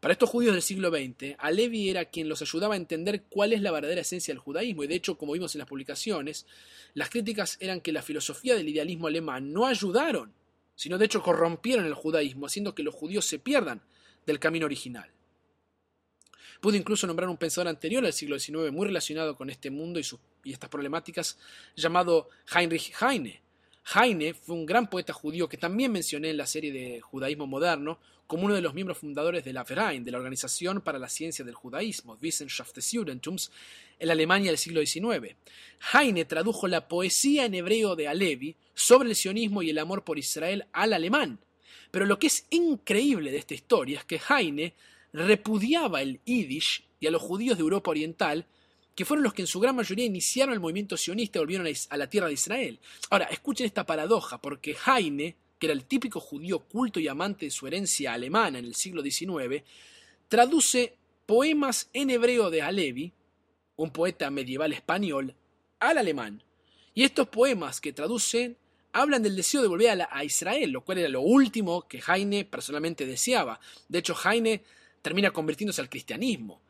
Para 0.00 0.12
estos 0.12 0.30
judíos 0.30 0.52
del 0.52 0.62
siglo 0.62 0.90
XX, 0.90 1.34
Alevi 1.38 1.88
era 1.88 2.04
quien 2.04 2.28
los 2.28 2.40
ayudaba 2.42 2.74
a 2.74 2.76
entender 2.76 3.24
cuál 3.24 3.52
es 3.52 3.62
la 3.62 3.72
verdadera 3.72 4.02
esencia 4.02 4.32
del 4.32 4.38
judaísmo, 4.38 4.84
y 4.84 4.86
de 4.86 4.94
hecho, 4.94 5.18
como 5.18 5.32
vimos 5.32 5.54
en 5.54 5.58
las 5.58 5.68
publicaciones, 5.68 6.46
las 6.94 7.10
críticas 7.10 7.56
eran 7.60 7.80
que 7.80 7.92
la 7.92 8.02
filosofía 8.02 8.54
del 8.54 8.68
idealismo 8.68 9.08
alemán 9.08 9.52
no 9.52 9.66
ayudaron 9.66 10.32
sino 10.76 10.98
de 10.98 11.06
hecho 11.06 11.22
corrompieron 11.22 11.86
el 11.86 11.94
judaísmo, 11.94 12.46
haciendo 12.46 12.74
que 12.74 12.84
los 12.84 12.94
judíos 12.94 13.26
se 13.26 13.40
pierdan 13.40 13.82
del 14.24 14.38
camino 14.38 14.66
original. 14.66 15.10
Pude 16.60 16.78
incluso 16.78 17.06
nombrar 17.06 17.28
un 17.28 17.36
pensador 17.36 17.68
anterior 17.68 18.06
al 18.06 18.12
siglo 18.12 18.38
XIX 18.38 18.70
muy 18.70 18.86
relacionado 18.86 19.36
con 19.36 19.50
este 19.50 19.70
mundo 19.70 19.98
y, 19.98 20.04
y 20.44 20.52
estas 20.52 20.70
problemáticas, 20.70 21.38
llamado 21.74 22.28
Heinrich 22.54 22.92
Heine, 23.00 23.42
Heine 23.94 24.34
fue 24.34 24.56
un 24.56 24.66
gran 24.66 24.90
poeta 24.90 25.12
judío 25.12 25.48
que 25.48 25.56
también 25.56 25.92
mencioné 25.92 26.30
en 26.30 26.36
la 26.36 26.46
serie 26.46 26.72
de 26.72 27.00
Judaísmo 27.00 27.46
Moderno 27.46 28.00
como 28.26 28.44
uno 28.44 28.54
de 28.54 28.60
los 28.60 28.74
miembros 28.74 28.98
fundadores 28.98 29.44
de 29.44 29.52
la 29.52 29.64
Verein, 29.64 30.04
de 30.04 30.10
la 30.10 30.18
Organización 30.18 30.80
para 30.80 30.98
la 30.98 31.08
Ciencia 31.08 31.44
del 31.44 31.54
Judaísmo, 31.54 32.18
Wissenschaft 32.20 32.74
des 32.74 32.90
Judentums, 32.90 33.50
en 33.98 34.06
la 34.08 34.14
Alemania 34.14 34.50
del 34.50 34.58
siglo 34.58 34.80
XIX. 34.84 35.36
Heine 35.92 36.24
tradujo 36.24 36.68
la 36.68 36.88
poesía 36.88 37.44
en 37.44 37.54
hebreo 37.54 37.96
de 37.96 38.08
Alevi 38.08 38.56
sobre 38.74 39.08
el 39.08 39.16
sionismo 39.16 39.62
y 39.62 39.70
el 39.70 39.78
amor 39.78 40.04
por 40.04 40.18
Israel 40.18 40.66
al 40.72 40.92
alemán. 40.92 41.38
Pero 41.90 42.04
lo 42.04 42.18
que 42.18 42.26
es 42.26 42.46
increíble 42.50 43.30
de 43.30 43.38
esta 43.38 43.54
historia 43.54 44.00
es 44.00 44.04
que 44.04 44.20
Heine 44.28 44.74
repudiaba 45.12 46.02
el 46.02 46.20
Yiddish 46.24 46.84
y 47.00 47.06
a 47.06 47.10
los 47.10 47.22
judíos 47.22 47.56
de 47.56 47.62
Europa 47.62 47.90
Oriental 47.90 48.46
que 48.94 49.04
fueron 49.04 49.24
los 49.24 49.34
que 49.34 49.42
en 49.42 49.46
su 49.46 49.60
gran 49.60 49.76
mayoría 49.76 50.06
iniciaron 50.06 50.54
el 50.54 50.60
movimiento 50.60 50.96
sionista 50.96 51.38
y 51.38 51.40
volvieron 51.40 51.68
a 51.90 51.96
la 51.96 52.08
tierra 52.08 52.28
de 52.28 52.32
Israel. 52.32 52.80
Ahora, 53.10 53.26
escuchen 53.26 53.66
esta 53.66 53.84
paradoja, 53.84 54.40
porque 54.40 54.74
Heine, 54.86 55.36
que 55.58 55.66
era 55.66 55.74
el 55.74 55.84
típico 55.84 56.20
judío 56.20 56.60
culto 56.60 57.00
y 57.00 57.08
amante 57.08 57.46
de 57.46 57.50
su 57.50 57.66
herencia 57.66 58.12
alemana 58.12 58.58
en 58.58 58.64
el 58.64 58.74
siglo 58.74 59.02
XIX, 59.02 59.62
traduce 60.28 60.94
poemas 61.24 61.88
en 61.92 62.10
hebreo 62.10 62.50
de 62.50 62.62
Alevi, 62.62 63.12
un 63.76 63.90
poeta 63.90 64.30
medieval 64.30 64.72
español, 64.72 65.34
al 65.80 65.98
alemán. 65.98 66.42
Y 66.94 67.04
estos 67.04 67.28
poemas 67.28 67.80
que 67.80 67.92
traducen 67.92 68.56
hablan 68.92 69.22
del 69.22 69.36
deseo 69.36 69.60
de 69.60 69.68
volver 69.68 70.00
a, 70.00 70.08
a, 70.10 70.24
Israel, 70.24 70.70
lo 70.70 70.82
cual 70.82 70.98
era 70.98 71.08
lo 71.08 71.20
último 71.20 71.86
que 71.86 72.02
Heine 72.06 72.44
personalmente 72.44 73.04
deseaba. 73.04 73.60
De 73.88 73.98
hecho, 73.98 74.14
Heine 74.24 74.62
termina 75.02 75.30
convirtiéndose 75.30 75.80
al 75.80 75.90
cristianismo. 75.90 76.62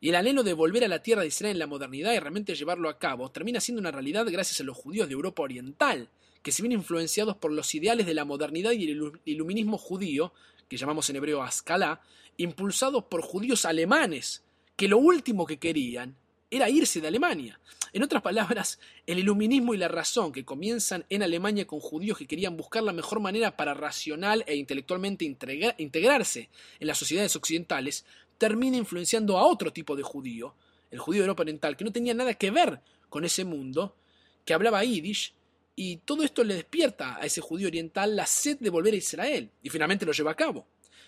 Y 0.00 0.08
el 0.08 0.16
anhelo 0.16 0.42
de 0.42 0.52
volver 0.52 0.84
a 0.84 0.88
la 0.88 1.02
tierra 1.02 1.22
de 1.22 1.28
Israel 1.28 1.52
en 1.52 1.58
la 1.58 1.66
modernidad 1.66 2.12
y 2.12 2.18
realmente 2.18 2.54
llevarlo 2.54 2.88
a 2.88 2.98
cabo 2.98 3.30
termina 3.30 3.60
siendo 3.60 3.80
una 3.80 3.90
realidad 3.90 4.26
gracias 4.28 4.60
a 4.60 4.64
los 4.64 4.76
judíos 4.76 5.08
de 5.08 5.14
Europa 5.14 5.42
Oriental, 5.42 6.08
que 6.44 6.52
se 6.52 6.62
ven 6.62 6.72
influenciados 6.72 7.38
por 7.38 7.50
los 7.50 7.74
ideales 7.74 8.04
de 8.04 8.12
la 8.12 8.26
modernidad 8.26 8.72
y 8.72 8.90
el 8.90 9.12
iluminismo 9.24 9.78
judío, 9.78 10.34
que 10.68 10.76
llamamos 10.76 11.08
en 11.08 11.16
hebreo 11.16 11.42
Ascalá, 11.42 12.02
impulsados 12.36 13.04
por 13.04 13.22
judíos 13.22 13.64
alemanes, 13.64 14.44
que 14.76 14.86
lo 14.86 14.98
último 14.98 15.46
que 15.46 15.58
querían 15.58 16.16
era 16.50 16.68
irse 16.68 17.00
de 17.00 17.08
Alemania. 17.08 17.58
En 17.94 18.02
otras 18.02 18.20
palabras, 18.20 18.78
el 19.06 19.20
iluminismo 19.20 19.72
y 19.72 19.78
la 19.78 19.88
razón 19.88 20.32
que 20.32 20.44
comienzan 20.44 21.06
en 21.08 21.22
Alemania 21.22 21.66
con 21.66 21.80
judíos 21.80 22.18
que 22.18 22.26
querían 22.26 22.58
buscar 22.58 22.82
la 22.82 22.92
mejor 22.92 23.20
manera 23.20 23.56
para 23.56 23.72
racional 23.72 24.44
e 24.46 24.54
intelectualmente 24.54 25.24
integrarse 25.24 26.50
en 26.78 26.86
las 26.86 26.98
sociedades 26.98 27.34
occidentales, 27.36 28.04
termina 28.36 28.76
influenciando 28.76 29.38
a 29.38 29.46
otro 29.46 29.72
tipo 29.72 29.96
de 29.96 30.02
judío, 30.02 30.54
el 30.90 30.98
judío 30.98 31.22
de 31.22 31.24
Europa 31.24 31.42
Oriental, 31.42 31.74
que 31.74 31.84
no 31.84 31.92
tenía 31.92 32.12
nada 32.12 32.34
que 32.34 32.50
ver 32.50 32.82
con 33.08 33.24
ese 33.24 33.46
mundo, 33.46 33.96
que 34.44 34.52
hablaba 34.52 34.84
yiddish, 34.84 35.32
y 35.76 35.98
todo 35.98 36.22
esto 36.22 36.44
le 36.44 36.54
despierta 36.54 37.16
a 37.16 37.26
ese 37.26 37.40
judío 37.40 37.68
oriental 37.68 38.14
la 38.14 38.26
sed 38.26 38.58
de 38.58 38.70
volver 38.70 38.94
a 38.94 38.98
Israel, 38.98 39.50
y 39.62 39.70
finalmente 39.70 40.06
lo 40.06 40.12
lleva 40.12 40.32
a 40.32 40.36
cabo. 40.36 40.66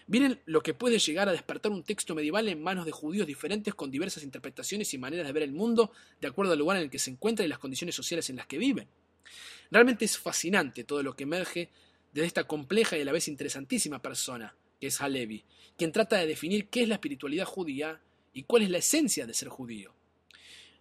Miren 0.08 0.40
lo 0.46 0.62
que 0.62 0.72
puede 0.72 1.00
llegar 1.00 1.28
a 1.28 1.32
despertar 1.32 1.72
un 1.72 1.82
texto 1.82 2.14
medieval 2.14 2.48
en 2.48 2.62
manos 2.62 2.86
de 2.86 2.92
judíos 2.92 3.26
diferentes 3.26 3.74
con 3.74 3.90
diversas 3.90 4.22
interpretaciones 4.22 4.94
y 4.94 4.98
maneras 4.98 5.26
de 5.26 5.32
ver 5.32 5.42
el 5.42 5.52
mundo 5.52 5.90
de 6.20 6.28
acuerdo 6.28 6.52
al 6.52 6.58
lugar 6.60 6.76
en 6.76 6.84
el 6.84 6.90
que 6.90 7.00
se 7.00 7.10
encuentra 7.10 7.44
y 7.44 7.48
las 7.48 7.58
condiciones 7.58 7.96
sociales 7.96 8.30
en 8.30 8.36
las 8.36 8.46
que 8.46 8.58
viven. 8.58 8.86
Realmente 9.70 10.04
es 10.04 10.16
fascinante 10.16 10.84
todo 10.84 11.02
lo 11.02 11.16
que 11.16 11.24
emerge 11.24 11.70
de 12.12 12.24
esta 12.24 12.44
compleja 12.44 12.96
y 12.96 13.00
a 13.00 13.04
la 13.04 13.12
vez 13.12 13.26
interesantísima 13.26 14.00
persona, 14.00 14.54
que 14.80 14.86
es 14.86 15.00
Halevi, 15.00 15.44
quien 15.76 15.90
trata 15.90 16.18
de 16.18 16.26
definir 16.26 16.68
qué 16.68 16.82
es 16.82 16.88
la 16.88 16.94
espiritualidad 16.94 17.44
judía 17.44 18.00
y 18.32 18.44
cuál 18.44 18.62
es 18.62 18.70
la 18.70 18.78
esencia 18.78 19.26
de 19.26 19.34
ser 19.34 19.48
judío. 19.48 19.92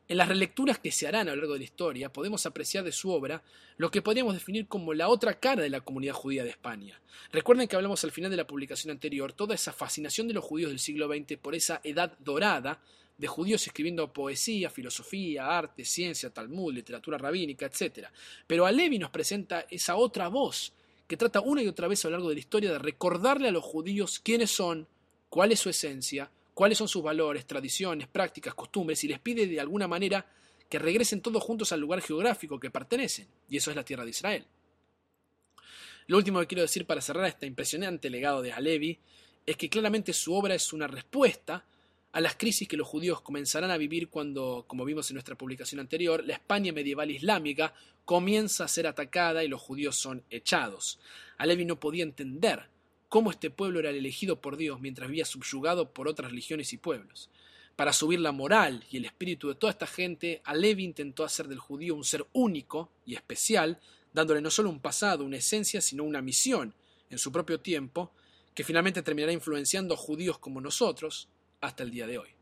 En 0.08 0.18
las 0.18 0.28
relecturas 0.28 0.78
que 0.78 0.92
se 0.92 1.08
harán 1.08 1.28
a 1.28 1.32
lo 1.32 1.38
largo 1.38 1.54
de 1.54 1.60
la 1.60 1.66
historia 1.66 2.14
podemos 2.14 2.46
apreciar 2.46 2.84
de 2.84 2.92
su 2.92 3.10
obra 3.10 3.42
lo 3.78 3.90
que 3.90 4.04
podríamos 4.04 4.36
definir 4.36 4.68
como 4.68 4.94
la 4.94 5.08
otra 5.08 5.40
cara 5.40 5.64
de 5.64 5.70
la 5.70 5.82
comunidad 5.82 6.14
judía 6.14 6.44
de 6.44 6.52
España. 6.52 7.02
Recuerden 7.32 7.68
que 7.68 7.76
hablamos 7.76 8.04
al 8.04 8.12
final 8.12 8.30
de 8.30 8.38
la 8.38 8.46
publicación 8.46 8.92
anterior 8.92 9.34
toda 9.34 9.56
esa 9.56 9.74
fascinación 9.74 10.28
de 10.28 10.36
los 10.36 10.44
judíos 10.44 10.70
del 10.70 10.80
siglo 10.80 11.08
XX 11.08 11.38
por 11.38 11.56
esa 11.56 11.82
edad 11.84 12.16
dorada 12.20 12.82
de 13.18 13.28
judíos 13.28 13.66
escribiendo 13.66 14.14
poesía, 14.14 14.70
filosofía, 14.70 15.58
arte, 15.58 15.84
ciencia, 15.84 16.30
talmud, 16.30 16.74
literatura 16.74 17.18
rabínica, 17.18 17.66
etc. 17.66 18.10
Pero 18.46 18.68
Alevi 18.68 19.00
nos 19.00 19.10
presenta 19.10 19.66
esa 19.72 19.96
otra 19.96 20.28
voz 20.28 20.74
que 21.08 21.18
trata 21.18 21.42
una 21.42 21.64
y 21.64 21.68
otra 21.68 21.88
vez 21.88 22.06
a 22.06 22.10
lo 22.10 22.14
largo 22.14 22.30
de 22.30 22.36
la 22.36 22.40
historia 22.40 22.72
de 22.72 22.80
recordarle 22.80 23.48
a 23.48 23.52
los 23.52 23.64
judíos 23.64 24.20
quiénes 24.20 24.52
son, 24.52 24.88
cuál 25.30 25.52
es 25.52 25.60
su 25.60 25.70
esencia, 25.70 26.30
cuáles 26.56 26.80
son 26.80 26.88
sus 26.88 27.04
valores, 27.04 27.46
tradiciones, 27.46 28.08
prácticas, 28.08 28.56
costumbres, 28.56 29.04
y 29.04 29.10
les 29.10 29.20
pide 29.20 29.46
de 29.46 29.60
alguna 29.60 29.88
manera 29.88 30.26
que 30.68 30.80
regresen 30.80 31.22
todos 31.22 31.44
juntos 31.44 31.72
al 31.72 31.82
lugar 31.82 32.02
geográfico 32.02 32.60
que 32.60 32.72
pertenecen, 32.72 33.28
y 33.48 33.58
eso 33.58 33.70
es 33.70 33.76
la 33.76 33.86
tierra 33.86 34.06
de 34.06 34.10
Israel. 34.10 34.46
Lo 36.08 36.18
último 36.18 36.40
que 36.40 36.48
quiero 36.48 36.62
decir 36.62 36.86
para 36.86 37.02
cerrar 37.02 37.26
este 37.26 37.46
impresionante 37.46 38.10
legado 38.10 38.42
de 38.42 38.54
Alevi 38.54 39.00
es 39.46 39.58
que 39.58 39.70
claramente 39.70 40.14
su 40.14 40.34
obra 40.34 40.56
es 40.56 40.72
una 40.72 40.88
respuesta 40.88 41.66
a 42.14 42.22
las 42.22 42.38
crisis 42.38 42.68
que 42.68 42.78
los 42.78 42.88
judíos 42.88 43.20
comenzarán 43.20 43.72
a 43.72 43.78
vivir 43.78 44.08
cuando, 44.08 44.64
como 44.68 44.86
vimos 44.86 45.10
en 45.10 45.16
nuestra 45.16 45.36
publicación 45.36 45.82
anterior, 45.82 46.24
la 46.24 46.34
España 46.34 46.72
medieval 46.72 47.12
islámica 47.12 47.74
comienza 48.06 48.64
a 48.64 48.70
ser 48.70 48.88
atacada 48.88 49.44
y 49.44 49.50
los 49.50 49.62
judíos 49.62 49.98
son 49.98 50.24
echados. 50.30 51.00
Alevi 51.38 51.66
no 51.66 51.80
podía 51.80 52.04
entender 52.04 52.70
cómo 53.10 53.32
este 53.32 53.50
pueblo 53.50 53.80
era 53.80 53.90
el 53.90 53.98
elegido 53.98 54.42
por 54.42 54.58
Dios 54.58 54.82
mientras 54.82 55.10
vivía 55.10 55.26
subyugado 55.26 55.94
por 55.94 56.08
otras 56.08 56.32
religiones 56.32 56.74
y 56.74 56.78
pueblos. 56.78 57.30
Para 57.76 57.92
subir 57.92 58.20
la 58.20 58.32
moral 58.32 58.86
y 58.90 58.98
el 58.98 59.06
espíritu 59.06 59.50
de 59.50 59.56
toda 59.56 59.72
esta 59.72 59.88
gente, 59.88 60.42
Alevi 60.46 60.86
intentó 60.86 61.24
hacer 61.24 61.48
del 61.48 61.60
judío 61.60 61.96
un 61.96 62.06
ser 62.06 62.26
único 62.32 62.90
y 63.06 63.16
especial, 63.16 63.80
dándole 64.14 64.42
no 64.42 64.50
solo 64.50 64.70
un 64.70 64.80
pasado, 64.80 65.26
una 65.26 65.38
esencia, 65.38 65.82
sino 65.82 66.04
una 66.04 66.22
misión 66.22 66.74
en 67.10 67.18
su 67.18 67.32
propio 67.32 67.60
tiempo, 67.60 68.12
que 68.54 68.64
finalmente 68.64 69.02
terminará 69.02 69.34
influenciando 69.34 69.94
a 69.94 69.98
judíos 69.98 70.40
como 70.40 70.62
nosotros 70.62 71.28
hasta 71.60 71.84
el 71.84 71.92
día 71.92 72.08
de 72.08 72.18
hoy. 72.18 72.35